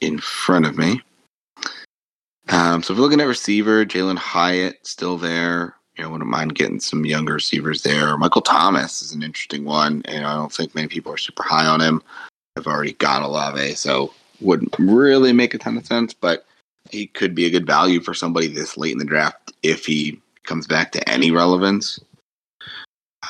in 0.00 0.18
front 0.18 0.66
of 0.66 0.76
me. 0.76 1.00
Um, 2.48 2.82
so 2.82 2.92
if 2.92 2.98
we're 2.98 3.04
looking 3.04 3.20
at 3.20 3.26
receiver, 3.26 3.86
Jalin 3.86 4.18
Hyatt 4.18 4.86
still 4.86 5.16
there. 5.16 5.76
You 5.96 6.04
know, 6.04 6.10
wouldn't 6.10 6.30
mind 6.30 6.54
getting 6.54 6.80
some 6.80 7.04
younger 7.04 7.34
receivers 7.34 7.82
there. 7.82 8.16
Michael 8.16 8.40
Thomas 8.40 9.02
is 9.02 9.12
an 9.12 9.22
interesting 9.22 9.64
one, 9.64 10.02
and 10.06 10.24
I 10.24 10.34
don't 10.34 10.52
think 10.52 10.74
many 10.74 10.88
people 10.88 11.12
are 11.12 11.18
super 11.18 11.42
high 11.42 11.66
on 11.66 11.80
him. 11.80 12.02
I've 12.56 12.66
already 12.66 12.94
got 12.94 13.22
Olave, 13.22 13.74
so 13.74 14.12
wouldn't 14.42 14.74
really 14.78 15.32
make 15.32 15.54
a 15.54 15.58
ton 15.58 15.76
of 15.76 15.86
sense, 15.86 16.12
but 16.14 16.44
he 16.90 17.06
could 17.06 17.34
be 17.34 17.46
a 17.46 17.50
good 17.50 17.66
value 17.66 18.00
for 18.00 18.14
somebody 18.14 18.48
this 18.48 18.76
late 18.76 18.92
in 18.92 18.98
the 18.98 19.04
draft 19.04 19.52
if 19.62 19.86
he 19.86 20.20
comes 20.44 20.66
back 20.66 20.92
to 20.92 21.08
any 21.08 21.30
relevance. 21.30 22.00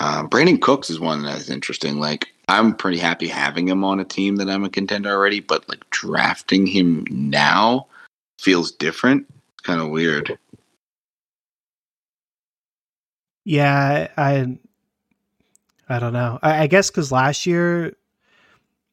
Uh, 0.00 0.24
Brandin 0.24 0.60
Cooks 0.60 0.90
is 0.90 0.98
one 0.98 1.22
that 1.22 1.38
is 1.38 1.50
interesting. 1.50 2.00
Like, 2.00 2.28
I'm 2.48 2.74
pretty 2.74 2.98
happy 2.98 3.28
having 3.28 3.68
him 3.68 3.84
on 3.84 4.00
a 4.00 4.04
team 4.04 4.36
that 4.36 4.48
I'm 4.48 4.64
a 4.64 4.70
contender 4.70 5.10
already, 5.10 5.40
but 5.40 5.68
like 5.68 5.88
drafting 5.90 6.66
him 6.66 7.06
now 7.10 7.86
feels 8.38 8.72
different. 8.72 9.26
Kind 9.62 9.80
of 9.80 9.90
weird. 9.90 10.38
Yeah, 13.44 14.08
I 14.16 14.58
I 15.88 15.98
don't 15.98 16.12
know. 16.12 16.38
I, 16.42 16.62
I 16.62 16.66
guess 16.66 16.90
because 16.90 17.12
last 17.12 17.46
year 17.46 17.94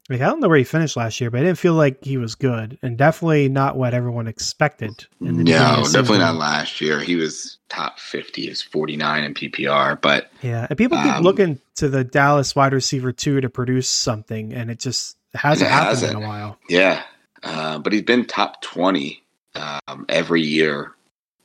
like, 0.09 0.21
I 0.21 0.25
don't 0.25 0.39
know 0.39 0.47
where 0.47 0.57
he 0.57 0.63
finished 0.63 0.97
last 0.97 1.21
year, 1.21 1.29
but 1.29 1.39
I 1.39 1.43
didn't 1.43 1.59
feel 1.59 1.75
like 1.75 2.03
he 2.03 2.17
was 2.17 2.33
good, 2.33 2.79
and 2.81 2.97
definitely 2.97 3.47
not 3.47 3.77
what 3.77 3.93
everyone 3.93 4.27
expected. 4.27 5.05
In 5.21 5.37
the 5.37 5.43
no, 5.43 5.83
definitely 5.83 6.17
not 6.17 6.35
last 6.35 6.81
year. 6.81 6.99
He 6.99 7.15
was 7.15 7.59
top 7.69 7.99
fifty, 7.99 8.49
is 8.49 8.59
forty 8.59 8.97
nine 8.97 9.23
in 9.23 9.35
PPR, 9.35 10.01
but 10.01 10.31
yeah, 10.41 10.65
and 10.67 10.77
people 10.77 10.97
keep 10.97 11.13
um, 11.13 11.23
looking 11.23 11.59
to 11.75 11.89
the 11.89 12.03
Dallas 12.03 12.55
wide 12.55 12.73
receiver 12.73 13.11
two 13.11 13.39
to 13.39 13.49
produce 13.49 13.87
something, 13.87 14.51
and 14.51 14.71
it 14.71 14.79
just 14.79 15.15
hasn't 15.35 15.69
it 15.69 15.71
happened 15.71 15.89
hasn't. 15.89 16.17
in 16.17 16.23
a 16.23 16.27
while. 16.27 16.57
Yeah, 16.67 17.03
uh, 17.43 17.77
but 17.77 17.93
he's 17.93 18.01
been 18.01 18.25
top 18.25 18.63
twenty 18.63 19.21
um, 19.55 20.07
every 20.09 20.41
year, 20.41 20.91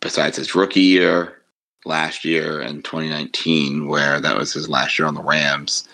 besides 0.01 0.39
his 0.39 0.55
rookie 0.55 0.81
year, 0.81 1.43
last 1.85 2.25
year, 2.25 2.62
and 2.62 2.83
twenty 2.83 3.11
nineteen, 3.11 3.89
where 3.89 4.21
that 4.21 4.39
was 4.39 4.55
his 4.55 4.71
last 4.71 4.99
year 4.99 5.07
on 5.07 5.15
the 5.15 5.23
Rams 5.23 5.87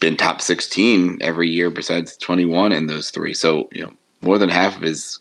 been 0.00 0.16
top 0.16 0.40
16 0.40 1.18
every 1.20 1.48
year 1.48 1.70
besides 1.70 2.16
21 2.16 2.72
in 2.72 2.86
those 2.86 3.10
three. 3.10 3.34
So, 3.34 3.68
you 3.72 3.82
know, 3.82 3.92
more 4.22 4.38
than 4.38 4.48
half 4.48 4.76
of 4.76 4.82
his, 4.82 5.20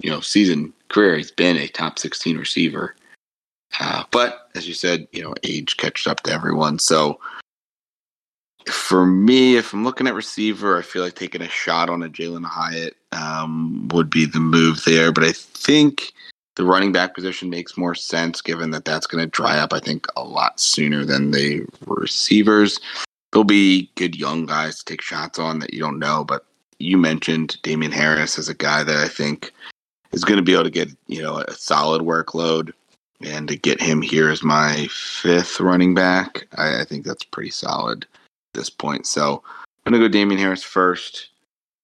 you 0.00 0.10
know, 0.10 0.20
season 0.20 0.72
career, 0.88 1.16
he's 1.16 1.30
been 1.30 1.56
a 1.56 1.68
top 1.68 1.98
16 1.98 2.36
receiver. 2.38 2.94
Uh, 3.80 4.04
but 4.10 4.50
as 4.54 4.68
you 4.68 4.74
said, 4.74 5.06
you 5.12 5.22
know, 5.22 5.34
age 5.42 5.76
catches 5.76 6.06
up 6.06 6.22
to 6.22 6.32
everyone. 6.32 6.78
So 6.78 7.18
for 8.68 9.06
me, 9.06 9.56
if 9.56 9.72
I'm 9.72 9.84
looking 9.84 10.06
at 10.06 10.14
receiver, 10.14 10.78
I 10.78 10.82
feel 10.82 11.02
like 11.02 11.14
taking 11.14 11.42
a 11.42 11.48
shot 11.48 11.88
on 11.88 12.02
a 12.02 12.08
Jalin 12.08 12.44
Hyatt 12.44 12.96
um, 13.12 13.88
would 13.88 14.10
be 14.10 14.24
the 14.26 14.40
move 14.40 14.84
there. 14.84 15.12
But 15.12 15.24
I 15.24 15.32
think 15.32 16.12
the 16.56 16.64
running 16.64 16.92
back 16.92 17.14
position 17.14 17.48
makes 17.48 17.78
more 17.78 17.94
sense 17.94 18.42
given 18.42 18.70
that 18.70 18.84
that's 18.84 19.06
going 19.06 19.24
to 19.24 19.30
dry 19.30 19.56
up, 19.56 19.72
I 19.72 19.80
think, 19.80 20.06
a 20.16 20.22
lot 20.22 20.60
sooner 20.60 21.04
than 21.04 21.30
the 21.30 21.64
receivers 21.86 22.78
there'll 23.32 23.44
be 23.44 23.90
good 23.96 24.16
young 24.16 24.46
guys 24.46 24.78
to 24.78 24.84
take 24.84 25.02
shots 25.02 25.38
on 25.38 25.58
that 25.58 25.74
you 25.74 25.80
don't 25.80 25.98
know. 25.98 26.24
But 26.24 26.44
you 26.78 26.96
mentioned 26.98 27.60
Damien 27.62 27.92
Harris 27.92 28.38
as 28.38 28.48
a 28.48 28.54
guy 28.54 28.84
that 28.84 28.96
I 28.96 29.08
think 29.08 29.52
is 30.12 30.24
going 30.24 30.36
to 30.36 30.44
be 30.44 30.52
able 30.52 30.64
to 30.64 30.70
get 30.70 30.90
you 31.06 31.22
know 31.22 31.38
a 31.38 31.52
solid 31.52 32.02
workload, 32.02 32.72
and 33.20 33.48
to 33.48 33.56
get 33.56 33.80
him 33.80 34.02
here 34.02 34.30
as 34.30 34.42
my 34.42 34.86
fifth 34.90 35.60
running 35.60 35.94
back, 35.94 36.46
I, 36.56 36.80
I 36.80 36.84
think 36.84 37.04
that's 37.04 37.24
pretty 37.24 37.50
solid 37.50 38.04
at 38.04 38.08
this 38.54 38.70
point. 38.70 39.06
So 39.06 39.42
I'm 39.84 39.92
going 39.92 40.00
to 40.00 40.08
go 40.08 40.12
Damien 40.12 40.40
Harris 40.40 40.62
first. 40.62 41.28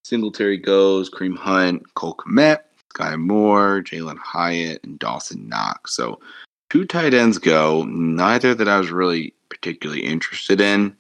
Singletary 0.04 0.56
goes, 0.56 1.10
Kareem 1.10 1.36
Hunt, 1.36 1.94
Cole 1.94 2.14
Kmet, 2.14 2.60
Sky 2.90 3.14
Moore, 3.16 3.82
Jalin 3.82 4.16
Hyatt, 4.18 4.82
and 4.82 4.98
Dawson 4.98 5.48
Knox. 5.48 5.94
So 5.94 6.18
two 6.70 6.86
tight 6.86 7.12
ends 7.12 7.36
go, 7.36 7.84
neither 7.84 8.54
that 8.54 8.68
I 8.68 8.78
was 8.78 8.90
really 8.90 9.34
particularly 9.50 10.02
interested 10.02 10.60
in. 10.60 10.96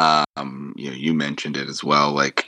Um, 0.00 0.74
you 0.76 0.90
know, 0.90 0.96
you 0.96 1.14
mentioned 1.14 1.56
it 1.56 1.68
as 1.68 1.84
well. 1.84 2.12
Like, 2.12 2.46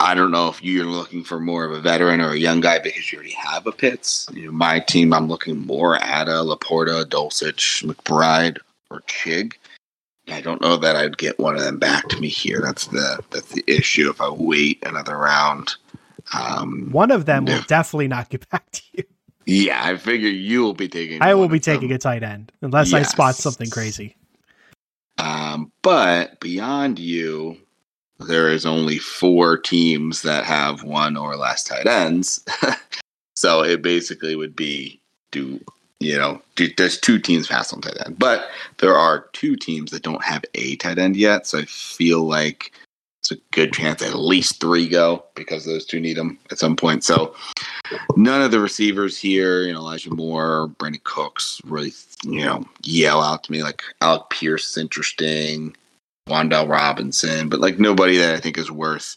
I 0.00 0.14
don't 0.14 0.30
know 0.30 0.48
if 0.48 0.62
you're 0.62 0.84
looking 0.84 1.24
for 1.24 1.40
more 1.40 1.64
of 1.64 1.72
a 1.72 1.80
veteran 1.80 2.20
or 2.20 2.32
a 2.32 2.38
young 2.38 2.60
guy 2.60 2.78
because 2.78 3.10
you 3.12 3.18
already 3.18 3.32
have 3.34 3.66
a 3.66 3.72
Pitts. 3.72 4.28
You 4.32 4.46
know, 4.46 4.52
my 4.52 4.80
team, 4.80 5.12
I'm 5.12 5.28
looking 5.28 5.58
more 5.66 5.96
at 5.96 6.28
a 6.28 6.32
Laporta, 6.42 7.04
Dulcich, 7.04 7.84
McBride, 7.84 8.58
or 8.90 9.00
Chig. 9.02 9.54
I 10.28 10.40
don't 10.40 10.60
know 10.60 10.76
that 10.76 10.96
I'd 10.96 11.18
get 11.18 11.38
one 11.38 11.54
of 11.54 11.62
them 11.62 11.78
back 11.78 12.08
to 12.08 12.20
me 12.20 12.28
here. 12.28 12.60
That's 12.62 12.86
the 12.86 13.20
that's 13.30 13.52
the 13.52 13.62
issue. 13.66 14.08
If 14.08 14.20
I 14.20 14.30
wait 14.30 14.82
another 14.84 15.16
round, 15.18 15.74
um, 16.32 16.88
One 16.90 17.10
of 17.10 17.26
them 17.26 17.44
will 17.44 17.62
definitely 17.62 18.08
not 18.08 18.30
get 18.30 18.48
back 18.50 18.70
to 18.72 18.82
you. 18.94 19.04
yeah, 19.44 19.84
I 19.84 19.96
figure 19.98 20.30
you 20.30 20.62
will 20.62 20.74
be 20.74 20.88
taking. 20.88 21.20
I 21.20 21.34
will 21.34 21.48
be 21.48 21.58
of 21.58 21.62
them. 21.62 21.74
taking 21.74 21.92
a 21.92 21.98
tight 21.98 22.22
end 22.22 22.52
unless 22.62 22.92
I 22.94 23.02
spot 23.02 23.34
something 23.34 23.68
crazy. 23.68 24.16
Um, 25.18 25.72
but 25.82 26.40
beyond 26.40 26.98
you, 26.98 27.56
there 28.20 28.48
is 28.48 28.66
only 28.66 28.98
four 28.98 29.56
teams 29.56 30.22
that 30.22 30.44
have 30.44 30.82
one 30.82 31.16
or 31.16 31.36
less 31.36 31.64
tight 31.64 31.86
ends. 31.86 32.44
so 33.36 33.62
it 33.62 33.82
basically 33.82 34.36
would 34.36 34.56
be 34.56 35.00
do 35.30 35.60
you 36.00 36.16
know 36.16 36.40
do, 36.54 36.68
there's 36.76 36.98
two 36.98 37.18
teams 37.18 37.48
pass 37.48 37.72
on 37.72 37.80
tight 37.80 37.96
end, 38.04 38.18
but 38.18 38.48
there 38.78 38.96
are 38.96 39.26
two 39.32 39.56
teams 39.56 39.90
that 39.90 40.02
don't 40.02 40.24
have 40.24 40.44
a 40.54 40.76
tight 40.76 40.98
end 40.98 41.16
yet. 41.16 41.46
So 41.46 41.58
I 41.58 41.64
feel 41.64 42.24
like 42.24 42.72
it's 43.24 43.32
a 43.32 43.42
good 43.52 43.72
chance 43.72 44.02
at 44.02 44.14
least 44.14 44.60
three 44.60 44.86
go 44.86 45.24
because 45.34 45.64
those 45.64 45.86
two 45.86 45.98
need 45.98 46.18
them 46.18 46.38
at 46.50 46.58
some 46.58 46.76
point. 46.76 47.02
So 47.04 47.34
none 48.16 48.42
of 48.42 48.50
the 48.50 48.60
receivers 48.60 49.16
here, 49.16 49.62
you 49.62 49.72
know, 49.72 49.78
Elijah 49.78 50.14
Moore, 50.14 50.70
Brandin 50.78 51.02
Cooks, 51.04 51.58
really, 51.64 51.92
you 52.22 52.44
know, 52.44 52.66
yell 52.82 53.22
out 53.22 53.42
to 53.44 53.52
me 53.52 53.62
like 53.62 53.82
Alec 54.02 54.28
Pierce 54.28 54.68
is 54.68 54.76
interesting, 54.76 55.74
Wan'Dale 56.28 56.68
Robinson, 56.68 57.48
but 57.48 57.60
like 57.60 57.78
nobody 57.78 58.18
that 58.18 58.34
I 58.34 58.40
think 58.40 58.58
is 58.58 58.70
worth 58.70 59.16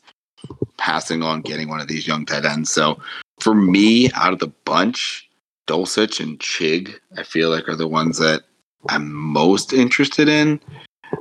passing 0.78 1.22
on 1.22 1.42
getting 1.42 1.68
one 1.68 1.82
of 1.82 1.90
these 1.90 2.08
young 2.08 2.26
tight 2.26 2.46
ends. 2.46 2.72
So 2.72 3.02
for 3.42 3.54
me, 3.54 4.10
out 4.14 4.32
of 4.32 4.40
the 4.40 4.54
bunch, 4.64 5.30
Dulcich 5.68 6.22
and 6.22 6.40
Chig, 6.40 6.96
I 7.18 7.24
feel 7.24 7.50
like 7.50 7.68
are 7.68 7.76
the 7.76 7.90
ones 7.90 8.20
that 8.20 8.44
I'm 8.88 9.12
most 9.12 9.74
interested 9.74 10.30
in. 10.30 10.62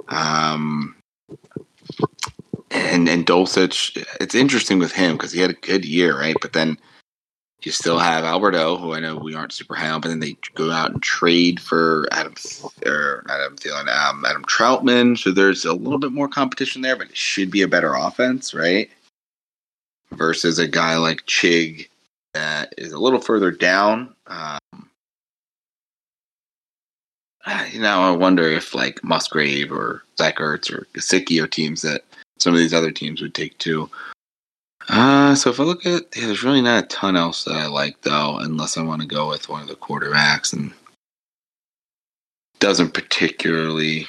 Um, 0.07 0.96
and 2.71 3.09
and 3.09 3.27
Dulcich, 3.27 4.05
it's 4.21 4.35
interesting 4.35 4.79
with 4.79 4.93
him 4.93 5.17
because 5.17 5.33
he 5.33 5.41
had 5.41 5.51
a 5.51 5.55
good 5.55 5.85
year, 5.85 6.19
right? 6.19 6.37
But 6.41 6.53
then 6.53 6.79
you 7.63 7.73
still 7.73 7.99
have 7.99 8.25
Alberto, 8.25 8.77
who 8.77 8.95
I 8.95 9.01
know 9.01 9.17
we 9.17 9.35
aren't 9.35 9.53
super 9.53 9.75
high 9.75 9.91
on, 9.91 10.01
but 10.01 10.09
then 10.09 10.21
they 10.21 10.37
go 10.55 10.71
out 10.71 10.93
and 10.93 11.03
trade 11.03 11.61
for 11.61 12.07
Adam 12.13 12.35
or 12.85 13.25
Adam 13.29 13.57
Thielen, 13.57 13.89
um, 13.89 14.25
Adam 14.25 14.45
Trautman. 14.45 15.19
So 15.19 15.33
there's 15.33 15.65
a 15.65 15.73
little 15.73 15.99
bit 15.99 16.13
more 16.13 16.29
competition 16.29 16.83
there, 16.83 16.97
but 16.97 17.09
it 17.09 17.17
should 17.17 17.51
be 17.51 17.63
a 17.63 17.69
better 17.69 17.95
offense, 17.95 18.55
right? 18.55 18.91
Versus 20.13 20.59
a 20.59 20.69
guy 20.69 20.97
like 20.97 21.27
Chig 21.27 21.89
that 22.35 22.75
is 22.79 22.93
a 22.93 22.99
little 22.99 23.21
further 23.21 23.51
down. 23.51 24.15
Um, 24.27 24.59
you 27.73 27.81
know, 27.81 28.01
I 28.01 28.11
wonder 28.11 28.43
if 28.43 28.75
like 28.75 29.03
Musgrave 29.03 29.73
or 29.73 30.03
Zach 30.19 30.37
Ertz 30.37 30.71
or 30.71 30.87
Gesicki 30.95 31.43
are 31.43 31.47
teams 31.47 31.83
that 31.83 32.03
some 32.39 32.53
of 32.53 32.59
these 32.59 32.75
other 32.75 32.91
teams 32.91 33.21
would 33.23 33.35
take 33.35 33.57
too. 33.59 33.91
Uh, 34.89 35.35
so 35.35 35.51
if 35.51 35.59
I 35.59 35.65
look 35.65 35.85
at, 35.85 36.05
yeah, 36.15 36.27
there's 36.27 36.45
really 36.45 36.63
not 36.63 36.85
a 36.85 36.87
ton 36.87 37.17
else 37.17 37.45
that 37.45 37.57
I 37.57 37.67
like 37.67 38.01
though, 38.03 38.39
unless 38.39 38.77
I 38.77 38.83
want 38.83 39.03
to 39.03 39.09
go 39.09 39.29
with 39.29 39.49
one 39.49 39.63
of 39.63 39.69
the 39.69 39.75
quarterbacks, 39.75 40.53
and 40.53 40.73
doesn't 42.61 42.95
particularly, 42.95 44.07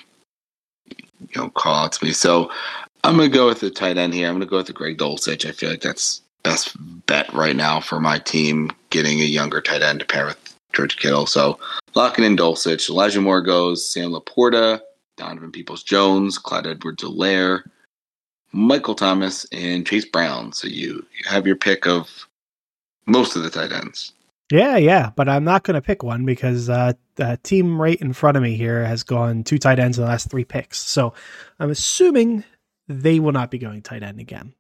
you 0.88 1.36
know, 1.36 1.50
call 1.50 1.86
out 1.86 1.94
to 1.94 2.06
me. 2.06 2.12
So 2.12 2.52
I'm 3.04 3.18
gonna 3.18 3.30
go 3.30 3.48
with 3.48 3.60
the 3.60 3.72
tight 3.72 3.98
end 3.98 4.14
here. 4.14 4.28
I'm 4.28 4.36
gonna 4.36 4.46
go 4.46 4.58
with 4.58 4.68
the 4.68 4.74
Greg 4.74 4.98
Dulcich. 4.98 5.48
I 5.48 5.52
feel 5.52 5.70
like 5.70 5.82
that's 5.82 6.22
best 6.44 6.76
bet 7.08 7.32
right 7.34 7.56
now 7.56 7.80
for 7.80 8.00
my 8.00 8.20
team, 8.20 8.72
getting 8.90 9.20
a 9.20 9.26
younger 9.26 9.62
tight 9.62 9.82
end 9.82 10.00
to 10.00 10.06
pair 10.06 10.26
with 10.26 10.56
George 10.74 10.98
Kittle. 10.98 11.26
So 11.26 11.60
locking 11.96 12.24
in 12.24 12.38
Dulcich. 12.38 12.90
Elijah 12.90 13.22
Moore 13.22 13.42
goes. 13.42 13.92
Sam 13.92 14.12
Laporta, 14.12 14.80
Donovan 15.16 15.52
Peoples 15.52 15.84
Jones, 15.84 16.38
Clyde 16.38 16.68
Edwards 16.68 17.04
Helaire. 17.04 17.64
Michael 18.52 18.96
Thomas 18.96 19.46
and 19.52 19.86
Chase 19.86 20.06
Brown. 20.06 20.54
So 20.54 20.68
you, 20.68 21.06
you 21.18 21.30
have 21.30 21.46
your 21.46 21.56
pick 21.56 21.86
of 21.88 22.28
most 23.06 23.36
of 23.36 23.44
the 23.44 23.50
tight 23.50 23.72
ends. 23.72 24.14
Yeah, 24.52 24.78
yeah, 24.78 25.12
but 25.16 25.28
I'm 25.28 25.44
not 25.44 25.64
going 25.64 25.76
to 25.76 25.82
pick 25.82 26.04
one 26.04 26.24
because 26.26 26.70
uh, 26.70 26.94
the 27.16 27.38
team 27.44 27.82
right 27.82 28.00
in 28.00 28.14
front 28.14 28.38
of 28.38 28.44
me 28.44 28.56
here 28.56 28.86
has 28.86 29.04
gone 29.04 29.44
two 29.44 29.58
tight 29.58 29.78
ends 29.78 29.98
in 29.98 30.06
the 30.06 30.10
last 30.10 30.30
three 30.30 30.46
picks. 30.46 30.80
So 30.80 31.14
I'm 31.60 31.70
assuming 31.70 32.46
they 32.88 33.20
will 33.20 33.34
not 33.34 33.52
be 33.52 33.58
going 33.58 33.82
tight 33.82 34.04
end 34.04 34.22
again. 34.22 34.54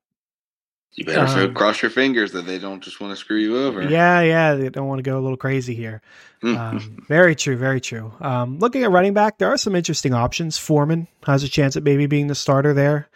You 0.98 1.06
better 1.06 1.44
Um, 1.44 1.54
cross 1.54 1.82
your 1.82 1.92
fingers 1.92 2.32
that 2.32 2.48
they 2.48 2.58
don't 2.58 2.84
just 2.84 3.00
want 3.00 3.12
to 3.12 3.16
screw 3.16 3.38
you 3.38 3.58
over. 3.58 3.84
Yeah, 3.84 4.22
yeah, 4.22 4.56
they 4.56 4.70
don't 4.70 4.88
want 4.88 4.98
to 5.00 5.04
go 5.04 5.20
a 5.20 5.22
little 5.22 5.38
crazy 5.38 5.76
here. 5.76 6.02
Um, 6.42 7.06
very 7.08 7.36
true, 7.36 7.56
very 7.56 7.80
true. 7.80 8.12
Um, 8.20 8.58
looking 8.58 8.84
at 8.84 8.90
running 8.90 9.14
back, 9.14 9.38
there 9.38 9.48
are 9.50 9.58
some 9.58 9.76
interesting 9.76 10.14
options. 10.14 10.58
Foreman 10.58 11.08
has 11.26 11.44
a 11.44 11.48
chance 11.48 11.78
at 11.78 11.84
maybe 11.84 12.08
being 12.08 12.28
the 12.28 12.36
starter 12.36 12.74
there. 12.74 13.08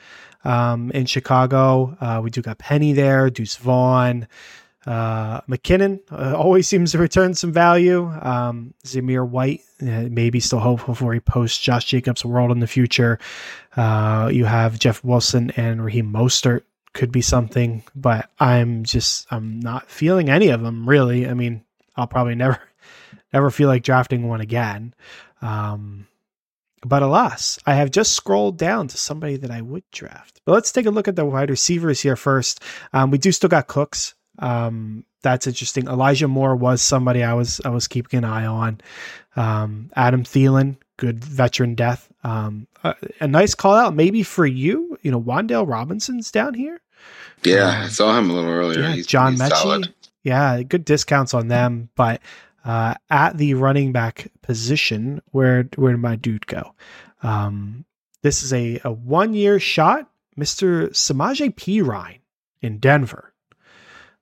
Um, 0.43 0.91
in 0.91 1.05
Chicago, 1.05 1.95
uh, 2.01 2.21
we 2.23 2.29
do 2.29 2.41
got 2.41 2.57
Penny 2.57 2.93
there, 2.93 3.29
Deuce 3.29 3.57
Vaughn, 3.57 4.27
uh, 4.85 5.41
McKinnon 5.41 5.99
uh, 6.11 6.35
always 6.35 6.67
seems 6.67 6.91
to 6.91 6.97
return 6.97 7.35
some 7.35 7.51
value. 7.51 8.07
Um, 8.21 8.73
Zamir 8.83 9.27
White, 9.27 9.61
uh, 9.81 10.07
maybe 10.09 10.39
still 10.39 10.59
hopeful 10.59 10.95
for 10.95 11.13
a 11.13 11.21
post 11.21 11.61
Josh 11.61 11.85
Jacobs 11.85 12.25
world 12.25 12.51
in 12.51 12.59
the 12.59 12.67
future. 12.67 13.19
Uh, 13.75 14.29
you 14.33 14.45
have 14.45 14.79
Jeff 14.79 15.03
Wilson 15.03 15.51
and 15.51 15.85
Raheem 15.85 16.11
Mostert 16.11 16.63
could 16.93 17.11
be 17.11 17.21
something, 17.21 17.83
but 17.95 18.29
I'm 18.39 18.83
just 18.83 19.27
I'm 19.31 19.59
not 19.59 19.89
feeling 19.89 20.29
any 20.29 20.49
of 20.49 20.61
them 20.61 20.89
really. 20.89 21.27
I 21.27 21.35
mean, 21.35 21.63
I'll 21.95 22.07
probably 22.07 22.35
never 22.35 22.59
never 23.33 23.51
feel 23.51 23.67
like 23.67 23.83
drafting 23.83 24.27
one 24.27 24.41
again. 24.41 24.95
Um, 25.43 26.07
but 26.85 27.03
alas, 27.03 27.59
I 27.65 27.75
have 27.75 27.91
just 27.91 28.13
scrolled 28.13 28.57
down 28.57 28.87
to 28.87 28.97
somebody 28.97 29.37
that 29.37 29.51
I 29.51 29.61
would 29.61 29.83
draft. 29.91 30.41
But 30.45 30.53
let's 30.53 30.71
take 30.71 30.85
a 30.85 30.91
look 30.91 31.07
at 31.07 31.15
the 31.15 31.25
wide 31.25 31.49
receivers 31.49 32.01
here 32.01 32.15
first. 32.15 32.61
Um, 32.93 33.11
we 33.11 33.17
do 33.17 33.31
still 33.31 33.49
got 33.49 33.67
Cooks. 33.67 34.13
Um, 34.39 35.05
that's 35.21 35.45
interesting. 35.45 35.87
Elijah 35.87 36.27
Moore 36.27 36.55
was 36.55 36.81
somebody 36.81 37.23
I 37.23 37.33
was 37.35 37.61
I 37.63 37.69
was 37.69 37.87
keeping 37.87 38.17
an 38.17 38.23
eye 38.23 38.45
on. 38.45 38.81
Um, 39.35 39.91
Adam 39.95 40.23
Thielen, 40.23 40.77
good 40.97 41.23
veteran 41.23 41.75
death. 41.75 42.11
Um, 42.23 42.67
a, 42.83 42.95
a 43.19 43.27
nice 43.27 43.53
call 43.53 43.75
out 43.75 43.95
maybe 43.95 44.23
for 44.23 44.45
you. 44.45 44.97
You 45.03 45.11
know, 45.11 45.21
Wan'Dale 45.21 45.67
Robinson's 45.67 46.31
down 46.31 46.55
here. 46.55 46.81
yeah, 47.43 47.83
I 47.85 47.87
saw 47.89 48.17
him 48.17 48.29
a 48.29 48.33
little 48.33 48.49
earlier. 48.49 48.81
Yeah, 48.81 48.93
he's, 48.93 49.07
John 49.07 49.33
he's 49.33 49.41
Metchie. 49.41 49.61
solid. 49.61 49.93
Yeah, 50.23 50.61
good 50.63 50.85
discounts 50.85 51.33
on 51.33 51.47
them, 51.47 51.89
but 51.95 52.21
uh, 52.65 52.95
at 53.09 53.37
the 53.37 53.53
running 53.53 53.91
back 53.91 54.31
position, 54.41 55.21
where 55.31 55.69
where 55.75 55.93
did 55.93 56.01
my 56.01 56.15
dude 56.15 56.47
go? 56.47 56.73
Um, 57.23 57.85
this 58.21 58.43
is 58.43 58.53
a, 58.53 58.79
a 58.83 58.91
one 58.91 59.33
year 59.33 59.59
shot, 59.59 60.09
Mister 60.35 60.89
Samaje 60.89 61.55
Perine 61.55 62.19
in 62.61 62.79
Denver. 62.79 63.33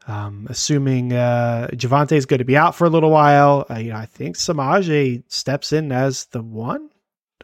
Um, 0.08 0.48
assuming 0.50 1.14
uh, 1.14 1.68
Javonte 1.74 2.14
is 2.14 2.26
going 2.26 2.40
to 2.40 2.46
be 2.46 2.58
out 2.58 2.74
for 2.74 2.86
a 2.86 2.90
little 2.90 3.12
while, 3.12 3.68
uh, 3.70 3.76
you 3.76 3.92
know, 3.92 3.98
I 3.98 4.08
think 4.08 4.38
Samaje 4.38 5.24
steps 5.28 5.72
in 5.72 5.92
as 5.92 6.26
the 6.26 6.42
one 6.42 6.90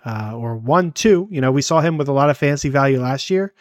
uh, 0.05 0.33
or 0.35 0.55
one 0.55 0.91
two. 0.91 1.27
You 1.31 1.41
know, 1.41 1.51
we 1.51 1.61
saw 1.61 1.81
him 1.81 1.97
with 1.97 2.07
a 2.07 2.13
lot 2.13 2.29
of 2.29 2.37
fancy 2.37 2.69
value 2.69 3.01
last 3.01 3.29
year. 3.29 3.53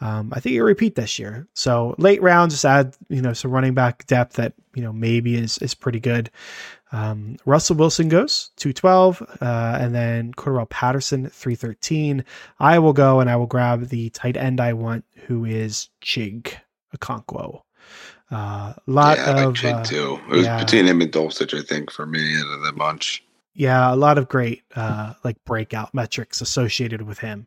Um, 0.00 0.32
I 0.34 0.40
think 0.40 0.54
he'll 0.54 0.64
repeat 0.64 0.96
this 0.96 1.18
year. 1.18 1.46
So 1.54 1.94
late 1.98 2.20
round, 2.22 2.50
just 2.50 2.64
add 2.64 2.96
you 3.08 3.22
know 3.22 3.32
some 3.32 3.50
running 3.50 3.74
back 3.74 4.06
depth 4.06 4.34
that 4.34 4.54
you 4.74 4.82
know 4.82 4.92
maybe 4.92 5.36
is 5.36 5.58
is 5.58 5.74
pretty 5.74 6.00
good. 6.00 6.30
Um, 6.90 7.36
Russell 7.46 7.76
Wilson 7.76 8.08
goes 8.08 8.50
two 8.56 8.72
twelve, 8.72 9.22
uh, 9.40 9.78
and 9.80 9.94
then 9.94 10.32
Cordarrelle 10.34 10.68
Patterson 10.68 11.28
three 11.28 11.54
thirteen. 11.54 12.24
I 12.58 12.78
will 12.78 12.92
go 12.92 13.20
and 13.20 13.30
I 13.30 13.36
will 13.36 13.46
grab 13.46 13.88
the 13.88 14.10
tight 14.10 14.36
end 14.36 14.60
I 14.60 14.72
want, 14.72 15.04
who 15.26 15.44
is 15.44 15.88
Chig 16.02 16.54
Okonkwo. 16.96 17.62
Uh, 18.30 18.72
lot 18.86 19.18
yeah, 19.18 19.24
I 19.24 19.40
of 19.42 19.46
like 19.46 19.54
Jake 19.54 19.74
uh, 19.74 19.84
too. 19.84 20.20
It 20.30 20.36
was 20.36 20.46
yeah. 20.46 20.64
between 20.64 20.86
him 20.86 21.02
and 21.02 21.12
Dulcich, 21.12 21.56
I 21.56 21.62
think, 21.62 21.90
for 21.90 22.06
me 22.06 22.36
out 22.38 22.58
of 22.58 22.64
the 22.64 22.72
bunch. 22.72 23.22
Yeah, 23.54 23.92
a 23.92 23.96
lot 23.96 24.16
of 24.18 24.28
great 24.28 24.62
uh, 24.74 25.14
like 25.24 25.42
breakout 25.44 25.92
metrics 25.94 26.40
associated 26.40 27.02
with 27.02 27.18
him. 27.18 27.46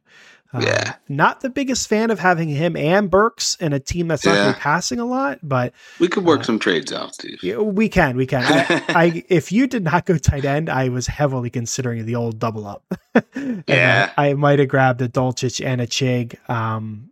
Um, 0.53 0.61
Yeah. 0.61 0.95
not 1.09 1.41
the 1.41 1.49
biggest 1.49 1.89
fan 1.89 2.11
of 2.11 2.19
having 2.19 2.47
him 2.47 2.77
and 2.77 3.09
Burks 3.09 3.55
in 3.55 3.73
a 3.73 3.79
team 3.79 4.07
that's 4.07 4.23
not 4.25 4.35
Yeah. 4.35 4.51
be 4.53 4.59
passing 4.59 4.99
a 4.99 5.05
lot, 5.05 5.39
but 5.41 5.73
We 5.99 6.07
could 6.07 6.23
work 6.23 6.41
Uh, 6.41 6.43
some 6.43 6.59
trades 6.59 6.93
out, 6.93 7.15
Steve. 7.15 7.39
yeah, 7.41 7.57
we 7.57 7.89
can, 7.89 8.15
we 8.15 8.27
can. 8.27 8.43
I, 8.43 8.83
I, 8.89 9.23
if 9.29 9.51
you 9.51 9.65
did 9.67 9.83
not 9.83 10.05
go 10.05 10.17
tight 10.17 10.45
end, 10.45 10.69
I 10.69 10.89
was 10.89 11.07
heavily 11.07 11.49
considering 11.49 12.05
the 12.05 12.15
old 12.15 12.37
double 12.39 12.67
up. 12.67 12.83
Yeah. 13.67 14.11
I 14.17 14.33
might 14.33 14.59
have 14.59 14.67
grabbed 14.67 15.01
a 15.01 15.09
Dulcich 15.09 15.65
and 15.65 15.81
a 15.81 15.87
Chig. 15.87 16.37
Um, 16.49 17.09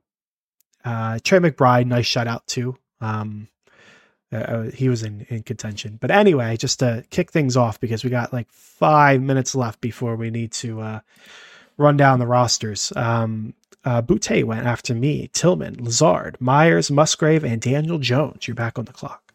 uh, 0.86 1.18
Trey 1.24 1.40
McBride, 1.40 1.88
nice 1.88 2.06
shutout 2.06 2.46
too. 2.46 2.78
Um, 3.02 3.48
uh, 4.34 4.38
uh, 4.38 4.72
he 4.72 4.90
was 4.90 5.04
in, 5.04 5.26
in 5.30 5.44
contention. 5.44 5.98
But 6.02 6.12
anyway, 6.12 6.58
just 6.58 6.80
to 6.80 7.04
kick 7.10 7.32
things 7.32 7.56
off 7.56 7.80
because 7.80 8.04
we 8.04 8.10
got 8.10 8.34
like 8.34 8.50
five 8.50 9.22
minutes 9.22 9.56
left 9.56 9.80
before 9.82 10.16
we 10.16 10.32
need 10.32 10.52
to 10.54 10.82
uh, 10.82 11.00
run 11.78 11.98
down 11.98 12.20
the 12.20 12.28
rosters. 12.28 12.92
Um, 12.96 13.54
uh, 13.86 14.02
Boutte 14.02 14.44
went 14.46 14.66
after 14.66 14.96
me, 14.96 15.30
Tillman, 15.34 15.84
Lazard, 15.84 16.38
Myers, 16.40 16.90
Musgrave, 16.90 17.44
and 17.44 17.62
Daniel 17.62 18.00
Jones. 18.00 18.48
You're 18.48 18.56
back 18.56 18.80
on 18.80 18.86
the 18.86 18.94
clock. 18.94 19.34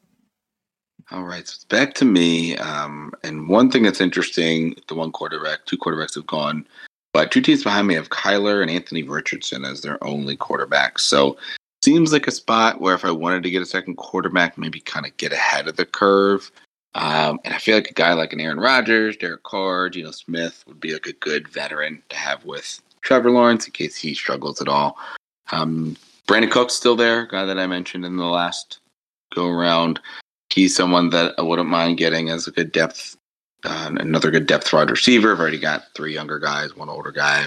All 1.11 1.25
right, 1.25 1.47
so 1.47 1.55
it's 1.55 1.65
back 1.65 1.95
to 1.95 2.05
me. 2.05 2.57
Um, 2.57 3.13
and 3.23 3.49
one 3.49 3.71
thing 3.71 3.83
that's 3.83 4.01
interesting: 4.01 4.75
the 4.89 4.95
one 4.95 5.13
quarterback, 5.13 5.65
two 5.67 5.79
quarterbacks 5.79 6.15
have 6.15 6.27
gone. 6.27 6.67
But 7.13 7.31
two 7.31 7.41
teams 7.41 7.65
behind 7.65 7.87
me 7.87 7.95
have 7.95 8.11
Kyler 8.11 8.61
and 8.61 8.71
Anthony 8.71 9.03
Richardson 9.03 9.65
as 9.65 9.81
their 9.81 10.03
only 10.05 10.37
quarterbacks. 10.37 11.01
So 11.01 11.39
seems 11.83 12.13
like 12.13 12.27
a 12.27 12.33
spot 12.33 12.81
where 12.81 12.95
if 12.95 13.05
I 13.05 13.11
wanted 13.11 13.43
to 13.45 13.51
get 13.51 13.63
a 13.63 13.67
second 13.67 13.97
quarterback, 13.97 14.59
maybe 14.59 14.81
kind 14.81 15.07
of 15.07 15.17
get 15.17 15.33
ahead 15.33 15.69
of 15.69 15.77
the 15.77 15.87
curve. 15.87 16.51
Um, 16.95 17.39
and 17.45 17.55
I 17.55 17.59
feel 17.59 17.77
like 17.77 17.91
a 17.91 17.95
guy 17.95 18.13
like 18.15 18.33
an 18.33 18.41
Aaron 18.41 18.59
Rodgers, 18.59 19.17
Derek 19.17 19.43
Carr, 19.45 19.89
Geno 19.89 20.11
Smith 20.11 20.65
would 20.67 20.81
be 20.81 20.93
like 20.93 21.07
a 21.07 21.13
good 21.13 21.49
veteran 21.49 22.03
to 22.09 22.17
have 22.17 22.45
with 22.45 22.81
Trevor 23.03 23.31
Lawrence 23.31 23.67
in 23.67 23.73
case 23.73 23.97
he 23.97 24.15
struggles 24.15 24.61
at 24.61 24.69
all. 24.69 24.97
Um, 25.53 25.97
Brandin 26.27 26.51
Cook's 26.51 26.75
still 26.75 26.97
there, 26.97 27.27
guy 27.27 27.45
that 27.45 27.59
I 27.59 27.67
mentioned 27.67 28.05
in 28.05 28.17
the 28.17 28.25
last 28.25 28.81
go 29.35 29.49
around. 29.49 30.01
He's 30.51 30.75
someone 30.75 31.11
that 31.11 31.35
I 31.39 31.43
wouldn't 31.43 31.69
mind 31.69 31.99
getting 31.99 32.31
as 32.31 32.47
a 32.47 32.51
good 32.51 32.73
depth, 32.73 33.17
uh, 33.65 33.93
another 33.99 34.31
good 34.31 34.47
depth 34.47 34.73
wide 34.73 34.91
receiver. 34.91 35.33
I've 35.33 35.41
already 35.41 35.59
got 35.59 35.85
three 35.95 36.15
younger 36.15 36.39
guys, 36.39 36.75
one 36.75 36.89
older 36.89 37.13
guy. 37.13 37.47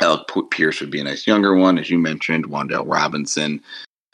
Alec 0.00 0.28
Pierce 0.50 0.80
would 0.80 0.90
be 0.90 1.00
a 1.00 1.04
nice 1.04 1.26
younger 1.26 1.54
one, 1.54 1.78
as 1.78 1.90
you 1.90 1.98
mentioned. 1.98 2.46
Wan'Dale 2.46 2.90
Robinson, 2.90 3.62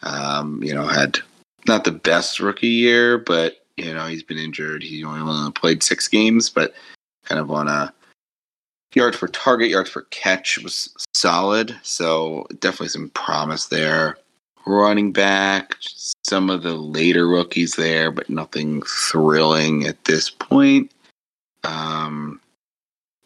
um, 0.02 0.62
you 0.62 0.74
know, 0.74 0.86
had 0.86 1.18
not 1.66 1.84
the 1.84 1.92
best 1.92 2.40
rookie 2.40 2.68
year, 2.68 3.18
but 3.18 3.64
you 3.76 3.92
know 3.92 4.06
he's 4.06 4.22
been 4.22 4.38
injured. 4.38 4.82
He 4.82 5.04
only 5.04 5.52
played 5.52 5.82
six 5.82 6.08
games, 6.08 6.50
but 6.50 6.74
kind 7.24 7.40
of 7.40 7.50
on 7.50 7.68
a 7.68 7.92
yards 8.94 9.16
for 9.16 9.28
target, 9.28 9.68
yards 9.68 9.90
for 9.90 10.02
catch 10.10 10.58
was 10.58 10.92
solid. 11.14 11.76
So 11.82 12.46
definitely 12.60 12.88
some 12.88 13.10
promise 13.10 13.66
there. 13.66 14.18
Running 14.66 15.12
back, 15.12 15.76
some 16.24 16.50
of 16.50 16.64
the 16.64 16.74
later 16.74 17.28
rookies 17.28 17.76
there, 17.76 18.10
but 18.10 18.28
nothing 18.28 18.82
thrilling 18.82 19.86
at 19.86 20.04
this 20.06 20.28
point. 20.28 20.90
Um, 21.62 22.40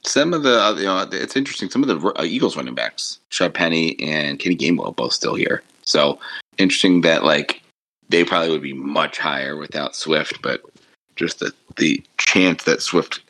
some 0.02 0.32
of 0.32 0.42
the, 0.42 0.74
you 0.78 0.84
know, 0.84 1.06
it's 1.12 1.36
interesting. 1.36 1.70
Some 1.70 1.82
of 1.82 1.88
the 1.88 2.12
uh, 2.18 2.24
Eagles 2.24 2.56
running 2.56 2.74
backs, 2.74 3.18
Rashaad 3.30 3.54
Penny 3.54 3.98
and 4.00 4.38
Kenny 4.38 4.56
Gainwell, 4.56 4.96
both 4.96 5.12
still 5.12 5.34
here. 5.34 5.62
So 5.84 6.18
interesting 6.58 7.02
that 7.02 7.24
like 7.24 7.62
they 8.08 8.24
probably 8.24 8.50
would 8.50 8.62
be 8.62 8.72
much 8.72 9.18
higher 9.18 9.56
without 9.56 9.96
Swift, 9.96 10.42
but 10.42 10.62
just 11.16 11.40
the 11.40 11.52
the 11.76 12.02
chance 12.18 12.64
that 12.64 12.82
Swift 12.82 13.20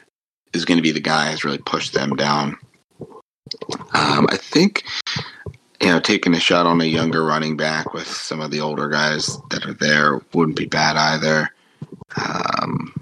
is 0.52 0.64
going 0.64 0.78
to 0.78 0.82
be 0.82 0.92
the 0.92 1.00
guy 1.00 1.26
has 1.26 1.44
really 1.44 1.58
pushed 1.58 1.92
them 1.92 2.16
down. 2.16 2.56
Um, 3.94 4.26
I 4.30 4.36
think 4.36 4.84
you 5.80 5.88
know 5.88 6.00
taking 6.00 6.34
a 6.34 6.40
shot 6.40 6.66
on 6.66 6.80
a 6.80 6.84
younger 6.84 7.24
running 7.24 7.56
back 7.56 7.92
with 7.92 8.06
some 8.06 8.40
of 8.40 8.50
the 8.50 8.60
older 8.60 8.88
guys 8.88 9.38
that 9.50 9.66
are 9.66 9.74
there 9.74 10.20
wouldn't 10.32 10.56
be 10.56 10.66
bad 10.66 10.96
either. 10.96 11.50
Um, 12.16 12.99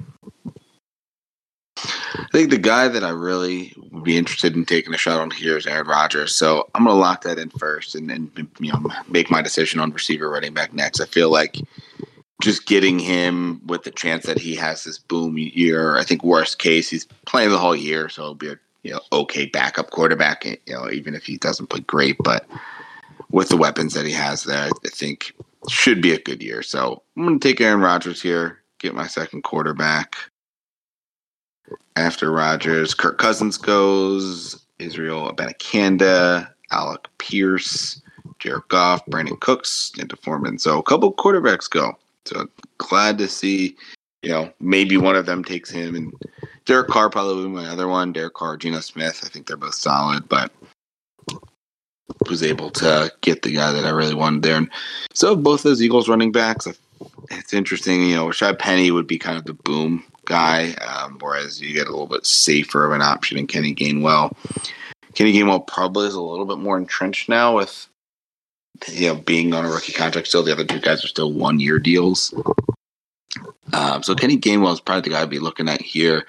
I 1.85 2.27
think 2.33 2.51
the 2.51 2.59
guy 2.59 2.89
that 2.89 3.05
I 3.05 3.11
really 3.11 3.73
would 3.91 4.05
be 4.05 4.17
interested 4.17 4.57
in 4.57 4.65
taking 4.65 4.95
a 4.95 4.99
shot 4.99 5.21
on 5.21 5.31
here 5.31 5.57
is 5.57 5.67
Aaron 5.67 5.87
Rodgers. 5.87 6.35
So 6.35 6.69
I'm 6.75 6.85
going 6.85 6.95
to 6.95 7.01
lock 7.01 7.23
that 7.23 7.39
in 7.39 7.51
first 7.51 7.95
and 7.95 8.09
then 8.11 8.31
you 8.59 8.73
know 8.73 8.91
make 9.09 9.31
my 9.31 9.43
decision 9.43 9.81
on 9.81 9.93
receiver 9.93 10.31
running 10.31 10.55
back 10.55 10.73
next. 10.73 11.01
I 11.01 11.07
feel 11.07 11.31
like 11.31 11.57
just 12.41 12.67
getting 12.67 12.99
him 12.99 13.61
with 13.67 13.83
the 13.83 13.91
chance 13.91 14.27
that 14.27 14.39
he 14.39 14.55
has 14.57 14.85
this 14.85 14.99
boom 14.99 15.37
year. 15.39 15.97
I 15.97 16.05
think 16.05 16.23
worst 16.23 16.59
case 16.59 16.89
he's 16.89 17.07
playing 17.27 17.51
the 17.51 17.59
whole 17.59 17.77
year, 17.77 18.09
so 18.09 18.23
it'll 18.23 18.35
be 18.35 18.51
a 18.51 18.59
you 18.83 18.93
know 18.93 19.01
okay 19.13 19.47
backup 19.47 19.91
quarterback. 19.91 20.45
You 20.45 20.57
know 20.69 20.91
even 20.91 21.15
if 21.15 21.25
he 21.25 21.37
doesn't 21.37 21.69
play 21.69 21.81
great, 21.81 22.17
but 22.23 22.47
with 23.31 23.49
the 23.49 23.57
weapons 23.57 23.95
that 23.95 24.07
he 24.07 24.13
has 24.13 24.45
there, 24.45 24.67
I 24.67 24.89
think 24.89 25.35
should 25.69 26.01
be 26.01 26.13
a 26.13 26.21
good 26.21 26.43
year. 26.43 26.63
So 26.63 27.03
I'm 27.17 27.25
going 27.25 27.39
to 27.39 27.49
take 27.49 27.61
Aaron 27.61 27.81
Rodgers 27.81 28.23
here, 28.23 28.61
get 28.79 28.95
my 28.95 29.07
second 29.07 29.43
quarterback. 29.43 30.17
After 31.97 32.31
Rodgers, 32.31 32.95
Kirk 32.95 33.19
Cousins 33.19 33.57
goes, 33.57 34.65
Israel 34.79 35.33
Abanikanda, 35.33 36.49
Alec 36.71 37.09
Pierce, 37.19 38.01
Jared 38.39 38.69
Goff, 38.69 39.05
Brandin 39.07 39.41
Cooks, 39.41 39.93
into 39.99 40.17
Foreman. 40.17 40.59
So 40.59 40.79
a 40.79 40.83
couple 40.83 41.13
quarterbacks 41.13 41.69
go. 41.69 41.99
So 42.25 42.49
glad 42.79 43.19
to 43.19 43.29
see, 43.29 43.77
you 44.23 44.31
know, 44.31 44.53
maybe 44.61 44.97
one 44.97 45.17
of 45.17 45.27
them 45.27 45.43
takes 45.43 45.71
him 45.71 45.95
and 45.95 46.13
Derek 46.67 46.89
Carr 46.89 47.09
probably 47.09 47.49
my 47.49 47.67
other 47.67 47.89
one. 47.89 48.13
Derek 48.13 48.35
Carr, 48.35 48.57
Geno 48.59 48.81
Smith. 48.81 49.23
I 49.25 49.29
think 49.29 49.47
they're 49.47 49.57
both 49.57 49.75
solid, 49.75 50.29
but 50.29 50.53
was 52.29 52.43
able 52.43 52.71
to 52.71 53.11
get 53.23 53.43
the 53.43 53.55
guy 53.55 53.73
that 53.73 53.87
I 53.87 53.91
really 53.91 54.15
wanted 54.15 54.43
there. 54.43 54.57
And 54.57 54.71
so 55.15 55.35
both 55.35 55.63
those 55.63 55.81
Eagles 55.83 56.09
running 56.09 56.31
backs, 56.31 56.69
it's 57.31 57.55
interesting. 57.55 58.03
You 58.03 58.17
know, 58.17 58.27
Rashaad 58.27 58.59
Penny 58.59 58.91
would 58.91 59.07
be 59.07 59.19
kind 59.19 59.39
of 59.39 59.47
the 59.47 59.55
boom 59.55 60.05
guy, 60.29 60.75
um, 60.75 61.17
whereas 61.21 61.61
you 61.61 61.73
get 61.73 61.89
a 61.89 61.91
little 61.91 62.07
bit 62.07 62.27
safer 62.27 62.85
of 62.85 62.93
an 62.93 63.03
option 63.03 63.39
in 63.39 63.47
Kenny 63.47 63.75
Gainwell. 63.75 64.37
Kenny 65.15 65.33
Gainwell 65.33 65.67
probably 65.67 66.07
is 66.07 66.15
a 66.15 66.21
little 66.21 66.45
bit 66.45 66.59
more 66.59 66.77
entrenched 66.77 67.29
now 67.29 67.57
with 67.57 67.89
you 68.87 69.09
know, 69.09 69.17
being 69.17 69.55
on 69.55 69.65
a 69.65 69.71
rookie 69.71 69.93
contract 69.93 70.29
still. 70.29 70.43
The 70.43 70.53
other 70.53 70.65
two 70.65 70.81
guys 70.81 71.05
are 71.05 71.09
still 71.09 71.33
one 71.33 71.59
year 71.59 71.79
deals. 71.79 72.33
Um, 73.73 74.03
so 74.03 74.15
Kenny 74.15 74.39
Gainwell 74.39 74.73
is 74.73 74.81
probably 74.81 75.03
the 75.03 75.11
guy 75.11 75.23
I'd 75.23 75.31
be 75.31 75.39
looking 75.39 75.69
at 75.69 75.83
here. 75.83 76.27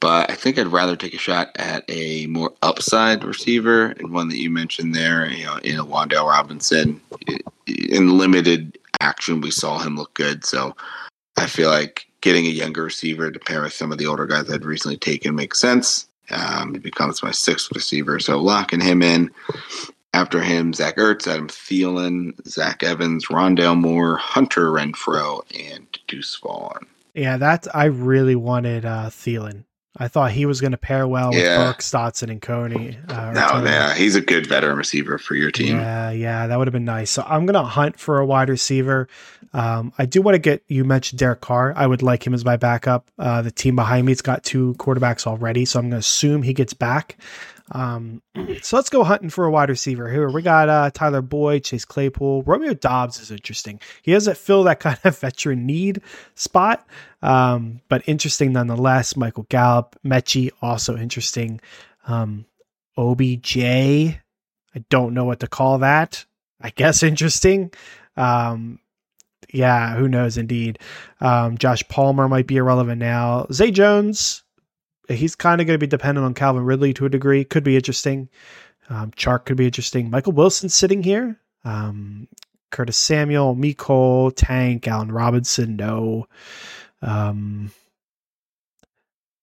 But 0.00 0.30
I 0.30 0.34
think 0.34 0.58
I'd 0.58 0.66
rather 0.66 0.96
take 0.96 1.14
a 1.14 1.18
shot 1.18 1.50
at 1.56 1.84
a 1.88 2.26
more 2.26 2.52
upside 2.62 3.24
receiver 3.24 3.86
and 3.86 4.12
one 4.12 4.28
that 4.28 4.38
you 4.38 4.50
mentioned 4.50 4.94
there, 4.94 5.30
you 5.30 5.46
know, 5.46 5.56
in 5.58 5.78
a 5.78 5.84
Wan'Dale 5.84 6.28
Robinson. 6.28 7.00
In 7.66 8.18
limited 8.18 8.78
action, 9.00 9.40
we 9.40 9.50
saw 9.50 9.78
him 9.78 9.96
look 9.96 10.12
good. 10.12 10.44
So 10.44 10.76
I 11.38 11.46
feel 11.46 11.70
like 11.70 12.06
getting 12.24 12.46
a 12.46 12.48
younger 12.48 12.84
receiver 12.84 13.30
to 13.30 13.38
pair 13.38 13.60
with 13.60 13.74
some 13.74 13.92
of 13.92 13.98
the 13.98 14.06
older 14.06 14.26
guys 14.26 14.50
I'd 14.50 14.64
recently 14.64 14.96
taken 14.96 15.34
makes 15.34 15.58
sense. 15.58 16.08
Um, 16.30 16.72
he 16.72 16.80
becomes 16.80 17.22
my 17.22 17.30
sixth 17.30 17.70
receiver. 17.74 18.18
So 18.18 18.40
locking 18.40 18.80
him 18.80 19.02
in. 19.02 19.30
After 20.14 20.40
him, 20.40 20.72
Zach 20.72 20.96
Ertz, 20.96 21.26
Adam 21.26 21.48
Thielen, 21.48 22.32
Zach 22.46 22.82
Evans, 22.82 23.26
Rondale 23.26 23.78
Moore, 23.78 24.16
Hunter 24.16 24.70
Renfrow, 24.70 25.42
and 25.70 25.86
Deuce 26.08 26.36
Vaughn. 26.36 26.86
Yeah, 27.14 27.36
that's 27.36 27.68
I 27.74 27.86
really 27.86 28.36
wanted 28.36 28.86
uh, 28.86 29.10
Thielen. 29.10 29.64
I 29.96 30.08
thought 30.08 30.32
he 30.32 30.44
was 30.44 30.60
going 30.60 30.72
to 30.72 30.78
pair 30.78 31.06
well 31.06 31.32
yeah. 31.32 31.58
with 31.58 31.76
Burke, 31.76 31.78
Dotson, 31.78 32.28
and 32.30 32.42
Toney. 32.42 32.98
Uh, 33.08 33.32
no, 33.32 33.64
yeah, 33.64 33.94
he's 33.94 34.16
a 34.16 34.20
good 34.20 34.46
veteran 34.46 34.76
receiver 34.76 35.18
for 35.18 35.36
your 35.36 35.52
team. 35.52 35.76
Yeah, 35.76 36.10
yeah, 36.10 36.46
that 36.48 36.58
would 36.58 36.66
have 36.66 36.72
been 36.72 36.84
nice. 36.84 37.10
So 37.10 37.22
I'm 37.22 37.46
going 37.46 37.54
to 37.54 37.62
hunt 37.62 38.00
for 38.00 38.18
a 38.18 38.26
wide 38.26 38.48
receiver. 38.48 39.08
Um, 39.54 39.92
I 39.96 40.04
do 40.04 40.20
want 40.20 40.34
to 40.34 40.40
get 40.40 40.64
you 40.66 40.84
mentioned 40.84 41.20
Derek 41.20 41.40
Carr. 41.40 41.72
I 41.76 41.86
would 41.86 42.02
like 42.02 42.26
him 42.26 42.34
as 42.34 42.44
my 42.44 42.56
backup. 42.56 43.10
Uh, 43.18 43.40
the 43.40 43.52
team 43.52 43.76
behind 43.76 44.04
me's 44.04 44.20
got 44.20 44.42
two 44.42 44.74
quarterbacks 44.74 45.26
already, 45.26 45.64
so 45.64 45.78
I'm 45.78 45.84
going 45.84 45.92
to 45.92 45.98
assume 45.98 46.42
he 46.42 46.52
gets 46.52 46.74
back. 46.74 47.16
Um, 47.72 48.20
so 48.60 48.76
let's 48.76 48.90
go 48.90 49.04
hunting 49.04 49.30
for 49.30 49.46
a 49.46 49.50
wide 49.50 49.70
receiver 49.70 50.10
here. 50.10 50.28
We 50.28 50.42
got 50.42 50.68
uh, 50.68 50.90
Tyler 50.92 51.22
Boyd, 51.22 51.64
Chase 51.64 51.84
Claypool, 51.84 52.42
Romeo 52.42 52.74
Doubs 52.74 53.20
is 53.20 53.30
interesting. 53.30 53.80
He 54.02 54.12
doesn't 54.12 54.36
fill 54.36 54.64
that 54.64 54.80
kind 54.80 54.98
of 55.04 55.18
veteran 55.18 55.64
need 55.64 56.02
spot, 56.34 56.86
um, 57.22 57.80
but 57.88 58.02
interesting 58.06 58.52
nonetheless. 58.52 59.16
Michael 59.16 59.46
Gallup, 59.48 59.96
Metchie, 60.04 60.50
also 60.60 60.96
interesting. 60.96 61.60
Um, 62.06 62.44
OBJ, 62.98 63.56
I 63.58 64.18
don't 64.90 65.14
know 65.14 65.24
what 65.24 65.40
to 65.40 65.46
call 65.46 65.78
that. 65.78 66.26
I 66.60 66.70
guess 66.70 67.02
interesting. 67.02 67.72
Um, 68.16 68.78
yeah, 69.52 69.94
who 69.96 70.08
knows? 70.08 70.36
Indeed, 70.36 70.78
um, 71.20 71.58
Josh 71.58 71.86
Palmer 71.88 72.28
might 72.28 72.46
be 72.46 72.56
irrelevant 72.56 72.98
now. 72.98 73.46
Zay 73.52 73.70
Jones, 73.70 74.42
he's 75.08 75.34
kind 75.34 75.60
of 75.60 75.66
going 75.66 75.74
to 75.74 75.84
be 75.84 75.86
dependent 75.86 76.24
on 76.24 76.34
Calvin 76.34 76.64
Ridley 76.64 76.92
to 76.94 77.06
a 77.06 77.10
degree. 77.10 77.44
Could 77.44 77.64
be 77.64 77.76
interesting. 77.76 78.28
Um, 78.88 79.10
Chark 79.12 79.44
could 79.46 79.56
be 79.56 79.66
interesting. 79.66 80.10
Michael 80.10 80.32
Wilson 80.32 80.68
sitting 80.68 81.02
here. 81.02 81.40
Um, 81.64 82.28
Curtis 82.70 82.96
Samuel, 82.96 83.54
Mecole, 83.54 84.32
Tank, 84.34 84.88
Allen 84.88 85.12
Robinson, 85.12 85.76
no. 85.76 86.26
Um, 87.00 87.70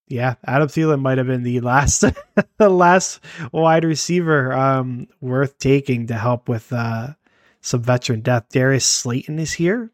yeah, 0.08 0.36
Adam 0.46 0.68
Thielen 0.68 1.02
might 1.02 1.18
have 1.18 1.28
been 1.28 1.44
the 1.44 1.62
last, 1.62 2.04
the 2.58 2.70
last 2.70 3.22
wide 3.54 3.86
receiver 3.86 4.52
um, 4.52 5.08
worth 5.22 5.58
taking 5.60 6.08
to 6.08 6.16
help 6.16 6.50
with 6.50 6.74
uh, 6.74 7.14
some 7.62 7.82
veteran 7.82 8.22
depth. 8.22 8.52
Darius 8.52 8.86
Slayton 8.86 9.40
is 9.40 9.54
here. 9.54 9.92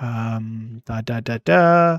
Um, 0.00 0.82
da 0.86 1.00
da 1.00 1.20
da 1.20 1.38
da. 1.44 1.98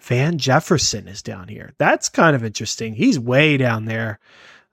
Van 0.00 0.36
Jefferson 0.36 1.08
is 1.08 1.22
down 1.22 1.48
here. 1.48 1.72
That's 1.78 2.10
kind 2.10 2.36
of 2.36 2.44
interesting. 2.44 2.94
He's 2.94 3.18
way 3.18 3.56
down 3.56 3.86
there. 3.86 4.18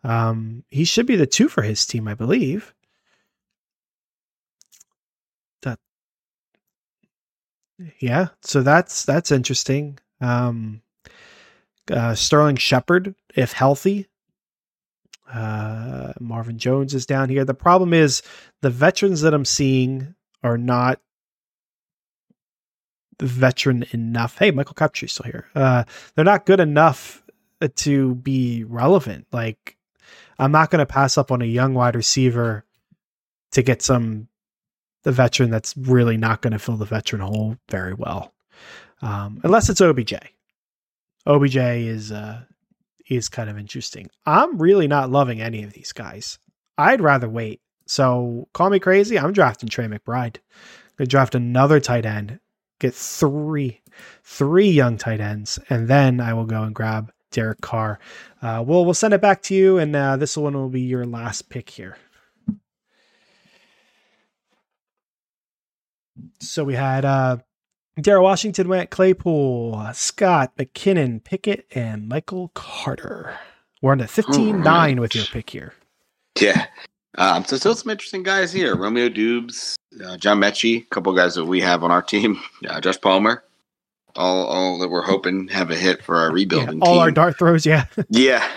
Um, 0.03 0.63
he 0.69 0.83
should 0.83 1.05
be 1.05 1.15
the 1.15 1.27
two 1.27 1.47
for 1.47 1.61
his 1.61 1.85
team, 1.85 2.07
I 2.07 2.15
believe. 2.15 2.73
That, 5.61 5.79
yeah. 7.99 8.29
So 8.41 8.61
that's 8.61 9.05
that's 9.05 9.31
interesting. 9.31 9.99
Um, 10.19 10.81
uh, 11.89 12.15
Sterling 12.15 12.57
Shepard, 12.57 13.15
if 13.35 13.53
healthy. 13.53 14.07
Uh, 15.33 16.13
Marvin 16.19 16.57
Jones 16.57 16.93
is 16.93 17.05
down 17.05 17.29
here. 17.29 17.45
The 17.45 17.53
problem 17.53 17.93
is 17.93 18.21
the 18.61 18.69
veterans 18.69 19.21
that 19.21 19.33
I'm 19.33 19.45
seeing 19.45 20.15
are 20.43 20.57
not 20.57 20.99
veteran 23.21 23.85
enough. 23.91 24.37
Hey, 24.37 24.51
Michael 24.51 24.73
Crabtree's 24.73 25.13
still 25.13 25.31
here. 25.31 25.47
Uh, 25.55 25.83
they're 26.15 26.25
not 26.25 26.45
good 26.45 26.59
enough 26.59 27.23
to 27.75 28.15
be 28.15 28.63
relevant. 28.63 29.27
Like, 29.31 29.77
I'm 30.39 30.51
not 30.51 30.71
going 30.71 30.79
to 30.79 30.85
pass 30.85 31.17
up 31.17 31.31
on 31.31 31.41
a 31.41 31.45
young 31.45 31.73
wide 31.73 31.95
receiver 31.95 32.65
to 33.51 33.61
get 33.61 33.81
some 33.81 34.27
the 35.03 35.11
veteran 35.11 35.49
that's 35.49 35.75
really 35.77 36.17
not 36.17 36.41
going 36.41 36.53
to 36.53 36.59
fill 36.59 36.77
the 36.77 36.85
veteran 36.85 37.21
hole 37.21 37.57
very 37.69 37.93
well, 37.93 38.33
um, 39.01 39.39
unless 39.43 39.67
it's 39.69 39.81
OBJ. 39.81 40.13
OBJ 41.25 41.55
is 41.55 42.11
uh, 42.11 42.41
is 43.11 43.29
kind 43.29 43.49
of 43.49 43.57
interesting. 43.57 44.09
I'm 44.25 44.57
really 44.57 44.87
not 44.87 45.11
loving 45.11 45.41
any 45.41 45.63
of 45.63 45.73
these 45.73 45.91
guys. 45.91 46.39
I'd 46.77 47.01
rather 47.01 47.29
wait. 47.29 47.59
So 47.85 48.47
call 48.53 48.69
me 48.69 48.79
crazy. 48.79 49.19
I'm 49.19 49.33
drafting 49.33 49.67
Trey 49.67 49.87
McBride. 49.87 50.37
Gonna 50.97 51.07
draft 51.07 51.35
another 51.35 51.79
tight 51.79 52.05
end. 52.05 52.39
Get 52.79 52.95
three, 52.95 53.81
three 54.23 54.69
young 54.69 54.97
tight 54.97 55.19
ends, 55.19 55.59
and 55.69 55.87
then 55.87 56.21
I 56.21 56.33
will 56.33 56.45
go 56.45 56.63
and 56.63 56.73
grab 56.73 57.11
Derek 57.31 57.61
Carr. 57.61 57.99
Uh, 58.41 58.63
we'll 58.65 58.85
we'll 58.85 58.93
send 58.93 59.13
it 59.13 59.21
back 59.21 59.41
to 59.43 59.53
you, 59.53 59.77
and 59.77 59.95
uh, 59.95 60.15
this 60.17 60.37
one 60.37 60.53
will 60.53 60.69
be 60.69 60.81
your 60.81 61.05
last 61.05 61.49
pick 61.49 61.69
here. 61.69 61.97
So 66.39 66.63
we 66.63 66.75
had 66.75 67.03
uh, 67.03 67.37
Darnell 67.99 68.23
Washington 68.23 68.69
went 68.69 68.89
Claypool, 68.89 69.89
Scott, 69.93 70.55
McKinnon, 70.57 71.23
Pickett, 71.23 71.65
and 71.71 72.07
Michael 72.07 72.49
Carter. 72.53 73.37
We're 73.81 73.91
on 73.91 73.97
to 73.97 74.07
15 74.07 74.61
9 74.61 74.99
with 75.01 75.15
your 75.15 75.25
pick 75.25 75.49
here. 75.49 75.73
Yeah. 76.39 76.67
Um, 77.17 77.43
so 77.43 77.57
still 77.57 77.75
some 77.75 77.89
interesting 77.89 78.23
guys 78.23 78.53
here. 78.53 78.75
Romeo 78.75 79.09
Doubs, 79.09 79.75
uh, 80.05 80.15
John 80.17 80.39
Metchie, 80.39 80.83
a 80.83 80.85
couple 80.89 81.13
guys 81.13 81.35
that 81.35 81.45
we 81.45 81.59
have 81.59 81.83
on 81.83 81.91
our 81.91 82.01
team. 82.01 82.39
Uh, 82.69 82.79
Josh 82.79 83.01
Palmer, 83.01 83.43
all 84.15 84.45
all 84.45 84.77
that 84.77 84.87
we're 84.87 85.01
hoping 85.01 85.47
have 85.47 85.71
a 85.71 85.75
hit 85.75 86.03
for 86.03 86.15
our 86.17 86.31
rebuilding. 86.31 86.77
Yeah, 86.77 86.85
all 86.85 86.93
team. 86.93 87.01
our 87.01 87.11
dart 87.11 87.39
throws, 87.39 87.65
yeah. 87.65 87.85
yeah. 88.09 88.47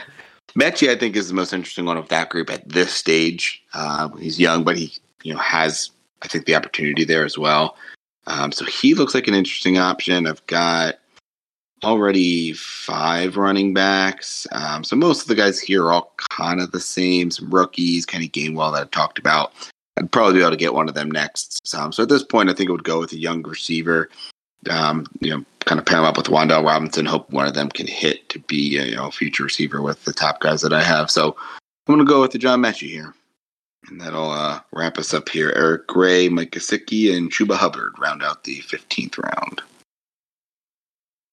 Metchie, 0.57 0.91
I 0.91 0.95
think, 0.95 1.17
is 1.17 1.29
the 1.29 1.35
most 1.35 1.55
interesting 1.55 1.87
one 1.87 1.97
of 1.97 2.09
that 2.11 2.29
group 2.29 2.51
at 2.51 2.69
this 2.69 2.93
stage. 2.93 3.65
Uh, 3.73 4.11
he's 4.17 4.39
young, 4.39 4.63
but 4.63 4.77
he 4.77 4.93
you 5.23 5.33
know 5.33 5.41
has 5.41 5.91
I 6.23 6.29
think 6.29 6.45
the 6.45 6.55
opportunity 6.55 7.05
there 7.05 7.25
as 7.25 7.39
well. 7.39 7.77
Um, 8.27 8.53
so 8.53 8.65
he 8.65 8.95
looks 8.95 9.15
like 9.15 9.29
an 9.29 9.35
interesting 9.35 9.79
option. 9.79 10.27
I've 10.27 10.45
got 10.47 10.97
already 11.83 12.53
five 12.53 13.37
running 13.37 13.75
backs. 13.75 14.47
Um, 14.53 14.85
so 14.85 14.97
most 14.97 15.23
of 15.23 15.29
the 15.29 15.35
guys 15.35 15.61
here 15.61 15.85
are 15.85 15.93
all 15.93 16.13
kind 16.31 16.61
of 16.61 16.73
the 16.73 16.81
same. 16.81 17.31
Some 17.31 17.51
rookies, 17.51 18.07
kind 18.07 18.33
Kenny 18.33 18.51
Gainwell 18.51 18.73
that 18.73 18.83
I 18.83 18.87
talked 18.91 19.19
about. 19.19 19.53
I'd 19.97 20.11
probably 20.11 20.35
be 20.35 20.41
able 20.41 20.51
to 20.51 20.57
get 20.57 20.75
one 20.75 20.89
of 20.89 20.95
them 20.95 21.11
next. 21.11 21.75
Um, 21.75 21.93
so 21.93 22.03
at 22.03 22.09
this 22.09 22.25
point, 22.25 22.51
I 22.51 22.55
think 22.55 22.69
it 22.69 22.73
would 22.73 22.85
go 22.85 22.99
with 22.99 23.13
a 23.13 23.19
young 23.19 23.43
receiver. 23.43 24.09
Um, 24.71 25.07
you 25.21 25.31
know, 25.31 25.45
kind 25.67 25.79
of 25.79 25.87
pair 25.87 25.99
them 25.99 26.07
up 26.07 26.17
with 26.17 26.27
Wan'Dale 26.27 26.65
Robinson. 26.65 27.07
Hope 27.07 27.31
one 27.31 27.47
of 27.47 27.55
them 27.55 27.69
can 27.69 27.87
hit 27.87 28.29
to 28.31 28.39
be 28.39 28.79
a 28.79 28.87
you 28.87 28.97
know, 28.97 29.11
future 29.11 29.45
receiver 29.45 29.83
with 29.83 30.03
the 30.05 30.13
top 30.13 30.41
guys 30.41 30.63
that 30.63 30.73
I 30.73 30.83
have. 30.83 31.11
So 31.11 31.37
I'm 31.87 31.95
going 31.95 31.99
to 31.99 32.11
go 32.11 32.23
with 32.23 32.33
the 32.33 32.39
John 32.39 32.63
Metchie 32.63 32.89
here. 32.89 33.15
And 33.89 34.01
that'll 34.01 34.31
uh, 34.31 34.61
wrap 34.73 34.99
us 34.99 35.13
up 35.13 35.29
here. 35.29 35.53
Eric 35.55 35.87
Gray, 35.87 36.29
Mike 36.29 36.53
Gesicki, 36.53 37.15
and 37.15 37.31
Chuba 37.31 37.55
Hubbard 37.55 37.93
round 37.99 38.23
out 38.23 38.45
the 38.45 38.61
15th 38.61 39.19
round. 39.19 39.61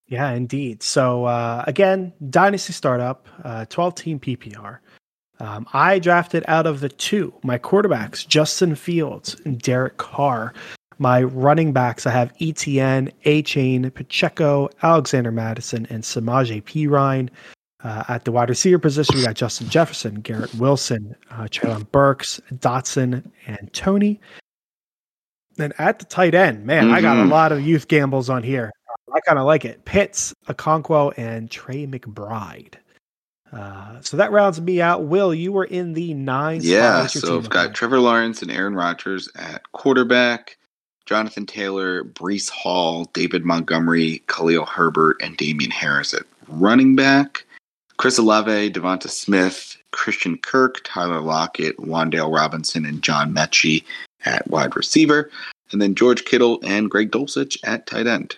Yeah, 0.07 0.31
indeed. 0.31 0.83
So 0.83 1.23
uh, 1.25 1.63
again, 1.67 2.11
Dynasty 2.29 2.73
Startup, 2.73 3.27
uh, 3.45 3.65
12 3.69 3.95
team 3.95 4.19
PPR. 4.19 4.79
Um, 5.39 5.65
I 5.73 5.99
drafted 5.99 6.43
out 6.47 6.67
of 6.67 6.81
the 6.81 6.89
two 6.89 7.33
my 7.43 7.57
quarterbacks, 7.57 8.27
Justin 8.27 8.75
Fields 8.75 9.35
and 9.45 9.59
Derek 9.59 9.97
Carr. 9.97 10.53
My 10.99 11.23
running 11.23 11.73
backs, 11.73 12.05
I 12.05 12.11
have 12.11 12.31
ETN, 12.37 13.11
Achane, 13.25 13.91
Pacheco, 13.91 14.69
Alexander 14.83 15.31
Mattison, 15.31 15.87
and 15.89 16.03
Samaje 16.03 16.61
Perine. 16.61 17.29
Uh, 17.84 18.03
at 18.09 18.25
the 18.25 18.32
wide 18.32 18.49
receiver 18.49 18.77
position, 18.77 19.15
we 19.15 19.23
got 19.23 19.36
Justin 19.36 19.67
Jefferson, 19.67 20.21
Garrett 20.21 20.53
Wilson, 20.55 21.15
uh, 21.32 21.45
Treylon 21.45 21.89
Burks, 21.91 22.39
Dotson, 22.53 23.23
and 23.47 23.73
Toney. 23.73 24.19
And 25.57 25.73
at 25.79 25.99
the 25.99 26.05
tight 26.05 26.36
end, 26.36 26.65
man, 26.65 26.86
mm-hmm. 26.86 26.93
I 26.93 27.01
got 27.01 27.17
a 27.17 27.21
mm-hmm. 27.21 27.32
lot 27.32 27.51
of 27.51 27.61
youth 27.61 27.88
gambles 27.88 28.29
on 28.29 28.43
here. 28.43 28.71
I 29.13 29.19
kind 29.21 29.39
of 29.39 29.45
like 29.45 29.65
it. 29.65 29.84
Pitts, 29.86 30.34
Okonkwo, 30.47 31.13
and 31.17 31.49
Trey 31.49 31.88
McBride. 31.88 32.75
Uh, 33.51 33.99
so 34.01 34.15
that 34.15 34.32
rounds 34.32 34.61
me 34.61 34.82
out. 34.82 35.03
Will, 35.03 35.34
you 35.34 35.51
were 35.51 35.65
in 35.65 35.93
the 35.93 36.13
nine. 36.13 36.61
Yeah, 36.63 37.07
so 37.07 37.38
I've 37.38 37.49
got 37.49 37.73
Trevor 37.73 37.99
Lawrence 37.99 38.41
and 38.41 38.49
Aaron 38.49 38.75
Rodgers 38.75 39.27
at 39.36 39.69
quarterback, 39.73 40.57
Jonathan 41.05 41.45
Taylor, 41.45 42.03
Breece 42.03 42.49
Hall, 42.49 43.05
David 43.13 43.43
Montgomery, 43.43 44.23
Khalil 44.27 44.65
Herbert, 44.65 45.17
and 45.21 45.36
Damien 45.36 45.71
Harris 45.71 46.13
at 46.13 46.23
running 46.47 46.95
back. 46.95 47.45
Chris 48.01 48.17
Olave, 48.17 48.71
Devonta 48.71 49.11
Smith, 49.11 49.77
Christian 49.91 50.35
Kirk, 50.35 50.81
Tyler 50.83 51.21
Lockett, 51.21 51.77
Wan'Dale 51.77 52.35
Robinson, 52.35 52.83
and 52.83 53.03
John 53.03 53.31
Metchie 53.31 53.83
at 54.25 54.49
wide 54.49 54.75
receiver. 54.75 55.29
And 55.71 55.79
then 55.79 55.93
George 55.93 56.25
Kittle 56.25 56.59
and 56.63 56.89
Greg 56.89 57.11
Dulcich 57.11 57.59
at 57.63 57.85
tight 57.85 58.07
end. 58.07 58.37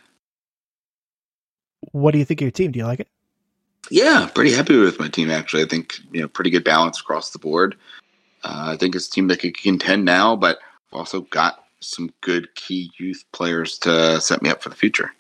What 1.93 2.11
do 2.11 2.17
you 2.17 2.25
think 2.25 2.41
of 2.41 2.43
your 2.43 2.51
team? 2.51 2.73
Do 2.73 2.79
you 2.79 2.85
like 2.85 2.99
it? 2.99 3.07
Yeah, 3.89 4.29
pretty 4.35 4.51
happy 4.51 4.77
with 4.77 4.99
my 4.99 5.07
team 5.07 5.29
actually. 5.29 5.63
I 5.63 5.67
think 5.67 5.93
you 6.11 6.19
know 6.19 6.27
pretty 6.27 6.49
good 6.49 6.65
balance 6.65 6.99
across 6.99 7.29
the 7.29 7.39
board. 7.39 7.77
Uh, 8.43 8.73
I 8.73 8.75
think 8.75 8.97
it's 8.97 9.07
a 9.07 9.11
team 9.11 9.29
that 9.29 9.39
could 9.39 9.55
contend 9.55 10.03
now, 10.03 10.35
but 10.35 10.59
also 10.91 11.21
got 11.21 11.63
some 11.79 12.11
good 12.19 12.53
key 12.55 12.91
youth 12.99 13.23
players 13.31 13.77
to 13.77 14.19
set 14.19 14.41
me 14.41 14.49
up 14.49 14.61
for 14.61 14.67
the 14.67 14.75
future. 14.75 15.13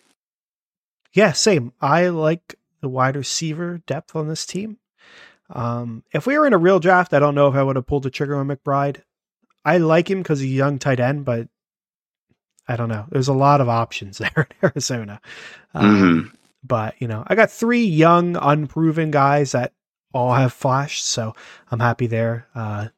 Yeah, 1.13 1.31
same. 1.31 1.71
I 1.79 2.09
like 2.09 2.57
the 2.83 2.89
wide 2.89 3.15
receiver 3.15 3.81
depth 3.87 4.13
on 4.13 4.27
this 4.27 4.45
team. 4.45 4.77
Um, 5.49 6.03
if 6.13 6.27
we 6.27 6.37
were 6.37 6.45
in 6.45 6.53
a 6.53 6.57
real 6.57 6.79
draft, 6.79 7.13
I 7.13 7.19
don't 7.19 7.33
know 7.33 7.47
if 7.47 7.55
I 7.55 7.63
would 7.63 7.77
have 7.77 7.87
pulled 7.87 8.03
the 8.03 8.09
trigger 8.09 8.35
on 8.35 8.49
McBride. 8.49 9.01
I 9.63 9.77
like 9.77 10.11
him 10.11 10.21
because 10.21 10.41
he's 10.41 10.51
a 10.51 10.53
young 10.53 10.79
tight 10.79 10.99
end, 10.99 11.23
but 11.23 11.47
I 12.67 12.75
don't 12.75 12.89
know. 12.89 13.05
There's 13.09 13.29
a 13.29 13.33
lot 13.33 13.61
of 13.61 13.69
options 13.69 14.17
there 14.19 14.31
in 14.35 14.69
Arizona. 14.69 15.21
Um, 15.73 15.95
mm-hmm. 15.95 16.35
But, 16.61 16.95
you 16.99 17.07
know, 17.07 17.23
I 17.25 17.35
got 17.35 17.51
three 17.51 17.85
young, 17.85 18.35
unproven 18.35 19.11
guys 19.11 19.53
that 19.53 19.73
all 20.13 20.33
have 20.33 20.51
flash, 20.51 21.01
so 21.01 21.33
I'm 21.71 21.79
happy 21.79 22.07
there. 22.07 22.47
Uh, 22.53 22.89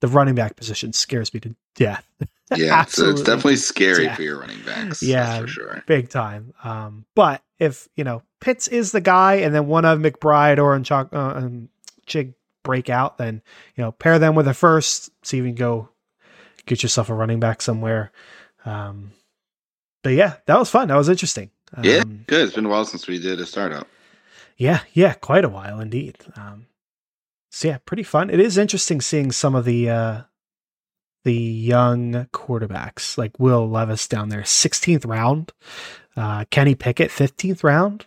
the 0.00 0.08
running 0.08 0.34
back 0.34 0.56
position 0.56 0.92
scares 0.92 1.32
me 1.32 1.40
to 1.40 1.54
death. 1.76 2.06
Yeah, 2.54 2.84
so 2.84 3.08
it's 3.08 3.22
definitely 3.22 3.56
scary 3.56 4.04
yeah. 4.04 4.14
for 4.14 4.20
your 4.20 4.38
running 4.38 4.60
backs. 4.60 5.02
Yeah, 5.02 5.40
for 5.40 5.46
sure, 5.46 5.82
big 5.86 6.10
time. 6.10 6.52
Um, 6.62 7.06
but 7.14 7.42
if 7.58 7.88
you 7.96 8.04
know 8.04 8.22
Pitts 8.42 8.66
is 8.66 8.90
the 8.90 9.00
guy, 9.00 9.34
and 9.36 9.54
then 9.54 9.68
one 9.68 9.84
of 9.84 10.00
McBride 10.00 10.58
or 10.58 10.76
Unchak, 10.76 11.12
uh, 11.12 11.38
um, 11.38 11.68
Chig 12.08 12.34
break 12.64 12.90
out, 12.90 13.16
then 13.16 13.40
you 13.76 13.84
know 13.84 13.92
pair 13.92 14.18
them 14.18 14.34
with 14.34 14.48
a 14.48 14.52
first, 14.54 15.10
see 15.24 15.38
if 15.38 15.44
you 15.44 15.50
can 15.50 15.54
go 15.54 15.88
get 16.66 16.82
yourself 16.82 17.08
a 17.08 17.14
running 17.14 17.38
back 17.38 17.62
somewhere. 17.62 18.10
Um, 18.64 19.12
but 20.02 20.14
yeah, 20.14 20.34
that 20.46 20.58
was 20.58 20.70
fun. 20.70 20.88
That 20.88 20.96
was 20.96 21.08
interesting. 21.08 21.50
Um, 21.72 21.84
yeah, 21.84 22.02
good. 22.26 22.46
It's 22.46 22.54
been 22.56 22.66
a 22.66 22.68
while 22.68 22.84
since 22.84 23.06
we 23.06 23.20
did 23.20 23.38
a 23.38 23.46
startup. 23.46 23.86
Yeah, 24.56 24.80
yeah, 24.92 25.14
quite 25.14 25.44
a 25.44 25.48
while 25.48 25.78
indeed. 25.78 26.18
Um, 26.34 26.66
so 27.52 27.68
yeah, 27.68 27.78
pretty 27.78 28.02
fun. 28.02 28.28
It 28.28 28.40
is 28.40 28.58
interesting 28.58 29.00
seeing 29.00 29.30
some 29.30 29.54
of 29.54 29.64
the 29.64 29.88
uh, 29.88 30.22
the 31.22 31.32
young 31.32 32.26
quarterbacks 32.32 33.16
like 33.16 33.38
Will 33.38 33.70
Levis 33.70 34.08
down 34.08 34.30
there, 34.30 34.42
16th 34.42 35.06
round, 35.06 35.52
uh, 36.16 36.44
Kenny 36.50 36.74
Pickett, 36.74 37.10
15th 37.10 37.62
round. 37.62 38.06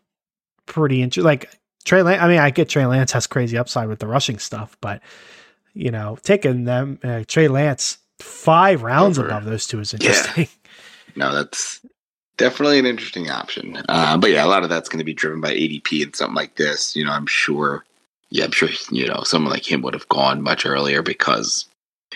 Pretty 0.66 1.02
interesting. 1.02 1.26
Like 1.26 1.52
Trey 1.84 2.02
Lance, 2.02 2.22
I 2.22 2.28
mean, 2.28 2.40
I 2.40 2.50
get 2.50 2.70
Trey 2.70 2.86
Lance 2.86 3.12
has 3.12 3.28
crazy 3.28 3.58
upside 3.58 3.88
with 3.88 4.00
the 4.00 4.08
rushing 4.08 4.40
stuff, 4.40 4.78
but 4.82 5.02
you 5.74 5.92
know, 5.92 6.18
taking 6.24 6.64
them, 6.64 7.00
uh, 7.04 7.24
Trey 7.28 7.48
Lance 7.48 7.98
five 8.20 8.82
rounds 8.82 9.20
Over. 9.20 9.28
above 9.28 9.46
those 9.46 9.68
two 9.68 9.80
is 9.80 9.94
interesting. 9.94 10.44
Yeah. 10.44 10.50
No, 11.18 11.34
that's 11.34 11.80
definitely 12.36 12.78
an 12.78 12.86
interesting 12.86 13.30
option. 13.30 13.82
Uh, 13.88 14.18
but 14.18 14.32
yeah, 14.32 14.44
a 14.44 14.48
lot 14.48 14.64
of 14.64 14.70
that's 14.70 14.90
going 14.90 15.00
to 15.00 15.06
be 15.06 15.14
driven 15.14 15.40
by 15.40 15.54
ADP 15.54 16.04
and 16.04 16.14
something 16.14 16.36
like 16.36 16.56
this. 16.56 16.94
You 16.94 17.06
know, 17.06 17.12
I'm 17.14 17.26
sure. 17.26 17.86
Yeah, 18.32 18.44
I'm 18.44 18.52
sure. 18.52 18.68
You 18.92 19.08
know, 19.08 19.24
someone 19.24 19.54
like 19.54 19.70
him 19.72 19.82
would 19.84 19.94
have 19.94 20.10
gone 20.10 20.42
much 20.42 20.66
earlier 20.66 21.02
because 21.02 21.68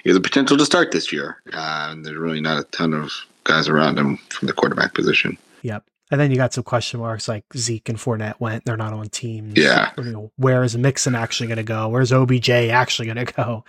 he 0.03 0.09
has 0.09 0.17
a 0.17 0.21
potential 0.21 0.57
to 0.57 0.65
start 0.65 0.91
this 0.91 1.13
year. 1.13 1.37
Uh, 1.53 1.87
and 1.91 2.05
there's 2.05 2.17
really 2.17 2.41
not 2.41 2.59
a 2.59 2.65
ton 2.65 2.93
of 2.93 3.13
guys 3.45 3.69
around 3.69 3.97
him 3.97 4.17
from 4.29 4.47
the 4.47 4.53
quarterback 4.53 4.93
position. 4.93 5.37
Yep. 5.61 5.85
And 6.11 6.19
then 6.19 6.31
you 6.31 6.37
got 6.37 6.53
some 6.53 6.63
question 6.63 6.99
marks 6.99 7.27
like 7.27 7.45
Zeke 7.55 7.87
and 7.87 7.97
Fournette 7.97 8.39
went. 8.39 8.65
They're 8.65 8.77
not 8.77 8.93
on 8.93 9.09
teams. 9.09 9.55
Yeah. 9.55 9.91
you 9.97 10.05
know, 10.05 10.31
where 10.37 10.63
is 10.63 10.75
Mixon 10.75 11.13
actually 11.13 11.47
going 11.47 11.57
to 11.57 11.63
go? 11.63 11.87
Where's 11.87 12.11
OBJ 12.11 12.49
actually 12.49 13.13
going 13.13 13.25
to 13.25 13.33
go? 13.33 13.63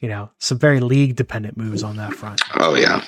You 0.00 0.08
know, 0.08 0.30
some 0.38 0.58
very 0.58 0.80
league 0.80 1.14
dependent 1.14 1.56
moves 1.56 1.82
on 1.82 1.96
that 1.96 2.12
front. 2.14 2.42
Oh, 2.56 2.74
yeah. 2.74 3.04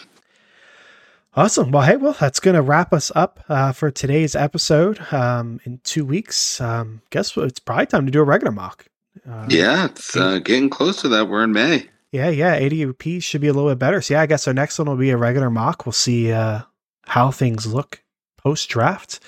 Awesome. 1.35 1.71
Well, 1.71 1.83
hey, 1.83 1.97
well, 1.97 2.17
that's 2.19 2.41
going 2.41 2.55
to 2.55 2.63
wrap 2.63 2.93
us 2.93 3.13
up 3.15 3.45
uh, 3.49 3.73
for 3.73 3.91
today's 3.91 4.35
episode. 4.35 5.01
Um, 5.13 5.61
in 5.65 5.81
two 5.85 6.05
weeks, 6.05 6.61
um, 6.61 7.03
guess 7.11 7.37
what? 7.37 7.47
It's 7.47 7.59
probably 7.59 7.87
time 7.87 8.07
to 8.07 8.13
do 8.13 8.21
a 8.21 8.25
regular 8.25 8.53
mock. 8.53 8.87
Uh, 9.29 9.47
yeah, 9.49 9.87
it's 9.87 10.17
uh, 10.17 10.39
getting 10.39 10.71
close 10.71 11.01
to 11.03 11.09
that. 11.09 11.29
We're 11.29 11.45
in 11.45 11.53
May. 11.53 11.89
Yeah, 12.13 12.31
yeah. 12.31 12.59
ADP 12.59 13.23
should 13.23 13.41
be 13.41 13.49
a 13.49 13.53
little 13.53 13.69
bit 13.69 13.79
better. 13.79 14.01
So 14.01 14.15
yeah, 14.15 14.23
I 14.23 14.27
guess 14.27 14.47
our 14.47 14.55
next 14.55 14.79
one 14.79 14.89
will 14.89 14.97
be 14.97 15.11
a 15.11 15.17
regular 15.17 15.51
mock. 15.51 15.85
We'll 15.85 15.93
see 15.93 16.33
uh, 16.33 16.61
how 17.03 17.31
things 17.31 17.67
look 17.67 18.03
post 18.47 18.69
draft. 18.69 19.19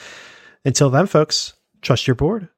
Until 0.64 0.90
then, 0.90 1.08
folks, 1.08 1.54
trust 1.82 2.06
your 2.06 2.14
board. 2.14 2.48